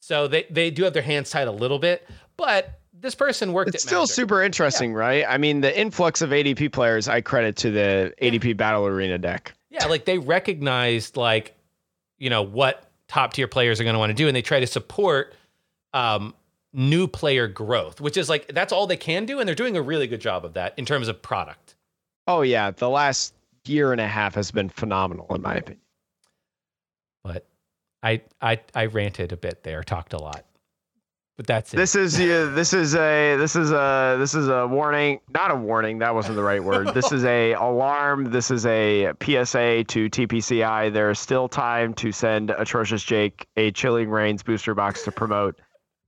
So 0.00 0.28
they, 0.28 0.44
they 0.50 0.70
do 0.70 0.84
have 0.84 0.92
their 0.92 1.02
hands 1.02 1.30
tied 1.30 1.48
a 1.48 1.52
little 1.52 1.78
bit, 1.78 2.06
but 2.36 2.78
this 3.04 3.14
person 3.14 3.52
worked 3.52 3.68
It's 3.68 3.84
at 3.84 3.88
still 3.88 4.00
Magic. 4.00 4.14
super 4.14 4.42
interesting, 4.42 4.92
right? 4.94 5.24
I 5.28 5.38
mean, 5.38 5.60
the 5.60 5.78
influx 5.78 6.22
of 6.22 6.30
ADP 6.30 6.72
players, 6.72 7.06
I 7.06 7.20
credit 7.20 7.54
to 7.58 7.70
the 7.70 8.12
ADP 8.20 8.56
Battle 8.56 8.86
Arena 8.86 9.18
deck. 9.18 9.54
Yeah, 9.70 9.86
like 9.86 10.04
they 10.06 10.18
recognized 10.18 11.16
like, 11.16 11.54
you 12.18 12.30
know, 12.30 12.42
what 12.42 12.90
top 13.06 13.34
tier 13.34 13.46
players 13.46 13.80
are 13.80 13.84
going 13.84 13.94
to 13.94 13.98
want 13.98 14.10
to 14.10 14.14
do, 14.14 14.26
and 14.26 14.34
they 14.34 14.42
try 14.42 14.58
to 14.60 14.66
support 14.66 15.34
um, 15.92 16.34
new 16.72 17.06
player 17.06 17.46
growth, 17.46 18.00
which 18.00 18.16
is 18.16 18.28
like 18.28 18.48
that's 18.48 18.72
all 18.72 18.86
they 18.86 18.96
can 18.96 19.26
do, 19.26 19.38
and 19.38 19.46
they're 19.48 19.54
doing 19.54 19.76
a 19.76 19.82
really 19.82 20.06
good 20.06 20.20
job 20.20 20.44
of 20.44 20.54
that 20.54 20.74
in 20.78 20.84
terms 20.84 21.06
of 21.08 21.20
product. 21.22 21.74
Oh 22.26 22.40
yeah, 22.42 22.70
the 22.70 22.88
last 22.88 23.34
year 23.66 23.92
and 23.92 24.00
a 24.00 24.08
half 24.08 24.34
has 24.34 24.50
been 24.50 24.68
phenomenal 24.68 25.26
in 25.34 25.42
my 25.42 25.56
opinion. 25.56 25.80
But 27.22 27.46
I 28.02 28.22
I 28.40 28.60
I 28.74 28.86
ranted 28.86 29.32
a 29.32 29.36
bit 29.36 29.62
there, 29.62 29.82
talked 29.82 30.12
a 30.12 30.18
lot, 30.18 30.44
but 31.36 31.46
that's 31.46 31.74
it. 31.74 31.76
This 31.76 31.94
is 31.94 32.18
yeah, 32.18 32.44
this 32.44 32.72
is 32.72 32.94
a 32.94 33.36
this 33.36 33.56
is 33.56 33.72
a 33.72 34.16
this 34.18 34.34
is 34.34 34.48
a 34.48 34.66
warning, 34.68 35.20
not 35.32 35.50
a 35.50 35.56
warning. 35.56 35.98
That 35.98 36.14
wasn't 36.14 36.36
the 36.36 36.42
right 36.42 36.62
word. 36.62 36.94
This 36.94 37.10
is 37.10 37.24
a 37.24 37.52
alarm. 37.54 38.30
This 38.30 38.50
is 38.50 38.64
a 38.66 39.12
PSA 39.20 39.84
to 39.84 40.08
TPCI. 40.08 40.92
There 40.92 41.10
is 41.10 41.18
still 41.18 41.48
time 41.48 41.92
to 41.94 42.12
send 42.12 42.50
Atrocious 42.50 43.02
Jake 43.02 43.46
a 43.56 43.72
Chilling 43.72 44.10
Reigns 44.10 44.42
booster 44.42 44.74
box 44.74 45.02
to 45.04 45.12
promote 45.12 45.58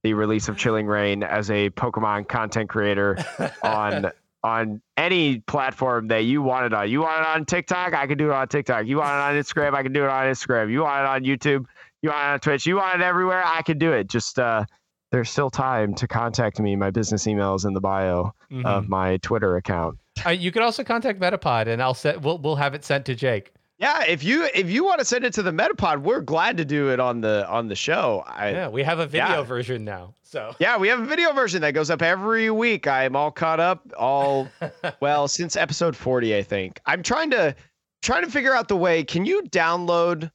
the 0.05 0.14
release 0.14 0.49
of 0.49 0.57
Chilling 0.57 0.87
Reign 0.87 1.24
as 1.24 1.51
a 1.51 1.70
Pokemon 1.70 2.29
content 2.29 2.68
creator 2.68 3.18
on 3.64 4.12
on 4.45 4.81
any 4.97 5.41
platform 5.41 6.07
that 6.07 6.20
you 6.20 6.41
want 6.41 6.66
it 6.66 6.72
on. 6.72 6.89
You 6.89 7.01
want 7.01 7.20
it 7.22 7.27
on 7.27 7.45
TikTok? 7.47 7.95
I 7.95 8.07
can 8.07 8.16
do 8.16 8.31
it 8.31 8.33
on 8.33 8.47
TikTok. 8.47 8.87
You 8.87 8.99
want 8.99 9.11
it 9.11 9.20
on 9.20 9.35
Instagram? 9.35 9.74
I 9.74 9.83
can 9.83 9.93
do 9.93 10.05
it 10.05 10.09
on 10.09 10.27
Instagram. 10.27 10.70
You 10.70 10.83
want 10.83 11.01
it 11.01 11.09
on 11.09 11.24
YouTube? 11.24 11.66
You 12.03 12.11
want 12.11 12.22
it 12.22 12.31
on 12.31 12.41
Twitch? 12.41 12.64
You 12.64 12.77
want 12.77 13.01
it 13.01 13.05
everywhere? 13.05 13.43
I 13.45 13.62
can 13.62 13.79
do 13.79 13.93
it. 13.93 14.07
Just 14.07 14.39
uh 14.39 14.64
there's 15.13 15.31
still 15.31 15.51
time 15.51 15.95
to 15.95 16.09
contact 16.09 16.59
me. 16.61 16.77
My 16.77 16.91
business 16.91 17.27
email 17.27 17.55
is 17.55 17.65
in 17.65 17.73
the 17.75 17.81
bio 17.81 18.33
Mhm. 18.51 18.65
of 18.65 18.89
my 18.89 19.17
Twitter 19.19 19.57
account. 19.57 19.99
Uh, 20.25 20.31
you 20.31 20.51
can 20.51 20.63
also 20.63 20.83
contact 20.83 21.21
Metapod, 21.21 21.67
and 21.69 21.83
I'll 21.83 21.95
set. 21.95 22.23
We'll 22.23 22.39
we'll 22.39 22.57
have 22.57 22.75
it 22.75 22.85
sent 22.85 23.05
to 23.07 23.15
Jake. 23.15 23.53
Yeah, 23.79 24.05
if 24.05 24.25
you 24.25 24.49
if 24.55 24.71
you 24.71 24.85
want 24.85 25.01
to 25.01 25.05
send 25.05 25.25
it 25.27 25.35
to 25.35 25.43
the 25.43 25.51
Metapod, 25.51 25.99
we're 26.01 26.23
glad 26.23 26.57
to 26.57 26.65
do 26.65 26.91
it 26.91 26.99
on 26.99 27.21
the 27.21 27.47
on 27.49 27.69
the 27.69 27.75
show. 27.75 28.25
I, 28.27 28.51
yeah, 28.51 28.69
we 28.69 28.83
have 28.83 28.99
a 28.99 29.07
video 29.07 29.29
yeah. 29.29 29.43
version 29.43 29.85
now. 29.85 30.15
So 30.23 30.55
Yeah, 30.59 30.79
we 30.79 30.89
have 30.89 30.99
a 31.01 31.05
video 31.05 31.33
version 31.35 31.61
that 31.61 31.73
goes 31.73 31.91
up 31.91 32.01
every 32.03 32.51
week. 32.51 32.87
I'm 32.89 33.15
all 33.15 33.31
caught 33.31 33.61
up, 33.61 33.83
all 33.97 34.49
well 35.01 35.29
since 35.29 35.57
episode 35.57 35.95
40, 35.95 36.35
I 36.37 36.43
think. 36.43 36.81
I'm 36.87 37.03
trying 37.03 37.31
to 37.33 37.55
trying 38.03 38.25
to 38.25 38.31
figure 38.31 38.55
out 38.55 38.69
the 38.69 38.77
way. 38.77 39.05
Can 39.05 39.27
you 39.27 39.43
download 39.43 40.31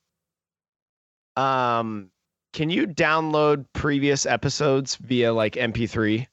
um 1.35 2.09
can 2.53 2.69
you 2.69 2.87
download 2.87 3.65
previous 3.73 4.25
episodes 4.25 4.95
via 4.97 5.33
like 5.33 5.53
MP3 5.53 6.27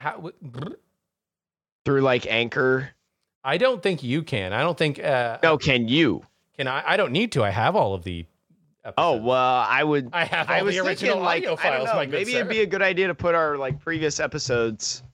How, 0.00 0.30
through 1.84 2.00
like 2.00 2.26
Anchor? 2.26 2.90
I 3.44 3.58
don't 3.58 3.82
think 3.82 4.02
you 4.02 4.22
can. 4.22 4.52
I 4.52 4.62
don't 4.62 4.78
think. 4.78 5.02
Uh, 5.02 5.38
No, 5.42 5.58
can 5.58 5.88
you? 5.88 6.24
Can 6.56 6.68
I? 6.68 6.82
I 6.92 6.96
don't 6.96 7.12
need 7.12 7.32
to. 7.32 7.42
I 7.44 7.50
have 7.50 7.74
all 7.76 7.94
of 7.94 8.04
the. 8.04 8.24
Oh, 8.98 9.16
well, 9.16 9.64
I 9.68 9.84
would 9.84 10.10
I 10.12 10.24
have 10.24 10.48
all 10.50 10.56
I 10.56 10.62
was 10.62 10.74
the 10.74 10.80
original 10.80 11.14
thinking 11.14 11.24
like 11.24 11.36
audio 11.42 11.50
don't 11.50 11.60
files. 11.60 11.86
know, 11.86 12.06
maybe 12.10 12.32
sir. 12.32 12.38
it'd 12.38 12.48
be 12.48 12.60
a 12.62 12.66
good 12.66 12.82
idea 12.82 13.06
to 13.08 13.14
put 13.14 13.34
our 13.36 13.56
like 13.56 13.78
previous 13.78 14.18
episodes 14.18 15.04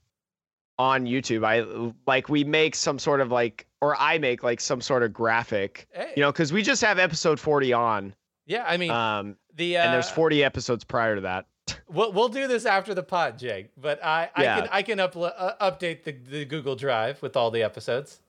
on 0.79 1.05
YouTube. 1.05 1.45
I 1.45 1.93
like 2.07 2.31
we 2.31 2.45
make 2.45 2.75
some 2.75 2.99
sort 2.99 3.21
of 3.21 3.31
like 3.31 3.67
or 3.83 3.95
I 4.01 4.17
make 4.19 4.43
like 4.43 4.61
some 4.63 4.81
sort 4.81 5.03
of 5.03 5.13
graphic, 5.13 5.87
Hey, 5.93 6.15
you 6.17 6.23
know, 6.23 6.33
cuz 6.33 6.51
we 6.51 6.63
just 6.63 6.81
have 6.83 6.99
episode 6.99 7.39
40 7.39 7.73
on. 7.75 8.15
Yeah, 8.49 8.65
I 8.67 8.77
mean, 8.77 8.91
Um 8.91 9.37
the 9.55 9.77
uh, 9.77 9.85
and 9.85 9.95
there's 9.95 10.11
40 10.11 10.43
episodes 10.43 10.83
prior 10.83 11.15
to 11.15 11.21
that. 11.21 11.47
We'll 11.91 12.13
we'll 12.13 12.29
do 12.29 12.47
this 12.49 12.67
after 12.67 12.95
the 12.95 13.03
pod, 13.03 13.39
Jake. 13.39 13.71
But 13.77 14.03
I 14.05 14.29
I 14.35 14.43
Yeah. 14.43 14.61
can 14.61 14.69
I 14.73 14.83
can 14.83 14.99
uplo- 14.99 15.33
uh, 15.37 15.71
update 15.71 16.03
the, 16.05 16.13
the 16.13 16.45
Google 16.45 16.75
Drive 16.77 17.23
with 17.23 17.37
all 17.37 17.51
the 17.51 17.63
episodes. 17.63 18.21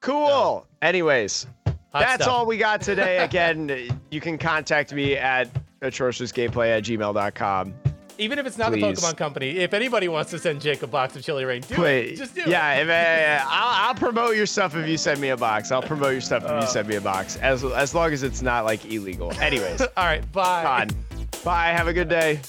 Cool. 0.00 0.66
Anyways, 0.82 1.46
that's 1.92 2.24
stuff. 2.24 2.28
all 2.28 2.46
we 2.46 2.56
got 2.58 2.80
today. 2.80 3.18
Again, 3.24 4.00
you 4.10 4.20
can 4.20 4.36
contact 4.38 4.92
me 4.92 5.16
at 5.16 5.48
atrociousgameplay 5.80 6.76
at 6.78 6.82
gmail.com. 6.84 7.74
Even 8.22 8.38
if 8.38 8.46
it's 8.46 8.56
not 8.58 8.72
Please. 8.72 8.80
the 8.80 8.86
Pokemon 9.06 9.16
Company, 9.16 9.58
if 9.58 9.74
anybody 9.74 10.08
wants 10.08 10.30
to 10.30 10.38
send 10.38 10.60
Jake 10.60 10.82
a 10.82 10.86
box 10.86 11.16
of 11.16 11.22
Chili 11.22 11.44
Rain, 11.44 11.62
do 11.62 11.80
Wait, 11.80 12.12
it. 12.12 12.16
Just 12.16 12.34
do 12.34 12.42
yeah, 12.46 12.74
if, 12.74 12.88
uh, 12.88 13.44
I'll, 13.50 13.88
I'll 13.88 13.94
promote 13.94 14.36
your 14.36 14.46
stuff 14.46 14.74
if 14.76 14.86
you 14.88 14.96
send 14.96 15.20
me 15.20 15.28
a 15.30 15.36
box. 15.36 15.70
I'll 15.72 15.82
promote 15.82 16.12
your 16.12 16.20
stuff 16.20 16.44
if 16.44 16.50
Uh. 16.50 16.60
you 16.62 16.66
send 16.68 16.88
me 16.88 16.96
a 16.96 17.00
box, 17.00 17.36
as 17.38 17.64
as 17.64 17.94
long 17.94 18.12
as 18.12 18.22
it's 18.22 18.42
not 18.42 18.64
like 18.64 18.84
illegal. 18.84 19.32
Anyways, 19.40 19.80
all 19.96 20.04
right, 20.04 20.30
bye. 20.32 20.64
on. 20.82 20.88
Bye. 21.44 21.68
Have 21.68 21.88
a 21.88 21.92
good 21.92 22.08
day. 22.08 22.40